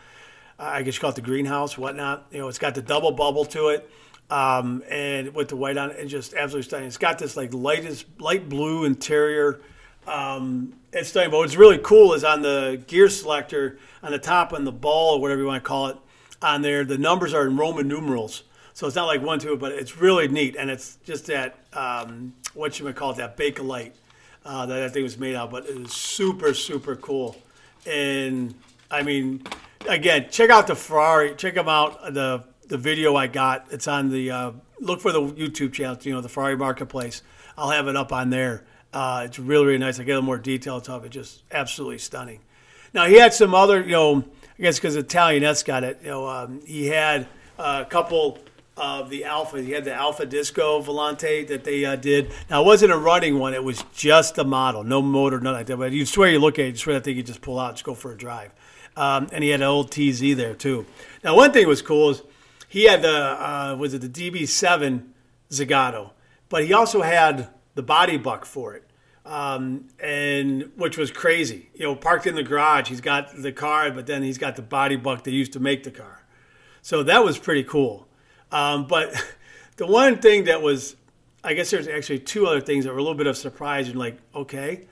I 0.59 0.83
guess 0.83 0.95
you 0.95 1.01
call 1.01 1.11
it 1.11 1.17
the 1.17 1.23
greenhouse, 1.23 1.77
whatnot. 1.77 2.27
You 2.31 2.39
know, 2.39 2.49
it's 2.49 2.59
got 2.59 2.75
the 2.75 2.83
double 2.83 3.13
bubble 3.13 3.45
to 3.47 3.69
it. 3.69 3.91
Um, 4.31 4.83
and 4.89 5.35
with 5.35 5.49
the 5.49 5.57
white 5.57 5.77
on 5.77 5.91
it, 5.91 5.97
it's 5.99 6.11
just 6.11 6.33
absolutely 6.33 6.63
stunning. 6.63 6.87
It's 6.87 6.97
got 6.97 7.19
this 7.19 7.37
like 7.37 7.53
lightest 7.53 8.07
light 8.19 8.49
blue 8.49 8.85
interior. 8.85 9.61
Um, 10.07 10.75
it's 10.93 11.11
stunning. 11.11 11.31
But 11.31 11.39
what's 11.39 11.57
really 11.57 11.79
cool 11.79 12.15
is 12.15 12.25
on 12.25 12.43
the 12.43 12.83
gear 12.87 13.09
selector 13.09 13.79
on 14.03 14.13
the 14.13 14.19
top 14.19 14.53
on 14.53 14.65
the 14.65 14.73
ball 14.73 15.17
or 15.17 15.21
whatever 15.21 15.41
you 15.41 15.47
want 15.47 15.63
to 15.63 15.69
call 15.69 15.89
it 15.89 15.97
on 16.41 16.63
there, 16.63 16.85
the 16.85 16.99
numbers 16.99 17.35
are 17.35 17.47
in 17.47 17.57
Roman 17.57 17.87
numerals. 17.87 18.45
So 18.75 18.87
it's 18.87 18.97
not 18.97 19.07
like 19.07 19.23
one 19.23 19.39
two, 19.39 19.57
but 19.57 19.73
it's 19.73 19.99
really 19.99 20.29
neat, 20.29 20.57
and 20.57 20.71
it's 20.71 20.99
just 21.05 21.27
that 21.27 21.57
um, 21.73 22.33
what 22.55 22.79
you 22.79 22.85
might 22.85 22.97
call 22.97 23.11
it, 23.13 23.19
that 23.19 23.37
Bakelite 23.37 23.93
uh, 24.45 24.67
that 24.67 24.75
that 24.75 24.93
thing 24.93 25.03
was 25.03 25.19
made 25.19 25.35
out. 25.35 25.51
But 25.51 25.67
it 25.67 25.77
is 25.77 25.93
super 25.93 26.55
super 26.55 26.97
cool, 26.97 27.37
and 27.87 28.55
I 28.91 29.03
mean, 29.03 29.43
again, 29.89 30.29
check 30.31 30.51
out 30.51 30.67
the 30.67 30.75
Ferrari. 30.75 31.35
Check 31.35 31.55
them 31.55 31.69
out. 31.69 32.15
The 32.15 32.45
the 32.69 32.79
video 32.79 33.17
I 33.17 33.27
got. 33.27 33.67
It's 33.71 33.87
on 33.87 34.11
the 34.11 34.31
uh, 34.31 34.53
look 34.81 35.01
for 35.01 35.13
the 35.13 35.21
YouTube 35.21 35.73
channel. 35.73 35.97
You 36.01 36.13
know, 36.15 36.21
the 36.21 36.29
Ferrari 36.29 36.57
Marketplace. 36.57 37.23
I'll 37.57 37.71
have 37.71 37.89
it 37.89 37.97
up 37.97 38.13
on 38.13 38.31
there. 38.31 38.65
Uh, 38.93 39.25
it's 39.27 39.39
really 39.39 39.67
really 39.67 39.79
nice. 39.79 40.01
I 40.01 40.05
get 40.05 40.13
a 40.13 40.15
little 40.15 40.27
more 40.27 40.39
detailed 40.39 40.89
of 40.89 41.05
it. 41.05 41.11
Just 41.11 41.43
absolutely 41.51 41.99
stunning. 41.99 42.41
Now 42.95 43.07
he 43.07 43.15
had 43.15 43.33
some 43.33 43.55
other, 43.55 43.83
you 43.83 43.93
know, 43.93 44.25
I 44.59 44.63
guess 44.63 44.79
because 44.79 44.97
Italian 44.97 45.45
S 45.45 45.63
got 45.63 45.85
it. 45.85 45.99
You 46.03 46.11
know, 46.11 46.29
um, 46.29 46.61
he 46.67 46.87
had 46.87 47.27
a 47.59 47.87
couple 47.89 48.39
of 48.77 49.11
the 49.11 49.25
Alfa. 49.25 49.61
He 49.63 49.73
had 49.73 49.85
the 49.85 49.95
Alfa 49.95 50.27
Disco 50.27 50.83
Volante 50.83 51.47
that 51.49 51.65
they 51.65 51.85
uh, 51.85 51.97
did. 51.97 52.31
Now, 52.49 52.63
it 52.63 52.67
wasn't 52.67 52.93
a 52.93 52.99
running 52.99 53.39
one. 53.39 53.55
It 53.55 53.65
was 53.65 53.85
just 53.95 54.39
a 54.39 54.45
model, 54.45 54.83
no 54.85 55.03
motor, 55.03 55.41
nothing 55.41 55.57
like 55.59 55.67
that. 55.67 55.77
But 55.77 55.93
you 55.93 56.07
swear 56.07 56.31
you 56.31 56.39
look 56.39 56.59
at 56.59 56.67
it, 56.67 56.69
you 56.69 56.77
swear 56.77 56.95
that 56.95 57.05
thing 57.05 57.17
you 57.17 57.23
just 57.23 57.43
pull 57.43 57.59
out, 57.59 57.69
and 57.69 57.77
just 57.77 57.85
go 57.85 57.95
for 57.95 58.13
a 58.13 58.17
drive. 58.17 58.51
Um, 58.97 59.29
and 59.33 59.43
he 59.43 59.51
had 59.51 59.61
an 59.61 59.67
old 59.67 59.91
TZ 59.91 60.37
there, 60.37 60.55
too. 60.55 60.87
Now, 61.25 61.37
one 61.37 61.53
thing 61.53 61.67
was 61.67 61.83
cool 61.83 62.11
is 62.11 62.23
he 62.69 62.85
had 62.85 63.03
the, 63.03 63.09
uh, 63.09 63.77
was 63.79 63.95
it 63.95 64.01
the 64.01 64.09
DB7 64.09 65.07
Zagato, 65.51 66.11
but 66.49 66.65
he 66.65 66.73
also 66.73 67.03
had 67.03 67.49
the 67.75 67.83
body 67.83 68.17
buck 68.17 68.45
for 68.45 68.75
it. 68.75 68.85
Um, 69.25 69.87
and 70.01 70.73
which 70.75 70.99
was 70.99 71.13
crazy, 71.13 71.69
you 71.75 71.85
know, 71.85 71.95
parked 71.95 72.27
in 72.27 72.35
the 72.35 72.43
garage. 72.43 72.89
He's 72.89 73.01
got 73.01 73.41
the 73.41 73.53
car, 73.53 73.93
but 73.93 74.07
then 74.07 74.25
he's 74.25 74.37
got 74.37 74.57
the 74.57 74.63
body 74.63 74.97
buck 74.97 75.23
they 75.23 75.31
used 75.31 75.53
to 75.53 75.61
make 75.61 75.85
the 75.85 75.93
car. 75.93 76.25
So 76.83 77.05
that 77.05 77.25
was 77.25 77.39
pretty 77.39 77.63
cool. 77.63 78.09
Um, 78.53 78.87
but 78.87 79.15
the 79.77 79.87
one 79.87 80.19
thing 80.19 80.45
that 80.45 80.63
was, 80.63 80.97
I 81.43 81.55
guess 81.55 81.71
there's 81.71 81.89
actually 81.89 82.21
two 82.21 82.47
other 82.47 82.61
things 82.61 82.85
that 82.85 82.93
were 82.93 82.99
a 82.99 83.03
little 83.03 83.17
bit 83.17 83.27
of 83.27 83.37
surprise 83.37 83.89
and 83.89 83.99
like, 83.99 84.19
okay, 84.35 84.87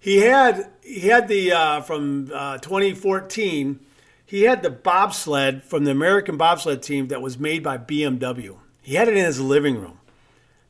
he 0.00 0.18
had 0.18 0.70
he 0.82 1.08
had 1.08 1.28
the 1.28 1.52
uh, 1.52 1.80
from 1.80 2.30
uh, 2.32 2.58
2014. 2.58 3.80
he 4.24 4.42
had 4.42 4.62
the 4.62 4.70
bobsled 4.70 5.62
from 5.64 5.84
the 5.84 5.90
American 5.90 6.36
bobsled 6.36 6.82
team 6.82 7.08
that 7.08 7.20
was 7.20 7.38
made 7.38 7.62
by 7.62 7.78
BMW. 7.78 8.56
He 8.82 8.94
had 8.94 9.08
it 9.08 9.16
in 9.16 9.24
his 9.24 9.40
living 9.40 9.80
room. 9.80 9.98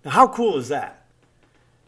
Now, 0.05 0.13
how 0.13 0.29
cool 0.29 0.57
is 0.57 0.69
that? 0.69 1.05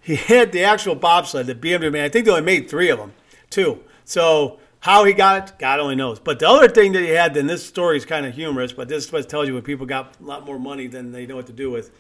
He 0.03 0.17
had 0.17 0.53
the 0.53 0.65
actual 0.65 0.95
bobsled 0.95 1.47
the 1.47 1.55
BMW 1.55 1.91
made. 1.91 2.05
I 2.05 2.09
think 2.09 2.27
they 2.27 2.31
only 2.31 2.43
made 2.43 2.69
three 2.69 2.91
of 2.91 2.99
them, 2.99 3.13
two. 3.49 3.81
So 4.05 4.59
how 4.81 5.05
he 5.05 5.13
got 5.13 5.49
it, 5.49 5.59
God 5.59 5.79
only 5.79 5.95
knows. 5.95 6.19
But 6.19 6.39
the 6.39 6.49
other 6.49 6.69
thing 6.69 6.93
that 6.93 7.03
he 7.03 7.11
had, 7.11 7.35
then 7.35 7.47
this 7.47 7.65
story 7.67 7.97
is 7.97 8.05
kind 8.05 8.27
of 8.27 8.35
humorous, 8.35 8.73
but 8.73 8.89
this 8.89 9.05
is 9.05 9.13
what 9.13 9.29
tells 9.29 9.47
you 9.47 9.55
when 9.55 9.63
people 9.63 9.87
got 9.87 10.17
a 10.19 10.25
lot 10.25 10.45
more 10.45 10.59
money 10.59 10.87
than 10.87 11.13
they 11.13 11.27
know 11.27 11.37
what 11.37 11.47
to 11.47 11.53
do 11.53 11.71
with. 11.71 11.91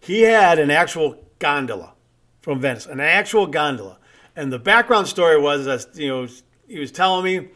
He 0.00 0.22
had 0.22 0.58
an 0.58 0.70
actual 0.70 1.22
gondola 1.38 1.94
from 2.40 2.60
Venice, 2.60 2.86
an 2.86 3.00
actual 3.00 3.46
gondola. 3.46 3.98
And 4.36 4.52
the 4.52 4.58
background 4.58 5.08
story 5.08 5.40
was 5.40 5.64
that, 5.64 5.96
you 5.98 6.08
know, 6.08 6.28
he 6.68 6.78
was 6.78 6.92
telling 6.92 7.24
me 7.24 7.48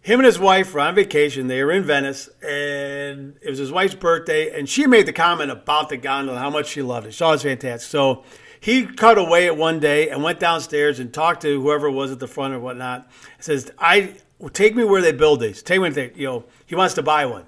him 0.00 0.20
and 0.20 0.26
his 0.26 0.38
wife 0.38 0.72
were 0.72 0.80
on 0.80 0.94
vacation. 0.94 1.46
They 1.48 1.62
were 1.62 1.72
in 1.72 1.84
Venice, 1.84 2.28
and 2.42 3.36
it 3.42 3.50
was 3.50 3.58
his 3.58 3.70
wife's 3.70 3.94
birthday, 3.94 4.58
and 4.58 4.68
she 4.68 4.86
made 4.86 5.06
the 5.06 5.12
comment 5.12 5.50
about 5.50 5.88
the 5.90 5.96
gondola, 5.96 6.38
how 6.38 6.50
much 6.50 6.68
she 6.68 6.82
loved 6.82 7.06
it. 7.06 7.12
She 7.12 7.18
thought 7.18 7.30
it 7.30 7.32
was 7.32 7.42
fantastic. 7.42 7.90
So 7.90 8.24
he 8.60 8.86
cut 8.86 9.18
away 9.18 9.46
at 9.46 9.56
one 9.56 9.80
day 9.80 10.08
and 10.08 10.22
went 10.22 10.40
downstairs 10.40 10.98
and 10.98 11.12
talked 11.12 11.42
to 11.42 11.60
whoever 11.60 11.90
was 11.90 12.10
at 12.10 12.18
the 12.18 12.26
front 12.26 12.54
or 12.54 12.60
whatnot. 12.60 13.08
He 13.36 13.42
says, 13.42 13.70
"I 13.78 14.14
take 14.52 14.74
me 14.74 14.84
where 14.84 15.02
they 15.02 15.12
build 15.12 15.40
these. 15.40 15.62
Take 15.62 15.80
me 15.80 15.90
they, 15.90 16.12
you 16.14 16.26
know." 16.26 16.44
He 16.66 16.74
wants 16.74 16.94
to 16.94 17.02
buy 17.02 17.26
one, 17.26 17.44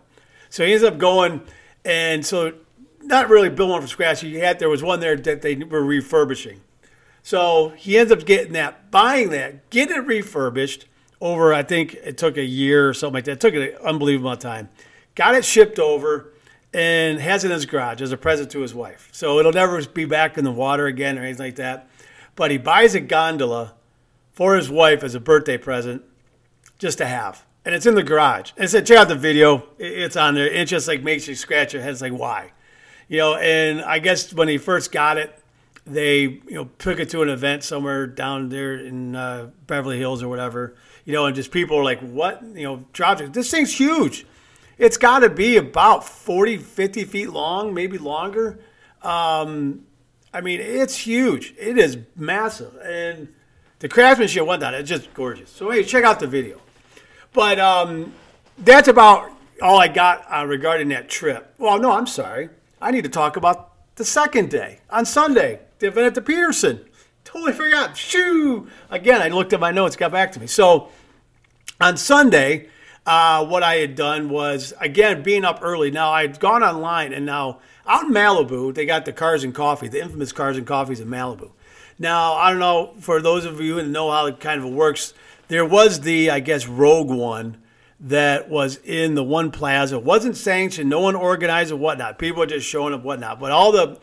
so 0.49 0.65
he 0.65 0.73
ends 0.73 0.85
up 0.85 0.99
going, 0.99 1.43
and 1.85 2.25
so 2.25 2.53
not 3.03 3.29
really 3.29 3.49
build 3.49 3.71
one 3.71 3.81
from 3.81 3.89
scratch. 3.89 4.21
He 4.21 4.37
had 4.37 4.59
there 4.59 4.69
was 4.69 4.83
one 4.83 5.01
there 5.01 5.17
that 5.17 5.43
they 5.43 5.57
were 5.57 5.83
refurbishing, 5.85 6.61
so 7.23 7.71
he 7.77 7.99
ends 7.99 8.13
up 8.13 8.25
getting 8.25 8.53
that, 8.55 8.91
buying 8.91 9.31
that, 9.31 9.69
getting 9.71 9.97
it 9.97 10.07
refurbished 10.07 10.87
over. 11.21 11.53
I 11.53 11.63
think 11.63 11.95
it 11.95 12.17
took 12.17 12.37
a 12.37 12.45
year 12.45 12.89
or 12.89 12.95
something 12.95 13.15
like 13.15 13.25
that. 13.25 13.33
It 13.33 13.41
took 13.41 13.55
an 13.55 13.73
unbelievable 13.85 14.29
amount 14.29 14.45
of 14.45 14.51
time. 14.51 14.69
Got 15.15 15.35
it 15.35 15.45
shipped 15.45 15.79
over 15.79 16.33
and 16.73 17.19
has 17.19 17.45
it 17.45 17.49
in 17.49 17.53
his 17.53 17.67
garage 17.67 18.01
as 18.01 18.13
a 18.13 18.17
present 18.17 18.51
to 18.51 18.61
his 18.61 18.75
wife. 18.75 19.09
So 19.13 19.39
it'll 19.39 19.53
never 19.53 19.85
be 19.87 20.05
back 20.05 20.39
in 20.39 20.45
the 20.45 20.53
water 20.53 20.87
again 20.87 21.19
or 21.19 21.23
anything 21.23 21.47
like 21.47 21.57
that. 21.57 21.89
But 22.37 22.51
he 22.51 22.59
buys 22.59 22.95
a 22.95 23.01
gondola 23.01 23.75
for 24.33 24.55
his 24.55 24.71
wife 24.71 25.03
as 25.03 25.15
a 25.15 25.21
birthday 25.21 25.59
present 25.59 26.03
just 26.79 26.99
to 26.99 27.07
have. 27.07 27.45
And 27.65 27.75
it's 27.75 27.87
in 27.87 27.95
the 27.95 28.03
garage. 28.03 28.53
And 28.57 28.71
said, 28.71 28.87
check 28.87 28.99
out 28.99 29.09
the 29.09 29.17
video. 29.17 29.67
It's 29.79 30.17
on 30.17 30.35
there. 30.35 30.47
It 30.47 30.67
just 30.67 30.89
like 30.89 31.03
makes 31.03 31.29
you 31.29 31.35
scratch 31.35 31.75
your 31.75 31.83
head. 31.83 31.93
It's 31.93 32.01
like, 32.01 32.13
why? 32.13 32.53
You 33.09 33.19
know, 33.19 33.35
and 33.35 33.83
I 33.83 33.99
guess 33.99 34.33
when 34.33 34.49
he 34.49 34.57
first 34.57 34.93
got 34.93 35.19
it, 35.19 35.37
they, 35.85 36.21
you 36.21 36.43
know, 36.51 36.71
took 36.79 37.01
it 37.01 37.11
to 37.11 37.23
an 37.23 37.29
event 37.29 37.65
somewhere 37.65 38.07
down 38.07 38.49
there 38.49 38.75
in 38.75 39.17
uh, 39.17 39.51
Beverly 39.67 39.99
Hills 39.99 40.23
or 40.23 40.29
whatever, 40.29 40.77
you 41.05 41.13
know, 41.13 41.27
and 41.27 41.35
just 41.35 41.51
people 41.51 41.77
were 41.77 41.85
like, 41.85 42.01
what? 42.01 42.43
You 42.55 42.63
know, 42.63 42.85
dropped 42.93 43.21
it. 43.21 43.33
This 43.33 43.51
thing's 43.51 43.77
huge 43.77 44.25
it's 44.81 44.97
got 44.97 45.19
to 45.19 45.29
be 45.29 45.59
about 45.59 46.05
40, 46.05 46.57
50 46.57 47.05
feet 47.05 47.31
long, 47.31 47.75
maybe 47.75 47.99
longer. 47.99 48.59
Um, 49.03 49.85
I 50.33 50.41
mean, 50.41 50.59
it's 50.59 50.97
huge. 50.97 51.55
It 51.59 51.77
is 51.77 51.99
massive. 52.17 52.75
And 52.83 53.29
the 53.81 53.91
craftsmanship, 53.91 54.47
whatnot, 54.47 54.73
it's 54.73 54.89
just 54.89 55.13
gorgeous. 55.13 55.51
So, 55.51 55.71
hey, 55.71 55.85
check 55.85 56.03
out 56.03 56.19
the 56.19 56.27
video. 56.27 56.61
But 57.35 57.61
um, 57.61 58.15
that's 58.57 58.89
about 58.89 59.31
all 59.61 59.79
I 59.79 59.87
got 59.87 60.25
uh, 60.31 60.47
regarding 60.47 60.89
that 60.89 61.11
trip. 61.11 61.55
Well, 61.59 61.79
no, 61.79 61.93
I'm 61.93 62.07
sorry. 62.07 62.49
I 62.81 62.91
need 62.91 63.05
to 63.05 63.11
talk 63.11 63.37
about 63.37 63.73
the 63.97 64.05
second 64.05 64.49
day 64.49 64.81
on 64.89 65.05
Sunday, 65.05 65.61
the 65.79 65.89
event 65.89 66.07
at 66.07 66.15
the 66.15 66.23
Petersen. 66.23 66.81
Totally 67.25 67.53
forgot. 67.53 67.99
Shoo! 67.99 68.69
Again, 68.89 69.21
I 69.21 69.29
looked 69.29 69.53
at 69.53 69.61
my 69.61 69.73
notes, 69.73 69.95
got 69.95 70.11
back 70.11 70.33
to 70.33 70.41
me. 70.41 70.47
So 70.47 70.89
on 71.83 71.99
Sunday, 71.99 72.69
uh, 73.07 73.45
what 73.47 73.63
I 73.63 73.77
had 73.77 73.95
done 73.95 74.29
was, 74.29 74.73
again, 74.81 75.23
being 75.23 75.45
up 75.45 75.61
early. 75.63 75.91
Now, 75.91 76.13
I'd 76.13 76.39
gone 76.39 76.63
online, 76.63 77.13
and 77.13 77.25
now 77.25 77.61
out 77.87 78.05
in 78.05 78.13
Malibu, 78.13 78.75
they 78.75 78.87
got 78.87 79.05
the 79.05 79.13
Cars 79.13 79.43
and 79.43 79.55
Coffee, 79.55 79.89
the 79.89 80.01
infamous 80.01 80.33
Cars 80.33 80.57
and 80.57 80.67
Coffees 80.67 81.01
in 81.01 81.09
Malibu. 81.09 81.51
Now, 81.99 82.35
I 82.35 82.51
don't 82.51 82.61
know, 82.61 82.95
for 83.01 83.21
those 83.21 83.45
of 83.45 83.61
you 83.61 83.77
that 83.77 83.87
know 83.89 84.11
how 84.11 84.27
it 84.27 84.41
kind 84.41 84.63
of 84.63 84.71
works, 84.71 85.15
there 85.49 85.65
was 85.65 86.01
the, 86.01 86.31
I 86.31 86.41
guess, 86.41 86.67
Rogue 86.67 87.11
one 87.11 87.57
that 87.99 88.49
was 88.49 88.77
in 88.85 89.15
the 89.15 89.25
one 89.25 89.51
plaza. 89.51 89.97
It 89.97 90.05
wasn't 90.05 90.37
sanctioned, 90.37 90.89
no 90.89 91.01
one 91.01 91.17
organized 91.17 91.73
it, 91.73 91.79
whatnot. 91.79 92.19
People 92.19 92.41
were 92.41 92.47
just 92.47 92.67
showing 92.67 92.95
up, 92.95 93.03
whatnot. 93.03 93.41
But 93.41 93.51
all 93.51 93.73
the 93.73 93.99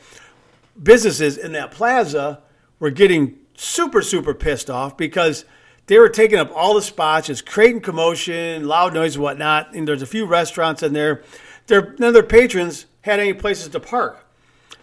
businesses 0.81 1.37
in 1.37 1.53
that 1.53 1.71
plaza 1.71 2.41
were 2.79 2.91
getting 2.91 3.39
super, 3.55 4.01
super 4.01 4.33
pissed 4.33 4.69
off 4.69 4.97
because– 4.97 5.45
they 5.87 5.97
were 5.97 6.09
taking 6.09 6.37
up 6.37 6.51
all 6.53 6.75
the 6.75 6.81
spots, 6.81 7.27
just 7.27 7.45
creating 7.45 7.81
commotion, 7.81 8.67
loud 8.67 8.93
noise, 8.93 9.15
and 9.15 9.23
whatnot. 9.23 9.73
And 9.73 9.87
there's 9.87 10.01
a 10.01 10.07
few 10.07 10.25
restaurants 10.25 10.83
in 10.83 10.93
there. 10.93 11.23
Their, 11.67 11.95
none 11.97 12.09
of 12.09 12.13
their 12.13 12.23
patrons 12.23 12.85
had 13.01 13.19
any 13.19 13.33
places 13.33 13.69
to 13.69 13.79
park. 13.79 14.23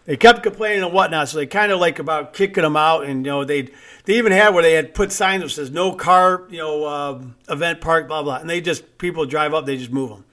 They 0.07 0.17
kept 0.19 0.43
complaining 0.43 0.83
and 0.83 0.93
whatnot, 0.93 1.29
so 1.29 1.39
they 1.39 1.47
kind 1.47 1.73
of 1.73 1.81
like 1.81 1.99
about 1.99 2.35
kicking 2.35 2.63
them 2.63 2.77
out. 2.77 3.05
And 3.05 3.25
you 3.25 3.33
know, 3.33 3.45
they 3.45 3.71
they 4.05 4.19
even 4.19 4.33
had 4.33 4.53
where 4.53 4.63
they 4.63 4.75
had 4.75 4.95
put 4.95 5.13
signs 5.13 5.43
that 5.43 5.49
says 5.49 5.71
no 5.71 5.95
car, 5.95 6.45
you 6.51 6.59
know, 6.59 6.85
uh, 6.85 7.23
event 7.49 7.81
park, 7.81 8.07
blah 8.09 8.23
blah. 8.23 8.37
And 8.37 8.49
they 8.49 8.61
just 8.61 8.99
people 8.99 9.25
drive 9.25 9.55
up, 9.55 9.65
they 9.65 9.79
just 9.79 9.93
move 9.93 10.11
them. 10.11 10.25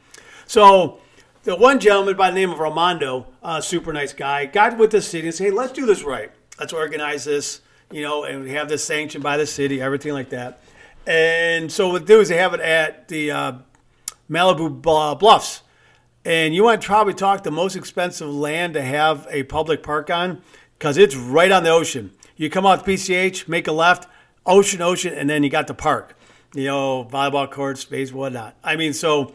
So 0.45 0.99
the 1.43 1.55
one 1.55 1.79
gentleman 1.79 2.17
by 2.17 2.31
the 2.31 2.35
name 2.35 2.51
of 2.51 2.59
Armando, 2.59 3.27
uh, 3.41 3.61
super 3.61 3.93
nice 3.93 4.11
guy, 4.11 4.45
got 4.45 4.77
with 4.77 4.91
the 4.91 5.01
city 5.01 5.27
and 5.27 5.35
said, 5.35 5.45
"Hey, 5.45 5.51
let's 5.51 5.71
do 5.71 5.85
this 5.85 6.03
right. 6.03 6.31
Let's 6.59 6.73
organize 6.73 7.23
this." 7.23 7.61
You 7.91 8.01
know, 8.01 8.23
and 8.23 8.43
we 8.43 8.51
have 8.51 8.69
this 8.69 8.83
sanctioned 8.83 9.23
by 9.23 9.37
the 9.37 9.45
city, 9.45 9.81
everything 9.81 10.13
like 10.13 10.29
that. 10.29 10.61
And 11.05 11.71
so 11.71 11.89
what 11.89 12.05
they 12.05 12.13
do 12.13 12.21
is 12.21 12.29
they 12.29 12.37
have 12.37 12.53
it 12.53 12.59
at 12.59 13.07
the 13.07 13.31
uh, 13.31 13.53
Malibu 14.29 14.81
Bluffs. 15.19 15.61
And 16.23 16.53
you 16.53 16.63
want 16.63 16.81
to 16.81 16.87
probably 16.87 17.15
talk 17.15 17.43
the 17.43 17.51
most 17.51 17.75
expensive 17.75 18.29
land 18.29 18.75
to 18.75 18.81
have 18.81 19.27
a 19.31 19.43
public 19.43 19.81
park 19.81 20.09
on 20.09 20.41
because 20.77 20.97
it's 20.97 21.15
right 21.15 21.51
on 21.51 21.63
the 21.63 21.71
ocean. 21.71 22.11
You 22.35 22.49
come 22.49 22.65
out 22.65 22.85
PCH, 22.85 23.47
make 23.47 23.67
a 23.67 23.71
left, 23.71 24.07
ocean, 24.45 24.81
ocean, 24.81 25.13
and 25.13 25.29
then 25.29 25.43
you 25.43 25.49
got 25.49 25.67
the 25.67 25.73
park. 25.73 26.15
You 26.53 26.65
know, 26.65 27.05
volleyball 27.05 27.49
courts, 27.49 27.81
space, 27.81 28.11
whatnot. 28.11 28.55
I 28.63 28.75
mean, 28.75 28.93
so 28.93 29.33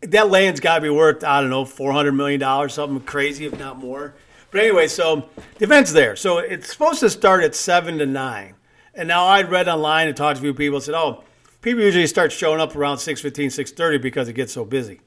that 0.00 0.30
land's 0.30 0.60
got 0.60 0.76
to 0.76 0.80
be 0.80 0.90
worth, 0.90 1.24
I 1.24 1.40
don't 1.40 1.50
know, 1.50 1.64
$400 1.64 2.14
million, 2.14 2.68
something 2.68 3.00
crazy, 3.00 3.46
if 3.46 3.58
not 3.58 3.78
more. 3.78 4.14
But 4.50 4.60
anyway, 4.60 4.88
so 4.88 5.28
the 5.58 5.64
event's 5.64 5.92
there. 5.92 6.16
So 6.16 6.38
it's 6.38 6.72
supposed 6.72 7.00
to 7.00 7.10
start 7.10 7.42
at 7.44 7.54
7 7.54 7.98
to 7.98 8.06
9. 8.06 8.54
And 8.94 9.08
now 9.08 9.26
I'd 9.26 9.50
read 9.50 9.68
online 9.68 10.08
and 10.08 10.16
talked 10.16 10.36
to 10.36 10.40
a 10.40 10.44
few 10.44 10.54
people 10.54 10.76
and 10.76 10.84
said, 10.84 10.94
oh, 10.94 11.24
people 11.60 11.82
usually 11.82 12.06
start 12.06 12.32
showing 12.32 12.60
up 12.60 12.74
around 12.74 12.96
6.15, 12.96 13.46
6.30 13.46 14.00
because 14.00 14.28
it 14.28 14.32
gets 14.32 14.52
so 14.52 14.64
busy. 14.64 15.00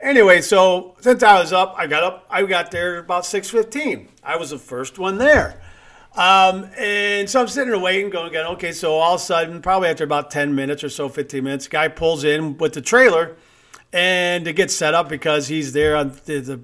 Anyway, 0.00 0.40
so 0.40 0.96
since 1.00 1.22
I 1.22 1.40
was 1.40 1.52
up, 1.52 1.74
I 1.76 1.86
got 1.86 2.02
up, 2.02 2.26
I 2.30 2.44
got 2.44 2.70
there 2.70 2.98
about 2.98 3.24
6.15. 3.24 4.08
I 4.22 4.36
was 4.36 4.50
the 4.50 4.58
first 4.58 4.98
one 4.98 5.18
there. 5.18 5.60
Um, 6.16 6.70
and 6.76 7.28
so 7.28 7.40
I'm 7.40 7.48
sitting 7.48 7.70
there 7.70 7.78
waiting, 7.78 8.10
going, 8.10 8.32
going, 8.32 8.46
okay, 8.54 8.72
so 8.72 8.94
all 8.94 9.14
of 9.14 9.20
a 9.20 9.24
sudden, 9.24 9.62
probably 9.62 9.88
after 9.88 10.04
about 10.04 10.30
10 10.30 10.54
minutes 10.54 10.82
or 10.82 10.88
so, 10.88 11.08
15 11.08 11.44
minutes, 11.44 11.68
guy 11.68 11.88
pulls 11.88 12.24
in 12.24 12.56
with 12.58 12.72
the 12.72 12.80
trailer 12.80 13.36
and 13.92 14.46
it 14.46 14.54
gets 14.54 14.74
set 14.74 14.94
up 14.94 15.08
because 15.08 15.48
he's 15.48 15.72
there 15.72 15.96
on 15.96 16.12
the, 16.24 16.40
the 16.40 16.60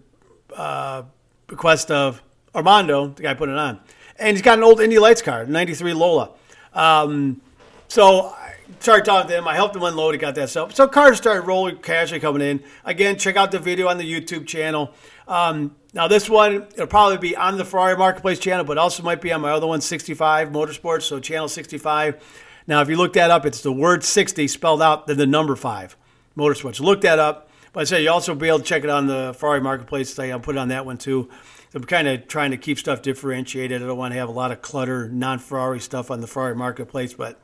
uh, 0.54 1.02
request 1.48 1.90
of 1.90 2.22
Armando, 2.54 3.08
the 3.08 3.22
guy 3.22 3.34
putting 3.34 3.54
it 3.54 3.58
on. 3.58 3.80
And 4.18 4.36
he's 4.36 4.42
got 4.42 4.58
an 4.58 4.64
old 4.64 4.80
Indy 4.80 4.98
Lights 4.98 5.22
car, 5.22 5.44
93 5.44 5.92
Lola. 5.92 6.30
Um, 6.72 7.40
so 7.88 8.26
I 8.26 8.54
started 8.80 9.04
talking 9.04 9.28
to 9.30 9.38
him. 9.38 9.46
I 9.46 9.54
helped 9.54 9.76
him 9.76 9.82
unload. 9.82 10.14
He 10.14 10.18
got 10.18 10.34
that 10.34 10.50
stuff. 10.50 10.74
So 10.74 10.88
cars 10.88 11.18
started 11.18 11.42
rolling, 11.42 11.78
casually 11.78 12.20
coming 12.20 12.42
in. 12.42 12.62
Again, 12.84 13.16
check 13.18 13.36
out 13.36 13.50
the 13.50 13.58
video 13.58 13.88
on 13.88 13.98
the 13.98 14.10
YouTube 14.10 14.46
channel. 14.46 14.92
Um, 15.28 15.76
now, 15.92 16.08
this 16.08 16.28
one, 16.28 16.66
it'll 16.74 16.86
probably 16.86 17.18
be 17.18 17.36
on 17.36 17.56
the 17.56 17.64
Ferrari 17.64 17.96
Marketplace 17.96 18.38
channel, 18.38 18.64
but 18.64 18.78
also 18.78 19.02
might 19.02 19.20
be 19.20 19.32
on 19.32 19.40
my 19.40 19.50
other 19.50 19.66
one, 19.66 19.80
65 19.80 20.50
Motorsports, 20.50 21.02
so 21.02 21.20
channel 21.20 21.48
65. 21.48 22.22
Now, 22.66 22.82
if 22.82 22.88
you 22.88 22.96
look 22.96 23.12
that 23.14 23.30
up, 23.30 23.46
it's 23.46 23.60
the 23.62 23.72
word 23.72 24.04
60 24.04 24.48
spelled 24.48 24.82
out, 24.82 25.06
then 25.06 25.16
the 25.16 25.26
number 25.26 25.56
5 25.56 25.96
Motorsports. 26.36 26.80
Look 26.80 27.00
that 27.02 27.18
up. 27.18 27.45
But 27.76 27.82
I 27.82 27.84
say 27.84 28.02
you 28.04 28.10
also 28.10 28.34
be 28.34 28.48
able 28.48 28.60
to 28.60 28.64
check 28.64 28.84
it 28.84 28.88
on 28.88 29.06
the 29.06 29.36
Ferrari 29.36 29.60
Marketplace 29.60 30.14
site. 30.14 30.30
I'll 30.30 30.40
put 30.40 30.56
it 30.56 30.58
on 30.58 30.68
that 30.68 30.86
one 30.86 30.96
too. 30.96 31.28
I'm 31.74 31.84
kind 31.84 32.08
of 32.08 32.26
trying 32.26 32.52
to 32.52 32.56
keep 32.56 32.78
stuff 32.78 33.02
differentiated. 33.02 33.82
I 33.82 33.86
don't 33.86 33.98
want 33.98 34.14
to 34.14 34.18
have 34.18 34.30
a 34.30 34.32
lot 34.32 34.50
of 34.50 34.62
clutter, 34.62 35.10
non-Ferrari 35.10 35.80
stuff 35.80 36.10
on 36.10 36.22
the 36.22 36.26
Ferrari 36.26 36.56
Marketplace. 36.56 37.12
But 37.12 37.38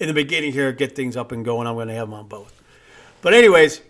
in 0.00 0.08
the 0.08 0.14
beginning 0.14 0.52
here, 0.52 0.72
get 0.72 0.96
things 0.96 1.14
up 1.14 1.30
and 1.30 1.44
going. 1.44 1.66
I'm 1.66 1.74
going 1.74 1.88
to 1.88 1.94
have 1.94 2.08
them 2.08 2.14
on 2.14 2.26
both. 2.26 2.58
But 3.20 3.34
anyways, 3.34 3.82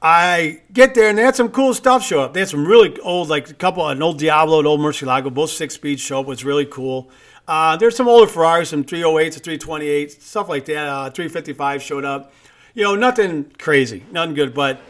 I 0.00 0.60
get 0.72 0.94
there 0.94 1.08
and 1.08 1.18
they 1.18 1.22
had 1.22 1.34
some 1.34 1.48
cool 1.48 1.74
stuff 1.74 2.04
show 2.04 2.20
up. 2.20 2.32
They 2.32 2.38
had 2.38 2.48
some 2.48 2.64
really 2.64 2.96
old, 3.00 3.28
like 3.28 3.50
a 3.50 3.54
couple, 3.54 3.88
an 3.88 4.00
old 4.00 4.20
Diablo, 4.20 4.60
an 4.60 4.66
old 4.66 4.78
Murcielago, 4.78 5.34
both 5.34 5.50
six 5.50 5.74
speed 5.74 5.98
show 5.98 6.20
up. 6.20 6.26
was 6.26 6.44
really 6.44 6.64
cool. 6.64 7.10
Uh, 7.48 7.76
there's 7.76 7.96
some 7.96 8.06
older 8.06 8.28
Ferraris, 8.28 8.68
some 8.68 8.84
308s, 8.84 9.40
328s, 9.40 10.20
stuff 10.20 10.48
like 10.48 10.64
that. 10.66 10.86
Uh, 10.86 11.10
355 11.10 11.82
showed 11.82 12.04
up 12.04 12.32
you 12.76 12.82
know, 12.82 12.94
nothing 12.94 13.50
crazy, 13.58 14.04
nothing 14.12 14.34
good, 14.34 14.52
but 14.52 14.80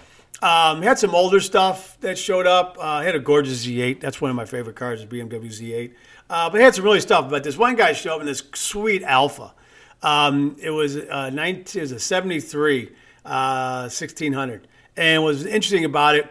um, 0.43 0.83
had 0.83 0.99
some 0.99 1.15
older 1.15 1.39
stuff 1.39 1.97
that 2.01 2.19
showed 2.19 2.45
up. 2.45 2.77
Uh, 2.81 3.01
had 3.01 3.15
a 3.15 3.21
gorgeous 3.21 3.65
Z8. 3.65 4.01
That's 4.01 4.21
one 4.21 4.29
of 4.29 4.37
my 4.37 4.45
favorite 4.45 4.75
cars, 4.75 5.01
the 5.01 5.07
BMW 5.07 5.47
Z8. 5.47 5.93
Uh, 6.29 6.51
but 6.51 6.61
had 6.61 6.75
some 6.75 6.85
really 6.85 6.99
stuff. 6.99 7.31
But 7.31 7.45
this 7.45 7.57
one 7.57 7.77
guy 7.77 7.93
showed 7.93 8.17
up 8.17 8.21
in 8.21 8.27
this 8.27 8.43
sweet 8.55 9.05
Alfa. 9.05 9.55
Um, 10.03 10.57
it 10.61 10.71
was 10.71 10.97
a 10.97 11.31
19, 11.31 11.81
it 11.81 11.85
was 11.85 11.93
a 11.93 12.01
73 12.01 12.91
uh, 13.25 13.83
1600. 13.83 14.67
And 14.97 15.23
what 15.23 15.29
was 15.29 15.47
interesting 15.47 15.85
about 15.85 16.17
it, 16.17 16.29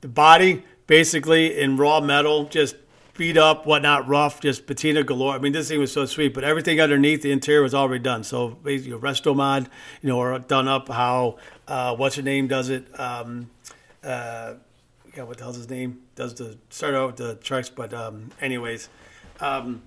the 0.00 0.08
body 0.08 0.62
basically 0.86 1.58
in 1.58 1.76
raw 1.76 2.00
metal, 2.00 2.44
just 2.44 2.76
beat 3.16 3.36
up, 3.36 3.66
whatnot, 3.66 4.08
rough, 4.08 4.40
just 4.40 4.66
patina 4.66 5.02
galore. 5.02 5.34
I 5.34 5.38
mean, 5.38 5.52
this 5.52 5.68
thing 5.68 5.80
was 5.80 5.92
so 5.92 6.04
sweet, 6.06 6.34
but 6.34 6.44
everything 6.44 6.80
underneath 6.80 7.22
the 7.22 7.32
interior 7.32 7.62
was 7.62 7.74
already 7.74 8.02
done. 8.02 8.24
So 8.24 8.48
basically, 8.48 8.98
resto 8.98 9.34
mod, 9.34 9.68
you 10.02 10.08
know, 10.08 10.18
or 10.18 10.38
done 10.38 10.68
up 10.68 10.88
how 10.88 11.38
uh, 11.68 11.94
what's 11.96 12.16
her 12.16 12.22
name 12.22 12.48
does 12.48 12.68
it. 12.68 12.88
Um, 12.98 13.50
uh, 14.02 14.54
yeah, 15.16 15.22
what 15.22 15.38
the 15.38 15.44
hell's 15.44 15.56
his 15.56 15.70
name? 15.70 16.02
Does 16.16 16.34
the 16.34 16.58
start 16.70 16.94
out 16.94 17.06
with 17.06 17.16
the 17.16 17.36
trucks, 17.36 17.70
but 17.70 17.94
um, 17.94 18.30
anyways, 18.40 18.88
um, 19.40 19.82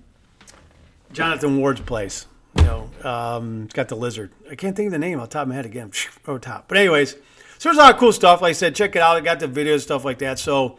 Jonathan 1.12 1.58
Ward's 1.58 1.80
place. 1.80 2.26
You 2.56 2.64
know, 2.64 2.90
um, 3.04 3.64
it's 3.64 3.74
got 3.74 3.88
the 3.88 3.94
lizard. 3.94 4.32
I 4.50 4.54
can't 4.54 4.74
think 4.74 4.86
of 4.86 4.92
the 4.92 4.98
name 4.98 5.20
on 5.20 5.28
top 5.28 5.42
of 5.42 5.48
my 5.48 5.54
head 5.54 5.66
again. 5.66 5.92
Over 6.26 6.38
top. 6.38 6.66
But 6.66 6.78
anyways, 6.78 7.12
so 7.12 7.68
there's 7.68 7.76
a 7.76 7.80
lot 7.80 7.94
of 7.94 8.00
cool 8.00 8.12
stuff. 8.12 8.40
Like 8.40 8.50
I 8.50 8.52
said, 8.54 8.74
check 8.74 8.96
it 8.96 9.02
out. 9.02 9.16
I 9.16 9.20
got 9.20 9.38
the 9.38 9.46
videos, 9.48 9.82
stuff 9.82 10.04
like 10.04 10.18
that. 10.18 10.38
So 10.38 10.78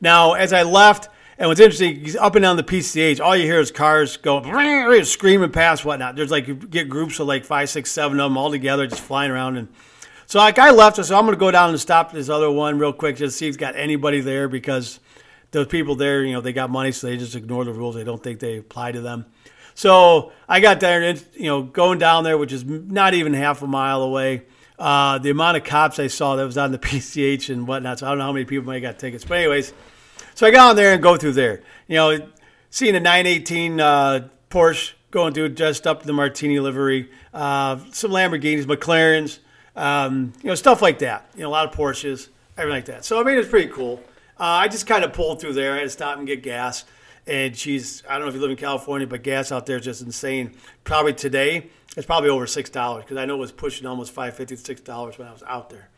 now, 0.00 0.32
as 0.32 0.52
I 0.52 0.62
left, 0.62 1.08
and 1.40 1.48
what's 1.48 1.58
interesting, 1.58 1.96
he's 1.96 2.16
up 2.16 2.36
and 2.36 2.42
down 2.42 2.58
the 2.58 2.62
PCH, 2.62 3.18
all 3.18 3.34
you 3.34 3.44
hear 3.46 3.60
is 3.60 3.70
cars 3.70 4.18
going 4.18 5.04
screaming 5.06 5.50
past, 5.50 5.86
whatnot. 5.86 6.14
There's 6.14 6.30
like 6.30 6.46
you 6.46 6.54
get 6.54 6.90
groups 6.90 7.18
of 7.18 7.26
like 7.26 7.46
five, 7.46 7.70
six, 7.70 7.90
seven 7.90 8.20
of 8.20 8.30
them 8.30 8.36
all 8.36 8.50
together, 8.50 8.86
just 8.86 9.00
flying 9.00 9.30
around. 9.30 9.56
And 9.56 9.68
so 10.26 10.38
like 10.38 10.58
I 10.58 10.70
left, 10.70 11.02
so 11.02 11.18
I'm 11.18 11.24
going 11.24 11.34
to 11.34 11.40
go 11.40 11.50
down 11.50 11.70
and 11.70 11.80
stop 11.80 12.12
this 12.12 12.28
other 12.28 12.50
one 12.50 12.78
real 12.78 12.92
quick 12.92 13.16
just 13.16 13.38
see 13.38 13.46
if 13.46 13.54
it's 13.54 13.56
got 13.56 13.74
anybody 13.74 14.20
there 14.20 14.48
because 14.48 15.00
those 15.52 15.66
people 15.66 15.94
there, 15.94 16.22
you 16.22 16.34
know, 16.34 16.42
they 16.42 16.52
got 16.52 16.68
money, 16.68 16.92
so 16.92 17.06
they 17.06 17.16
just 17.16 17.34
ignore 17.34 17.64
the 17.64 17.72
rules. 17.72 17.94
They 17.94 18.04
don't 18.04 18.22
think 18.22 18.38
they 18.38 18.58
apply 18.58 18.92
to 18.92 19.00
them. 19.00 19.24
So 19.74 20.32
I 20.46 20.60
got 20.60 20.80
there, 20.80 21.02
and 21.02 21.24
you 21.32 21.46
know, 21.46 21.62
going 21.62 21.98
down 21.98 22.22
there, 22.22 22.36
which 22.36 22.52
is 22.52 22.66
not 22.66 23.14
even 23.14 23.32
half 23.32 23.62
a 23.62 23.66
mile 23.66 24.02
away. 24.02 24.42
Uh, 24.78 25.16
the 25.16 25.30
amount 25.30 25.56
of 25.56 25.64
cops 25.64 25.98
I 25.98 26.08
saw 26.08 26.36
that 26.36 26.44
was 26.44 26.58
on 26.58 26.70
the 26.70 26.78
PCH 26.78 27.48
and 27.48 27.66
whatnot. 27.66 28.00
So 28.00 28.06
I 28.06 28.10
don't 28.10 28.18
know 28.18 28.24
how 28.24 28.32
many 28.32 28.44
people 28.44 28.70
may 28.70 28.80
got 28.80 28.98
tickets, 28.98 29.24
but 29.24 29.38
anyways, 29.38 29.72
so 30.40 30.46
I 30.46 30.52
got 30.52 30.70
on 30.70 30.76
there 30.76 30.94
and 30.94 31.02
go 31.02 31.18
through 31.18 31.34
there. 31.34 31.60
You 31.86 31.96
know, 31.96 32.28
seeing 32.70 32.96
a 32.96 33.00
918 33.00 33.78
uh, 33.78 34.28
Porsche 34.48 34.92
going 35.10 35.34
through 35.34 35.50
dressed 35.50 35.86
up 35.86 36.00
in 36.00 36.06
the 36.06 36.14
Martini 36.14 36.58
livery, 36.60 37.10
uh, 37.34 37.78
some 37.92 38.10
Lamborghinis, 38.10 38.64
McLarens, 38.64 39.40
um, 39.76 40.32
you 40.40 40.48
know, 40.48 40.54
stuff 40.54 40.80
like 40.80 41.00
that. 41.00 41.28
You 41.34 41.42
know, 41.42 41.48
a 41.48 41.50
lot 41.50 41.68
of 41.68 41.78
Porsches, 41.78 42.28
everything 42.56 42.78
like 42.78 42.86
that. 42.86 43.04
So 43.04 43.20
I 43.20 43.22
mean, 43.22 43.36
it's 43.36 43.50
pretty 43.50 43.70
cool. 43.70 44.02
Uh, 44.38 44.44
I 44.44 44.68
just 44.68 44.86
kind 44.86 45.04
of 45.04 45.12
pulled 45.12 45.42
through 45.42 45.52
there. 45.52 45.74
I 45.74 45.76
had 45.76 45.82
to 45.82 45.90
stop 45.90 46.16
and 46.16 46.26
get 46.26 46.42
gas. 46.42 46.86
And 47.26 47.54
she's, 47.54 48.02
I 48.08 48.14
don't 48.14 48.22
know 48.22 48.28
if 48.28 48.34
you 48.34 48.40
live 48.40 48.50
in 48.50 48.56
California, 48.56 49.06
but 49.06 49.22
gas 49.22 49.52
out 49.52 49.66
there 49.66 49.76
is 49.76 49.84
just 49.84 50.00
insane. 50.00 50.54
Probably 50.84 51.12
today, 51.12 51.68
it's 51.98 52.06
probably 52.06 52.30
over 52.30 52.46
$6 52.46 52.96
because 52.96 53.16
I 53.18 53.26
know 53.26 53.34
it 53.34 53.40
was 53.40 53.52
pushing 53.52 53.86
almost 53.86 54.14
$5, 54.14 54.32
50 54.32 54.56
$6 54.56 55.18
when 55.18 55.28
I 55.28 55.32
was 55.32 55.42
out 55.46 55.68
there. 55.68 55.90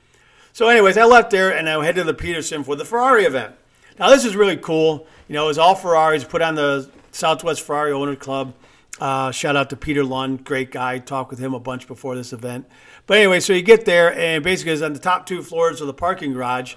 So, 0.52 0.66
anyways, 0.66 0.98
I 0.98 1.04
left 1.04 1.30
there 1.30 1.56
and 1.56 1.68
I 1.68 1.80
headed 1.84 2.00
to 2.00 2.04
the 2.04 2.12
Petersen 2.12 2.64
for 2.64 2.74
the 2.74 2.84
Ferrari 2.84 3.24
event. 3.24 3.54
Now, 3.98 4.10
this 4.10 4.24
is 4.24 4.36
really 4.36 4.56
cool. 4.56 5.06
You 5.28 5.34
know, 5.34 5.44
it 5.44 5.48
was 5.48 5.58
all 5.58 5.74
Ferraris 5.74 6.24
put 6.24 6.42
on 6.42 6.54
the 6.54 6.90
Southwest 7.10 7.62
Ferrari 7.62 7.92
Owner 7.92 8.16
Club. 8.16 8.54
Uh, 9.00 9.30
shout 9.30 9.56
out 9.56 9.70
to 9.70 9.76
Peter 9.76 10.04
Lund, 10.04 10.44
great 10.44 10.70
guy. 10.70 10.98
Talked 10.98 11.30
with 11.30 11.38
him 11.38 11.54
a 11.54 11.60
bunch 11.60 11.86
before 11.86 12.14
this 12.14 12.32
event. 12.32 12.66
But 13.06 13.18
anyway, 13.18 13.40
so 13.40 13.52
you 13.52 13.62
get 13.62 13.84
there, 13.84 14.16
and 14.16 14.44
basically 14.44 14.72
it's 14.72 14.82
on 14.82 14.92
the 14.92 14.98
top 14.98 15.26
two 15.26 15.42
floors 15.42 15.80
of 15.80 15.86
the 15.86 15.94
parking 15.94 16.32
garage, 16.32 16.74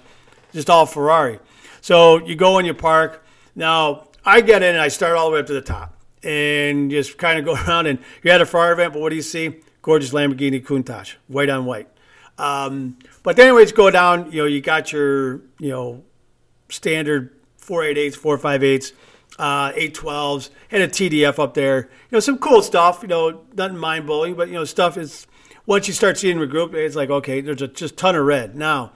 just 0.52 0.68
all 0.68 0.86
Ferrari. 0.86 1.38
So 1.80 2.24
you 2.24 2.34
go 2.34 2.58
and 2.58 2.66
you 2.66 2.74
park. 2.74 3.24
Now, 3.54 4.08
I 4.24 4.40
get 4.40 4.62
in 4.62 4.74
and 4.74 4.80
I 4.80 4.88
start 4.88 5.16
all 5.16 5.30
the 5.30 5.34
way 5.34 5.40
up 5.40 5.46
to 5.46 5.52
the 5.52 5.60
top 5.60 5.96
and 6.22 6.90
just 6.90 7.16
kind 7.16 7.38
of 7.38 7.44
go 7.44 7.54
around. 7.66 7.86
And 7.86 7.98
you're 8.22 8.34
at 8.34 8.40
a 8.40 8.46
Ferrari 8.46 8.72
event, 8.72 8.92
but 8.94 9.02
what 9.02 9.10
do 9.10 9.16
you 9.16 9.22
see? 9.22 9.60
Gorgeous 9.82 10.10
Lamborghini 10.10 10.64
Countach, 10.64 11.14
white 11.28 11.48
on 11.48 11.64
white. 11.64 11.88
Um, 12.38 12.98
but 13.22 13.38
anyways, 13.38 13.72
go 13.72 13.90
down. 13.90 14.32
You 14.32 14.42
know, 14.42 14.46
you 14.46 14.60
got 14.60 14.92
your 14.92 15.36
you 15.58 15.70
know 15.70 16.04
standard 16.68 17.34
488s, 17.60 18.16
458s, 18.16 18.92
uh, 19.38 19.72
812s, 19.72 20.50
and 20.70 20.82
a 20.82 20.88
TDF 20.88 21.38
up 21.38 21.54
there. 21.54 21.88
You 22.10 22.16
know, 22.16 22.20
some 22.20 22.38
cool 22.38 22.62
stuff. 22.62 23.00
You 23.02 23.08
know, 23.08 23.42
nothing 23.54 23.78
mind 23.78 24.06
blowing, 24.06 24.34
but 24.34 24.48
you 24.48 24.54
know, 24.54 24.64
stuff 24.64 24.96
is 24.96 25.26
once 25.66 25.88
you 25.88 25.94
start 25.94 26.16
seeing 26.16 26.38
the 26.38 26.46
group, 26.46 26.74
it's 26.74 26.96
like 26.96 27.10
okay, 27.10 27.40
there's 27.40 27.62
a 27.62 27.68
just 27.68 27.96
ton 27.96 28.14
of 28.14 28.24
red. 28.24 28.56
Now, 28.56 28.92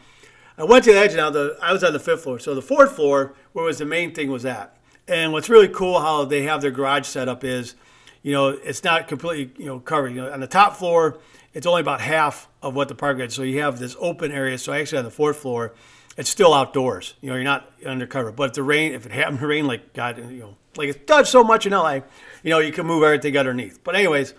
I 0.56 0.64
went 0.64 0.85
to 0.85 0.92
the 0.92 0.98
edge. 0.98 1.14
Now, 1.14 1.30
the 1.30 1.56
I 1.61 1.72
was 1.72 1.85
on 1.85 1.92
the 1.92 1.98
fifth 1.98 2.22
floor, 2.22 2.38
so 2.38 2.54
the 2.54 2.62
fourth 2.62 2.92
floor, 2.92 3.35
where 3.52 3.64
was 3.64 3.78
the 3.78 3.85
main 3.85 4.14
thing, 4.14 4.30
was 4.30 4.44
at. 4.44 4.76
And 5.09 5.33
what's 5.33 5.48
really 5.48 5.68
cool 5.68 6.00
how 6.00 6.24
they 6.24 6.42
have 6.42 6.61
their 6.61 6.70
garage 6.70 7.06
set 7.06 7.28
up 7.28 7.42
is, 7.42 7.74
you 8.22 8.33
know, 8.33 8.48
it's 8.48 8.85
not 8.85 9.09
completely 9.09 9.52
you 9.62 9.66
know 9.66 9.80
covered. 9.80 10.11
You 10.11 10.22
know, 10.22 10.33
on 10.33 10.40
the 10.40 10.46
top 10.46 10.76
floor, 10.76 11.18
it's 11.52 11.66
only 11.66 11.80
about 11.80 12.00
half 12.00 12.48
of 12.62 12.74
what 12.74 12.88
the 12.88 12.94
park 12.94 13.18
is. 13.18 13.35
So 13.35 13.42
you 13.42 13.61
have 13.61 13.78
this 13.78 13.96
open 13.98 14.30
area. 14.30 14.56
So 14.59 14.72
actually 14.72 14.98
on 14.98 15.04
the 15.04 15.11
fourth 15.11 15.38
floor, 15.38 15.74
it's 16.20 16.28
still 16.28 16.52
outdoors. 16.52 17.14
You 17.22 17.30
know, 17.30 17.35
you're 17.37 17.44
not 17.44 17.72
undercover. 17.87 18.30
But 18.30 18.50
if 18.50 18.52
the 18.52 18.62
rain, 18.62 18.92
if 18.92 19.06
it 19.06 19.12
happened 19.12 19.38
to 19.40 19.46
rain 19.46 19.66
like 19.66 19.94
God, 19.94 20.18
you 20.18 20.40
know, 20.40 20.56
like 20.76 20.90
it 20.90 21.06
does 21.06 21.30
so 21.30 21.42
much 21.42 21.64
in 21.64 21.72
LA, 21.72 22.00
you 22.42 22.50
know, 22.50 22.59
you 22.59 22.72
can 22.72 22.87
move 22.87 23.02
everything 23.02 23.38
underneath. 23.38 23.83
But 23.83 23.96
anyways, 23.96 24.35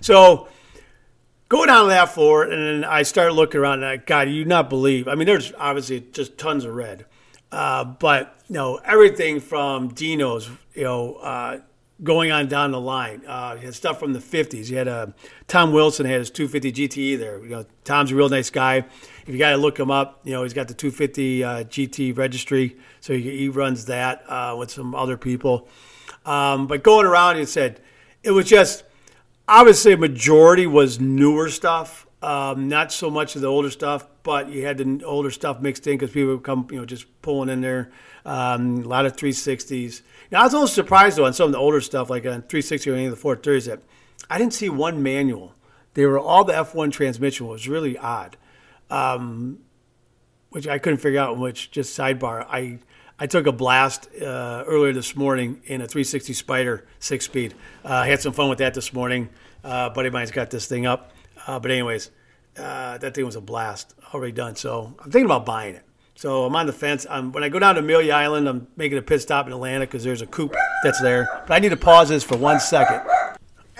so 0.00 0.48
go 1.48 1.64
down 1.66 1.84
to 1.84 1.90
that 1.90 2.10
floor, 2.10 2.42
and 2.42 2.84
I 2.84 3.04
start 3.04 3.32
looking 3.32 3.60
around, 3.60 3.84
and 3.84 3.86
I, 3.86 3.96
God, 3.98 4.28
you 4.28 4.44
not 4.44 4.68
believe. 4.68 5.06
I 5.06 5.14
mean, 5.14 5.26
there's 5.26 5.52
obviously 5.56 6.00
just 6.00 6.36
tons 6.36 6.64
of 6.64 6.74
red, 6.74 7.06
uh, 7.52 7.84
but 7.84 8.36
you 8.48 8.54
know, 8.54 8.80
everything 8.84 9.38
from 9.38 9.88
Dino's, 9.88 10.50
you 10.74 10.82
know, 10.82 11.14
uh, 11.14 11.60
going 12.02 12.32
on 12.32 12.48
down 12.48 12.70
the 12.72 12.80
line. 12.80 13.22
Uh, 13.26 13.56
he 13.56 13.66
had 13.66 13.74
stuff 13.74 14.00
from 14.00 14.12
the 14.12 14.18
50s. 14.18 14.68
You 14.68 14.78
had 14.78 14.88
uh, 14.88 15.06
Tom 15.46 15.72
Wilson 15.72 16.06
had 16.06 16.18
his 16.18 16.30
250 16.30 16.88
GTE 16.88 17.18
there. 17.18 17.42
You 17.42 17.50
know, 17.50 17.66
Tom's 17.84 18.10
a 18.10 18.14
real 18.14 18.28
nice 18.28 18.50
guy. 18.50 18.84
If 19.30 19.34
you 19.34 19.38
got 19.38 19.50
to 19.50 19.58
look 19.58 19.78
him 19.78 19.92
up, 19.92 20.22
you 20.24 20.32
know, 20.32 20.42
he's 20.42 20.54
got 20.54 20.66
the 20.66 20.74
250 20.74 21.44
uh, 21.44 21.62
GT 21.62 22.18
registry, 22.18 22.76
so 22.98 23.12
he, 23.12 23.38
he 23.38 23.48
runs 23.48 23.84
that 23.84 24.28
uh, 24.28 24.56
with 24.58 24.72
some 24.72 24.92
other 24.92 25.16
people. 25.16 25.68
Um, 26.26 26.66
but 26.66 26.82
going 26.82 27.06
around, 27.06 27.36
he 27.36 27.44
said 27.44 27.80
it 28.24 28.32
was 28.32 28.46
just 28.46 28.82
obviously 29.46 29.92
a 29.92 29.96
majority 29.96 30.66
was 30.66 30.98
newer 30.98 31.48
stuff. 31.48 32.08
Um, 32.20 32.68
not 32.68 32.90
so 32.90 33.08
much 33.08 33.36
of 33.36 33.42
the 33.42 33.46
older 33.46 33.70
stuff, 33.70 34.04
but 34.24 34.48
you 34.48 34.66
had 34.66 34.78
the 34.78 35.04
older 35.04 35.30
stuff 35.30 35.60
mixed 35.60 35.86
in 35.86 35.96
because 35.96 36.10
people 36.10 36.34
would 36.34 36.42
come, 36.42 36.66
you 36.68 36.78
know, 36.78 36.84
just 36.84 37.06
pulling 37.22 37.50
in 37.50 37.60
there. 37.60 37.92
Um, 38.24 38.78
a 38.82 38.88
lot 38.88 39.06
of 39.06 39.14
360s. 39.14 40.02
Now, 40.32 40.40
I 40.40 40.42
was 40.42 40.54
a 40.54 40.56
little 40.56 40.66
surprised 40.66 41.18
though 41.18 41.26
on 41.26 41.34
some 41.34 41.46
of 41.46 41.52
the 41.52 41.58
older 41.58 41.80
stuff, 41.80 42.10
like 42.10 42.24
on 42.24 42.42
360 42.42 42.90
or 42.90 42.94
any 42.94 43.06
of 43.06 43.16
the 43.16 43.28
430s, 43.28 43.66
that 43.66 43.80
I 44.28 44.38
didn't 44.38 44.54
see 44.54 44.68
one 44.68 45.04
manual. 45.04 45.54
They 45.94 46.04
were 46.04 46.18
all 46.18 46.42
the 46.42 46.52
F1 46.52 46.90
transmission. 46.90 47.46
Was 47.46 47.68
really 47.68 47.96
odd, 47.96 48.36
um, 48.90 49.58
which 50.50 50.66
I 50.66 50.78
couldn't 50.78 50.98
figure 50.98 51.20
out. 51.20 51.38
Which 51.38 51.70
just 51.70 51.98
sidebar, 51.98 52.46
I 52.48 52.78
I 53.18 53.26
took 53.26 53.46
a 53.46 53.52
blast 53.52 54.08
uh, 54.20 54.64
earlier 54.66 54.92
this 54.92 55.14
morning 55.14 55.60
in 55.66 55.82
a 55.82 55.86
360 55.86 56.32
Spider 56.32 56.86
six 56.98 57.26
speed. 57.26 57.54
Uh, 57.84 57.88
I 57.88 58.08
had 58.08 58.20
some 58.20 58.32
fun 58.32 58.48
with 58.48 58.58
that 58.58 58.74
this 58.74 58.92
morning. 58.92 59.28
Uh, 59.62 59.90
buddy 59.90 60.08
of 60.08 60.14
mine's 60.14 60.30
got 60.30 60.50
this 60.50 60.66
thing 60.66 60.86
up. 60.86 61.12
Uh, 61.46 61.58
but 61.60 61.70
anyways, 61.70 62.10
uh, 62.58 62.98
that 62.98 63.14
thing 63.14 63.26
was 63.26 63.36
a 63.36 63.40
blast. 63.40 63.94
Already 64.14 64.32
done. 64.32 64.56
So 64.56 64.94
I'm 64.98 65.10
thinking 65.10 65.26
about 65.26 65.44
buying 65.44 65.74
it. 65.74 65.84
So 66.14 66.44
I'm 66.44 66.56
on 66.56 66.66
the 66.66 66.72
fence. 66.72 67.06
I'm, 67.08 67.32
when 67.32 67.44
I 67.44 67.48
go 67.48 67.58
down 67.58 67.76
to 67.76 67.80
Amelia 67.80 68.12
Island, 68.12 68.48
I'm 68.48 68.66
making 68.76 68.98
a 68.98 69.02
pit 69.02 69.22
stop 69.22 69.46
in 69.46 69.52
Atlanta 69.52 69.86
because 69.86 70.04
there's 70.04 70.22
a 70.22 70.26
coupe 70.26 70.54
that's 70.82 71.00
there. 71.00 71.28
But 71.46 71.54
I 71.54 71.58
need 71.60 71.70
to 71.70 71.78
pause 71.78 72.08
this 72.10 72.22
for 72.22 72.36
one 72.36 72.60
second. 72.60 73.02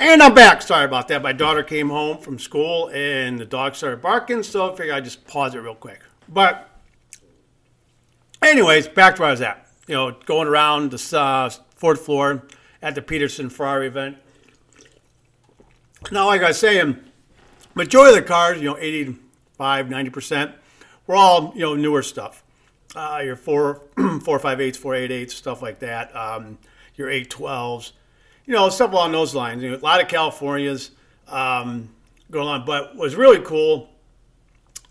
And 0.01 0.23
I'm 0.23 0.33
back. 0.33 0.63
Sorry 0.63 0.87
about 0.87 1.09
that. 1.09 1.21
My 1.21 1.35
daughter 1.35 1.63
came 1.63 1.91
home 1.91 2.17
from 2.17 2.39
school 2.39 2.89
and 2.89 3.39
the 3.39 3.45
dog 3.45 3.75
started 3.75 4.01
barking, 4.01 4.43
so 4.43 4.73
I 4.73 4.75
figured 4.75 4.97
I'd 4.97 5.05
just 5.05 5.27
pause 5.27 5.55
it 5.55 5.59
real 5.59 5.75
quick. 5.75 6.01
But, 6.27 6.71
anyways, 8.41 8.89
back 8.89 9.17
to 9.17 9.21
where 9.21 9.29
I 9.29 9.33
was 9.33 9.43
at. 9.43 9.69
You 9.87 9.97
know, 9.97 10.13
going 10.25 10.49
around 10.49 10.93
the 10.93 11.19
uh, 11.19 11.51
fourth 11.77 12.01
floor 12.01 12.47
at 12.81 12.95
the 12.95 13.03
Petersen 13.03 13.51
Ferrari 13.51 13.89
event. 13.89 14.17
Now, 16.11 16.29
like 16.29 16.41
I 16.41 16.49
was 16.49 16.59
saying, 16.59 16.97
majority 17.75 18.17
of 18.17 18.23
the 18.23 18.27
cars, 18.27 18.57
you 18.57 18.71
know, 18.71 18.79
85, 18.79 19.87
90%, 19.89 20.55
were 21.09 21.15
all, 21.15 21.53
you 21.55 21.61
know, 21.61 21.75
newer 21.75 22.03
stuff. 22.03 22.43
Uh, 22.97 23.21
your 23.23 23.37
4, 23.37 23.83
458s, 23.97 24.79
488s, 24.79 25.33
stuff 25.33 25.61
like 25.61 25.79
that. 25.81 26.17
Um, 26.17 26.57
your 26.97 27.09
812s, 27.09 27.93
you 28.51 28.57
know, 28.57 28.69
stuff 28.69 28.91
along 28.91 29.13
those 29.13 29.33
lines. 29.33 29.63
You 29.63 29.71
know, 29.71 29.77
a 29.77 29.79
lot 29.79 30.03
of 30.03 30.09
Californias 30.09 30.91
um, 31.29 31.89
going 32.33 32.49
on. 32.49 32.67
But 32.67 32.97
was 32.97 33.15
really 33.15 33.39
cool, 33.39 33.89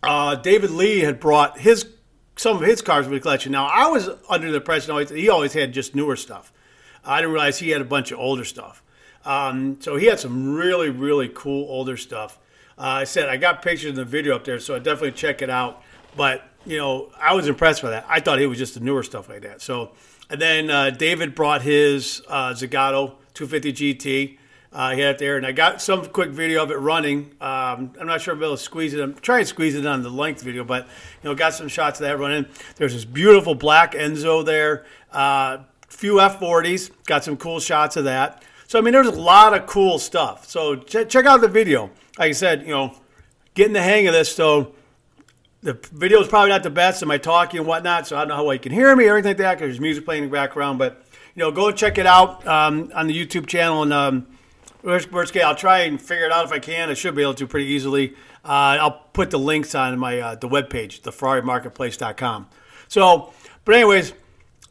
uh, 0.02 0.36
David 0.36 0.72
Lee 0.72 1.00
had 1.00 1.20
brought 1.20 1.60
his 1.60 1.86
some 2.38 2.56
of 2.56 2.64
his 2.64 2.82
cars 2.82 3.06
with 3.06 3.20
the 3.20 3.22
collection. 3.22 3.52
Now, 3.52 3.66
I 3.66 3.88
was 3.90 4.08
under 4.30 4.50
the 4.50 4.60
impression 4.60 4.92
always, 4.92 5.10
he 5.10 5.28
always 5.28 5.52
had 5.52 5.74
just 5.74 5.94
newer 5.94 6.16
stuff. 6.16 6.54
I 7.04 7.20
didn't 7.20 7.34
realize 7.34 7.60
he 7.60 7.72
had 7.72 7.82
a 7.82 7.86
bunch 7.86 8.14
of 8.14 8.20
older 8.20 8.46
stuff. 8.46 8.82
Um, 9.26 9.82
so 9.82 9.98
he 9.98 10.06
had 10.06 10.22
some 10.22 10.54
really, 10.54 10.90
really 10.90 11.28
cool 11.28 11.70
older 11.70 11.98
stuff. 11.98 12.40
Uh, 12.78 12.84
I 12.84 13.04
said 13.04 13.28
I 13.28 13.36
got 13.36 13.62
pictures 13.62 13.90
in 13.90 13.96
the 13.96 14.06
video 14.06 14.38
up 14.38 14.46
there, 14.46 14.60
so 14.60 14.74
I 14.74 14.80
definitely 14.80 15.12
check 15.12 15.42
it 15.42 15.50
out. 15.50 15.84
But 16.16 16.48
you 16.66 16.78
know, 16.78 17.12
I 17.20 17.34
was 17.34 17.50
impressed 17.50 17.82
by 17.82 17.90
that. 17.90 18.06
I 18.08 18.22
thought 18.22 18.40
he 18.40 18.46
was 18.46 18.58
just 18.58 18.76
the 18.76 18.80
newer 18.80 19.04
stuff 19.04 19.28
like 19.28 19.42
that. 19.42 19.62
So, 19.62 19.92
and 20.30 20.40
then 20.40 20.70
uh, 20.70 20.92
David 20.92 21.36
brought 21.36 21.62
his 21.62 22.22
uh, 22.30 22.54
Zagato 22.54 23.16
250 23.48 23.96
GT. 23.96 24.38
uh, 24.74 24.92
he 24.92 25.02
had 25.02 25.18
there, 25.18 25.38
and 25.38 25.46
I 25.46 25.52
got 25.52 25.82
some 25.82 26.06
quick 26.08 26.30
video 26.30 26.62
of 26.62 26.72
it 26.72 26.76
running. 26.76 27.32
Um, 27.40 27.94
I'm 28.00 28.06
not 28.06 28.22
sure 28.22 28.34
if 28.34 28.38
I'll 28.38 28.42
be 28.42 28.46
able 28.46 28.58
to 28.58 28.62
squeeze 28.62 28.94
it. 28.94 29.02
I'm 29.02 29.16
trying 29.16 29.42
to 29.42 29.46
squeeze 29.46 29.76
it 29.76 29.86
on 29.86 30.04
the 30.04 30.10
length 30.10 30.42
video, 30.44 30.64
but 30.64 30.86
you 31.24 31.30
know, 31.30 31.36
got 31.36 31.54
some 31.54 31.70
shots 31.70 32.00
of 32.00 32.04
that 32.06 32.20
running. 32.20 32.46
There's 32.76 32.94
this 32.94 33.06
beautiful 33.06 33.56
black 33.56 33.94
Enzo 33.94 34.46
there. 34.46 34.86
Uh, 35.12 35.60
few 35.88 36.16
F40s, 36.16 36.92
got 37.06 37.24
some 37.24 37.38
cool 37.38 37.60
shots 37.60 37.96
of 37.96 38.04
that. 38.04 38.44
So 38.68 38.78
I 38.78 38.82
mean, 38.82 38.92
there's 38.92 39.08
a 39.08 39.12
lot 39.12 39.54
of 39.54 39.66
cool 39.66 39.98
stuff. 39.98 40.48
So 40.48 40.76
ch- 40.76 41.08
check 41.08 41.26
out 41.26 41.42
the 41.42 41.48
video. 41.48 41.90
Like 42.20 42.30
I 42.30 42.34
said, 42.34 42.62
you 42.64 42.74
know, 42.74 42.94
getting 43.56 43.74
the 43.74 43.82
hang 43.82 44.06
of 44.06 44.14
this. 44.14 44.36
So 44.36 44.76
the 45.64 45.80
video 45.94 46.20
is 46.20 46.28
probably 46.28 46.50
not 46.50 46.62
the 46.62 46.70
best. 46.70 47.02
Am 47.02 47.10
I 47.10 47.18
talking 47.18 47.60
and 47.60 47.68
whatnot? 47.68 48.06
So 48.06 48.18
I 48.18 48.20
don't 48.20 48.28
know 48.28 48.36
how 48.36 48.44
well 48.44 48.54
you 48.54 48.60
can 48.60 48.72
hear 48.72 48.96
me 48.96 49.06
or 49.08 49.14
anything 49.16 49.32
like 49.32 49.38
that 49.38 49.54
because 49.56 49.70
there's 49.70 49.80
music 49.80 50.06
playing 50.06 50.26
in 50.26 50.30
the 50.30 50.34
background. 50.34 50.78
But 50.78 51.04
you 51.40 51.46
know, 51.46 51.52
go 51.52 51.72
check 51.72 51.98
it 51.98 52.06
out 52.06 52.46
um, 52.46 52.92
on 52.94 53.08
the 53.08 53.26
YouTube 53.26 53.48
channel 53.48 53.82
and. 53.82 53.94
Um, 53.94 54.28
I'll 54.82 55.56
try 55.56 55.80
and 55.80 56.02
figure 56.02 56.26
it 56.26 56.32
out 56.32 56.46
if 56.46 56.54
I 56.54 56.60
can. 56.60 56.90
I 56.90 56.94
should 56.94 57.14
be 57.14 57.22
able 57.22 57.34
to 57.34 57.46
pretty 57.46 57.66
easily. 57.66 58.14
Uh, 58.46 58.80
I'll 58.80 59.04
put 59.12 59.30
the 59.30 59.38
links 59.38 59.76
on 59.76 60.00
my 60.00 60.20
uh, 60.22 60.36
the 60.36 60.48
webpage, 60.48 61.02
theferrarimarketplace.com. 61.02 62.48
So, 62.88 63.34
but 63.66 63.76
anyways, 63.76 64.14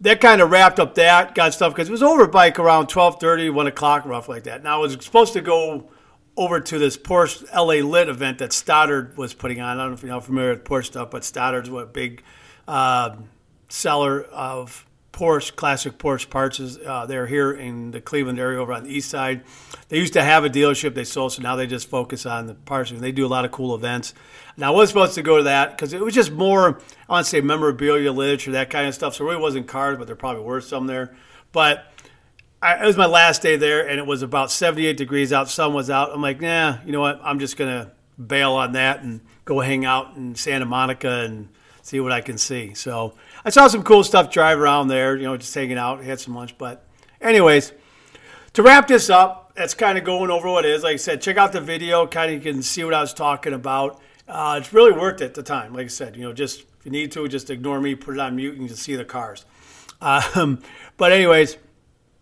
that 0.01 0.23
kind 0.23 0.41
of 0.41 0.51
wrapped 0.51 0.81
up 0.81 0.95
that 0.95 1.35
got 1.35 1.53
stuff 1.53 1.75
because 1.75 1.91
it 1.91 1.93
was 1.93 2.03
over 2.03 2.27
bike 2.27 2.59
around 2.59 2.87
12:30, 2.87 3.53
1 3.53 3.67
o'clock, 3.67 4.07
roughly 4.07 4.37
like 4.37 4.45
that. 4.45 4.63
Now 4.63 4.77
I 4.77 4.81
was 4.81 4.97
supposed 5.05 5.35
to 5.35 5.43
go 5.43 5.91
over 6.39 6.59
to 6.59 6.79
this 6.79 6.97
Porsche 6.97 7.45
LA 7.55 7.87
Lit 7.87 8.09
event 8.09 8.39
that 8.39 8.55
Stoddard 8.55 9.19
was 9.19 9.35
putting 9.35 9.61
on. 9.61 9.79
I 9.79 9.83
don't 9.83 9.91
know 9.91 9.95
if 9.95 10.03
you're 10.03 10.21
familiar 10.23 10.51
with 10.51 10.65
Porsche 10.65 10.87
stuff, 10.87 11.11
but 11.11 11.23
Stoddard's 11.23 11.69
what 11.69 11.83
a 11.85 11.87
big 11.87 12.23
uh, 12.67 13.17
seller 13.69 14.23
of 14.23 14.87
Porsche, 15.19 15.57
classic 15.57 15.99
Porsche 15.99 16.31
parts. 16.31 16.61
Uh, 16.61 17.05
they're 17.05 17.27
here 17.27 17.51
in 17.51 17.91
the 17.91 18.01
Cleveland 18.01 18.39
area 18.39 18.61
over 18.61 18.73
on 18.73 18.85
the 18.85 18.91
east 18.91 19.11
side. 19.11 19.43
They 19.89 19.99
used 19.99 20.13
to 20.13 20.23
have 20.23 20.45
a 20.45 20.49
dealership 20.49 20.95
they 20.95 21.03
sold, 21.03 21.33
so 21.33 21.43
now 21.43 21.57
they 21.57 21.67
just 21.67 21.91
focus 21.91 22.25
on 22.25 22.47
the 22.47 22.55
parts. 22.55 22.93
And 22.93 23.01
they 23.01 23.11
do 23.11 23.27
a 23.27 23.29
lot 23.29 23.45
of 23.45 23.51
cool 23.51 23.75
events. 23.75 24.15
Now, 24.57 24.73
I 24.73 24.77
was 24.77 24.91
supposed 24.91 25.15
to 25.17 25.23
go 25.23 25.39
to 25.39 25.43
that 25.45 25.73
because 25.73 25.93
it 25.93 26.01
was 26.01 26.15
just 26.15 26.31
more, 26.31 26.81
I 27.09 27.13
want 27.13 27.27
to 27.27 27.31
say 27.31 27.41
memorabilia, 27.41 28.13
literature, 28.13 28.53
that 28.53 28.71
kind 28.71 28.87
of 28.87 28.95
stuff. 28.95 29.17
So 29.17 29.25
it 29.25 29.31
really 29.31 29.43
wasn't 29.43 29.67
cars, 29.67 29.99
but 29.99 30.07
there 30.07 30.15
probably 30.15 30.45
were 30.45 30.61
some 30.61 30.87
there. 30.87 31.17
But 31.51 31.93
I, 32.63 32.81
it 32.81 32.87
was 32.87 32.97
my 32.97 33.07
last 33.07 33.43
day 33.43 33.57
there, 33.57 33.89
and 33.89 33.99
it 33.99 34.07
was 34.07 34.23
about 34.23 34.53
78 34.53 34.97
degrees 34.97 35.33
out. 35.33 35.49
Sun 35.49 35.75
was 35.75 35.91
out. 35.91 36.13
I'm 36.15 36.23
like, 36.23 36.41
nah, 36.41 36.79
you 36.87 36.93
know 36.93 37.01
what? 37.01 37.21
I'm 37.25 37.41
just 37.41 37.57
going 37.57 37.71
to 37.71 37.91
bail 38.25 38.53
on 38.53 38.71
that 38.73 39.03
and 39.03 39.21
go 39.45 39.59
hang 39.59 39.85
out 39.85 40.15
in 40.15 40.37
Santa 40.37 40.65
Monica 40.65 41.25
and 41.25 41.49
see 41.89 42.01
what 42.01 42.13
I 42.13 42.21
can 42.21 42.37
see. 42.37 42.75
So 42.75 43.15
I 43.45 43.51
saw 43.51 43.67
some 43.67 43.83
cool 43.83 44.05
stuff 44.05 44.31
drive 44.31 44.59
around 44.59 44.89
there, 44.89 45.17
you 45.17 45.23
know, 45.23 45.37
just 45.37 45.55
hanging 45.55 45.79
out, 45.79 46.05
had 46.05 46.21
some 46.21 46.35
lunch. 46.35 46.59
But, 46.59 46.85
anyways, 47.21 47.73
to 48.53 48.63
wrap 48.63 48.87
this 48.87 49.09
up, 49.09 49.53
that's 49.57 49.75
kind 49.75 49.97
of 49.97 50.05
going 50.05 50.31
over 50.31 50.51
what 50.51 50.65
it 50.67 50.71
is. 50.71 50.83
Like 50.83 50.95
I 50.95 50.97
said, 50.97 51.23
check 51.23 51.39
out 51.39 51.53
the 51.53 51.61
video, 51.61 52.07
kind 52.07 52.31
of 52.31 52.45
you 52.45 52.53
can 52.53 52.63
see 52.63 52.85
what 52.85 52.93
I 52.93 53.01
was 53.01 53.15
talking 53.15 53.55
about. 53.55 54.01
Uh, 54.29 54.59
it's 54.61 54.73
really 54.75 54.93
worth 54.93 55.23
it 55.23 55.25
at 55.25 55.35
the 55.35 55.43
time. 55.43 55.73
Like 55.73 55.87
I 55.87 55.89
said, 55.89 56.15
you 56.15 56.23
know, 56.23 56.35
just 56.35 56.61
if 56.61 56.85
you 56.85 56.91
need 56.91 57.11
to, 57.13 57.27
just 57.27 57.49
ignore 57.49 57.81
me, 57.81 57.95
put 57.95 58.15
it 58.15 58.21
on 58.21 58.37
mute, 58.37 58.53
and 58.53 58.63
you 58.63 58.69
can 58.69 58.77
see 58.77 58.95
the 58.95 59.05
cars. 59.05 59.47
Um, 60.03 60.61
but, 60.99 61.13
anyways, 61.13 61.57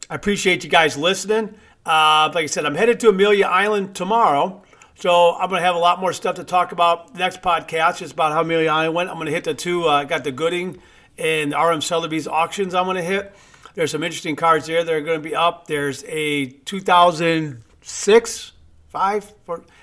I 0.09 0.15
appreciate 0.15 0.63
you 0.63 0.71
guys 0.71 0.97
listening. 0.97 1.57
Uh, 1.85 2.31
like 2.33 2.45
I 2.45 2.47
said, 2.47 2.65
I'm 2.65 2.77
headed 2.77 3.01
to 3.01 3.09
Amelia 3.09 3.47
Island 3.47 3.97
tomorrow. 3.97 4.63
So 4.99 5.35
I'm 5.35 5.51
going 5.51 5.61
to 5.61 5.67
have 5.67 5.77
a 5.77 5.79
lot 5.79 6.01
more 6.01 6.15
stuff 6.15 6.37
to 6.37 6.45
talk 6.45 6.73
about. 6.73 7.15
Next 7.15 7.43
podcast 7.43 8.01
is 8.01 8.13
about 8.13 8.33
how 8.33 8.41
Amelia 8.41 8.71
Island 8.71 8.95
went. 8.95 9.11
I'm 9.11 9.17
going 9.17 9.27
to 9.27 9.33
hit 9.33 9.45
the 9.45 9.53
two. 9.53 9.87
I 9.87 10.03
uh, 10.03 10.05
got 10.05 10.25
the 10.25 10.33
Gooding 10.33 10.79
and 11.19 11.53
RM 11.53 11.83
Sotheby's 11.83 12.27
auctions 12.27 12.75
I'm 12.75 12.87
going 12.87 12.97
to 12.97 13.03
hit. 13.03 13.37
There's 13.75 13.91
some 13.91 14.03
interesting 14.03 14.37
cards 14.37 14.67
there 14.67 14.83
that 14.83 14.93
are 14.93 15.03
going 15.03 15.23
to 15.23 15.29
be 15.29 15.35
up. 15.35 15.67
There's 15.67 16.03
a 16.09 16.47
2006 16.47 18.53
5 18.89 19.33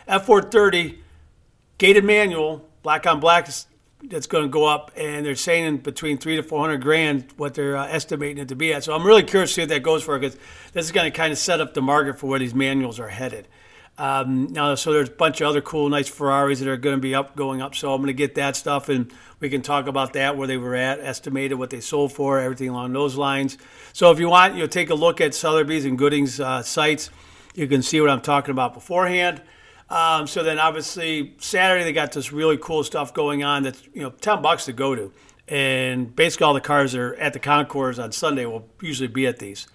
F430 0.08 0.98
gated 1.78 2.04
manual, 2.04 2.68
black 2.82 3.06
on 3.06 3.20
black, 3.20 3.48
that's 4.02 4.26
going 4.26 4.46
to 4.46 4.50
go 4.50 4.66
up, 4.66 4.92
and 4.98 5.24
they're 5.24 5.36
saying 5.36 5.78
between 5.78 6.18
three 6.18 6.38
to 6.38 6.44
400 6.44 6.82
grand 6.82 7.28
what 7.38 7.54
they're 7.54 7.78
uh, 7.78 7.86
estimating 7.86 8.40
it 8.40 8.48
to 8.48 8.56
be 8.56 8.74
at. 8.74 8.84
So 8.84 8.96
I'm 8.96 9.06
really 9.06 9.22
curious 9.22 9.52
to 9.52 9.54
see 9.54 9.62
what 9.62 9.70
that 9.70 9.84
goes 9.84 10.04
for 10.04 10.18
because 10.18 10.36
this 10.74 10.86
is 10.86 10.92
going 10.92 11.10
to 11.10 11.16
kind 11.16 11.32
of 11.32 11.38
set 11.38 11.62
up 11.62 11.76
the 11.76 11.84
market 11.84 12.18
for 12.18 12.26
where 12.26 12.40
these 12.40 12.56
manuals 12.56 13.00
are 13.00 13.10
headed. 13.10 13.48
Um, 13.98 14.48
now, 14.48 14.74
so 14.74 14.92
there's 14.92 15.10
a 15.10 15.12
bunch 15.12 15.40
of 15.42 15.48
other 15.48 15.62
cool, 15.62 15.88
nice 15.88 16.08
Ferraris 16.08 16.60
that 16.60 16.68
are 16.68 16.78
going 16.78 16.96
to 16.96 17.02
be 17.02 17.14
up, 17.14 17.36
going 17.36 17.62
up. 17.62 17.76
So 17.76 17.94
I'm 17.94 18.02
going 18.02 18.08
to 18.08 18.14
get 18.14 18.36
that 18.36 18.56
stuff, 18.56 18.90
and 18.90 19.14
we 19.40 19.50
can 19.50 19.62
talk 19.62 19.88
about 19.88 20.14
that, 20.14 20.36
where 20.36 20.48
they 20.48 20.58
were 20.58 20.76
at, 20.76 21.00
estimated 21.00 21.60
what 21.60 21.70
they 21.70 21.80
sold 21.80 22.12
for, 22.12 22.40
everything 22.40 22.70
along 22.70 22.94
those 22.94 23.16
lines. 23.16 23.58
So 23.94 24.10
if 24.10 24.20
you 24.20 24.30
want, 24.30 24.56
you'll 24.56 24.68
take 24.68 24.90
a 24.90 24.96
look 24.96 25.22
at 25.22 25.36
Sotheby's 25.36 25.86
and 25.86 25.98
Gooding's 25.98 26.40
uh, 26.40 26.64
sites. 26.64 27.12
You 27.54 27.68
can 27.68 27.84
see 27.84 28.02
what 28.02 28.10
I'm 28.10 28.22
talking 28.22 28.52
about 28.52 28.74
beforehand. 28.74 29.42
Um, 29.90 30.26
so 30.26 30.42
then, 30.42 30.58
obviously, 30.58 31.36
Saturday 31.38 31.84
they 31.84 31.94
got 31.94 32.14
this 32.14 32.32
really 32.32 32.58
cool 32.58 32.84
stuff 32.84 33.14
going 33.14 33.44
on. 33.44 33.62
That's 33.62 33.84
you 33.94 34.02
know 34.02 34.10
ten 34.10 34.42
bucks 34.42 34.66
to 34.66 34.74
go 34.74 34.96
to, 34.96 35.14
and 35.48 36.16
basically 36.16 36.46
all 36.46 36.56
the 36.56 36.62
cars 36.62 36.96
are 36.96 37.14
at 37.16 37.34
the 37.34 37.40
concours 37.40 38.00
on 38.00 38.12
Sunday 38.12 38.46
will 38.46 38.68
usually 38.82 39.08
be 39.08 39.28
at 39.28 39.38
these. 39.38 39.68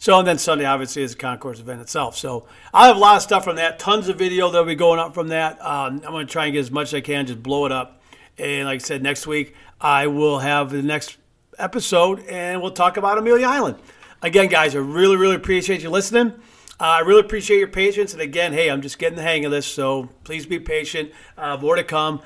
So, 0.00 0.18
and 0.18 0.26
then 0.26 0.38
Sunday, 0.38 0.64
obviously, 0.64 1.02
is 1.02 1.12
the 1.12 1.18
concourse 1.18 1.60
event 1.60 1.82
itself. 1.82 2.16
So, 2.16 2.46
I'll 2.72 2.86
have 2.86 2.96
a 2.96 2.98
lot 2.98 3.16
of 3.16 3.22
stuff 3.22 3.44
from 3.44 3.56
that, 3.56 3.78
tons 3.78 4.08
of 4.08 4.16
video 4.16 4.50
that'll 4.50 4.66
be 4.66 4.74
going 4.74 4.98
up 4.98 5.12
from 5.12 5.28
that. 5.28 5.60
Um, 5.60 5.96
I'm 6.06 6.12
going 6.12 6.26
to 6.26 6.32
try 6.32 6.46
and 6.46 6.54
get 6.54 6.60
as 6.60 6.70
much 6.70 6.88
as 6.88 6.94
I 6.94 7.00
can, 7.02 7.26
just 7.26 7.42
blow 7.42 7.66
it 7.66 7.72
up. 7.72 8.00
And 8.38 8.64
like 8.64 8.76
I 8.76 8.82
said, 8.82 9.02
next 9.02 9.26
week, 9.26 9.54
I 9.78 10.06
will 10.06 10.38
have 10.38 10.70
the 10.70 10.82
next 10.82 11.18
episode 11.58 12.20
and 12.20 12.62
we'll 12.62 12.70
talk 12.70 12.96
about 12.96 13.18
Amelia 13.18 13.46
Island. 13.46 13.76
Again, 14.22 14.48
guys, 14.48 14.74
I 14.74 14.78
really, 14.78 15.16
really 15.16 15.36
appreciate 15.36 15.82
you 15.82 15.90
listening. 15.90 16.32
Uh, 16.80 16.84
I 16.84 17.00
really 17.00 17.20
appreciate 17.20 17.58
your 17.58 17.68
patience. 17.68 18.14
And 18.14 18.22
again, 18.22 18.54
hey, 18.54 18.70
I'm 18.70 18.80
just 18.80 18.98
getting 18.98 19.16
the 19.16 19.22
hang 19.22 19.44
of 19.44 19.50
this, 19.50 19.66
so 19.66 20.08
please 20.24 20.46
be 20.46 20.58
patient. 20.58 21.12
Uh, 21.36 21.58
more 21.58 21.76
to 21.76 21.84
come. 21.84 22.22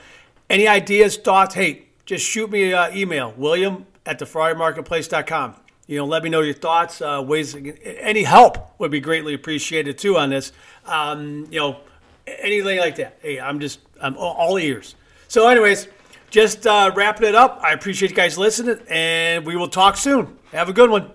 Any 0.49 0.69
ideas, 0.69 1.17
thoughts? 1.17 1.57
Hey, 1.57 1.87
just 2.07 2.25
shoot 2.25 2.53
me 2.53 2.73
an 2.73 2.97
email, 2.97 3.35
William 3.37 3.87
at 4.07 4.21
theferrarimarketplace.com 4.21 5.64
you 5.87 5.99
know, 5.99 6.07
let 6.07 6.23
me 6.23 6.31
know 6.31 6.41
your 6.41 6.55
thoughts. 6.55 7.01
Uh, 7.01 7.23
ways, 7.27 7.55
any 7.85 8.23
help 8.23 8.79
would 8.79 8.91
be 8.91 9.01
greatly 9.01 9.35
appreciated 9.35 9.99
too 9.99 10.17
on 10.17 10.31
this. 10.31 10.53
Um, 10.87 11.47
you 11.51 11.61
know, 11.61 11.81
anything 12.27 12.79
like 12.79 12.97
that. 12.97 13.19
Hey, 13.21 13.39
I'm 13.39 13.61
just, 13.61 13.81
I'm 14.01 14.17
all 14.17 14.59
ears. 14.59 14.95
So, 15.29 15.49
anyways, 15.49 15.89
just 16.31 16.67
uh, 16.67 16.91
wrapping 16.95 17.29
it 17.29 17.35
up. 17.35 17.61
I 17.63 17.73
appreciate 17.73 18.11
you 18.11 18.17
guys 18.17 18.39
listening, 18.39 18.79
and 18.89 19.45
we 19.45 19.57
will 19.57 19.69
talk 19.69 19.97
soon. 19.97 20.39
Have 20.53 20.69
a 20.69 20.73
good 20.73 20.91
one. 20.91 21.11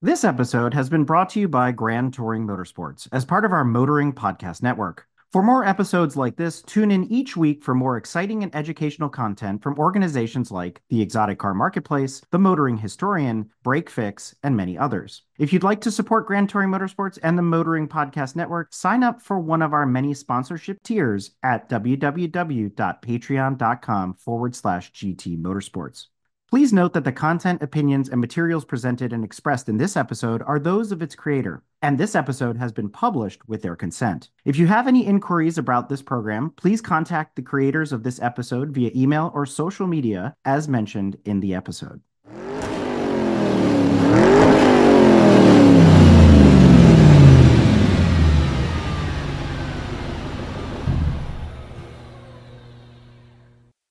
This 0.00 0.22
episode 0.22 0.74
has 0.74 0.88
been 0.88 1.02
brought 1.02 1.30
to 1.30 1.40
you 1.40 1.48
by 1.48 1.72
Grand 1.72 2.14
Touring 2.14 2.46
Motorsports 2.46 3.08
as 3.10 3.24
part 3.24 3.44
of 3.44 3.52
our 3.52 3.64
Motoring 3.64 4.12
Podcast 4.12 4.62
Network. 4.62 5.08
For 5.30 5.42
more 5.42 5.62
episodes 5.62 6.16
like 6.16 6.36
this, 6.36 6.62
tune 6.62 6.90
in 6.90 7.04
each 7.12 7.36
week 7.36 7.62
for 7.62 7.74
more 7.74 7.98
exciting 7.98 8.42
and 8.42 8.56
educational 8.56 9.10
content 9.10 9.62
from 9.62 9.78
organizations 9.78 10.50
like 10.50 10.80
the 10.88 11.02
Exotic 11.02 11.38
Car 11.38 11.52
Marketplace, 11.52 12.22
the 12.30 12.38
Motoring 12.38 12.78
Historian, 12.78 13.50
Brake 13.62 13.90
Fix, 13.90 14.34
and 14.42 14.56
many 14.56 14.78
others. 14.78 15.24
If 15.38 15.52
you'd 15.52 15.62
like 15.62 15.82
to 15.82 15.90
support 15.90 16.26
Grand 16.26 16.48
Touring 16.48 16.70
Motorsports 16.70 17.18
and 17.22 17.36
the 17.36 17.42
Motoring 17.42 17.88
Podcast 17.88 18.36
Network, 18.36 18.72
sign 18.72 19.02
up 19.02 19.20
for 19.20 19.38
one 19.38 19.60
of 19.60 19.74
our 19.74 19.84
many 19.84 20.14
sponsorship 20.14 20.82
tiers 20.82 21.32
at 21.42 21.68
www.patreon.com 21.68 24.14
forward 24.14 24.56
slash 24.56 24.92
GT 24.92 25.38
Motorsports. 25.38 26.06
Please 26.50 26.72
note 26.72 26.94
that 26.94 27.04
the 27.04 27.12
content, 27.12 27.62
opinions, 27.62 28.08
and 28.08 28.18
materials 28.18 28.64
presented 28.64 29.12
and 29.12 29.22
expressed 29.22 29.68
in 29.68 29.76
this 29.76 29.98
episode 29.98 30.40
are 30.46 30.58
those 30.58 30.90
of 30.92 31.02
its 31.02 31.14
creator, 31.14 31.62
and 31.82 31.98
this 31.98 32.14
episode 32.14 32.56
has 32.56 32.72
been 32.72 32.88
published 32.88 33.46
with 33.46 33.60
their 33.60 33.76
consent. 33.76 34.30
If 34.46 34.56
you 34.56 34.66
have 34.66 34.88
any 34.88 35.04
inquiries 35.04 35.58
about 35.58 35.90
this 35.90 36.00
program, 36.00 36.54
please 36.56 36.80
contact 36.80 37.36
the 37.36 37.42
creators 37.42 37.92
of 37.92 38.02
this 38.02 38.18
episode 38.22 38.70
via 38.70 38.90
email 38.96 39.30
or 39.34 39.44
social 39.44 39.86
media 39.86 40.34
as 40.46 40.68
mentioned 40.68 41.18
in 41.26 41.40
the 41.40 41.54
episode. 41.54 42.00